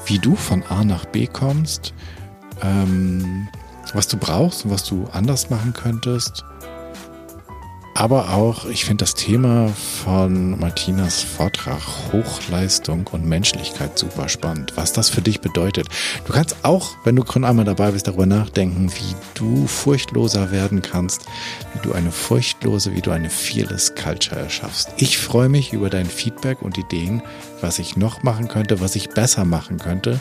wie 0.06 0.18
du 0.18 0.36
von 0.36 0.62
A 0.64 0.84
nach 0.84 1.04
B 1.04 1.26
kommst, 1.26 1.92
ähm, 2.62 3.48
was 3.92 4.08
du 4.08 4.16
brauchst 4.16 4.64
und 4.64 4.70
was 4.70 4.84
du 4.84 5.08
anders 5.12 5.50
machen 5.50 5.72
könntest. 5.72 6.44
Aber 8.00 8.32
auch, 8.32 8.64
ich 8.64 8.86
finde 8.86 9.04
das 9.04 9.12
Thema 9.12 9.68
von 9.68 10.58
Martinas 10.58 11.20
Vortrag 11.20 11.82
Hochleistung 12.10 13.06
und 13.12 13.26
Menschlichkeit 13.26 13.98
super 13.98 14.30
spannend, 14.30 14.72
was 14.74 14.94
das 14.94 15.10
für 15.10 15.20
dich 15.20 15.42
bedeutet. 15.42 15.86
Du 16.24 16.32
kannst 16.32 16.56
auch, 16.62 16.92
wenn 17.04 17.14
du 17.14 17.24
schon 17.30 17.44
einmal 17.44 17.66
dabei 17.66 17.90
bist, 17.90 18.08
darüber 18.08 18.24
nachdenken, 18.24 18.90
wie 18.90 19.14
du 19.34 19.66
furchtloser 19.66 20.50
werden 20.50 20.80
kannst, 20.80 21.26
wie 21.74 21.86
du 21.86 21.92
eine 21.92 22.10
furchtlose, 22.10 22.96
wie 22.96 23.02
du 23.02 23.10
eine 23.10 23.28
fearless 23.28 23.94
Culture 23.94 24.40
erschaffst. 24.40 24.88
Ich 24.96 25.18
freue 25.18 25.50
mich 25.50 25.74
über 25.74 25.90
dein 25.90 26.06
Feedback 26.06 26.62
und 26.62 26.78
Ideen, 26.78 27.20
was 27.60 27.78
ich 27.78 27.98
noch 27.98 28.22
machen 28.22 28.48
könnte, 28.48 28.80
was 28.80 28.96
ich 28.96 29.10
besser 29.10 29.44
machen 29.44 29.76
könnte. 29.76 30.18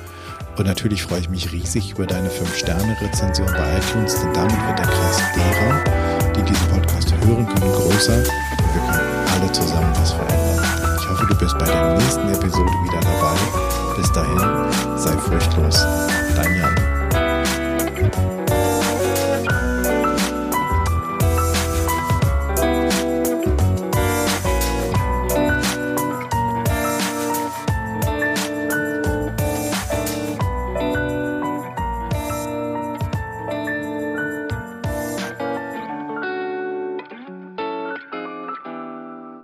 Und 0.56 0.66
natürlich 0.66 1.02
freue 1.02 1.18
ich 1.18 1.30
mich 1.30 1.50
riesig 1.50 1.90
über 1.90 2.06
deine 2.06 2.28
5-Sterne-Rezension 2.28 3.48
bei 3.48 3.78
iTunes, 3.78 4.20
denn 4.20 4.32
damit 4.32 4.68
wird 4.68 4.78
der 4.78 4.86
Kreis 4.86 5.20
derer, 5.34 5.82
die 6.36 6.44
diesen 6.44 6.68
Podcast 6.68 7.12
hören 7.26 7.48
können, 7.48 7.72
größer 7.72 8.18
und 8.18 8.24
wir 8.24 8.82
können 8.82 9.26
alle 9.34 9.50
zusammen 9.50 9.92
was 9.96 10.12
verändern 10.12 10.49
hoffe, 11.20 11.26
du 11.26 11.38
bist 11.38 11.58
bei 11.58 11.64
der 11.64 11.94
nächsten 11.94 12.28
Episode 12.28 12.70
wieder 12.84 13.00
dabei. 13.00 13.96
Bis 13.96 14.10
dahin, 14.12 14.38
sei 14.98 15.16
furchtlos. 15.18 15.86
Dein 16.36 16.56
Jan. 16.56 16.79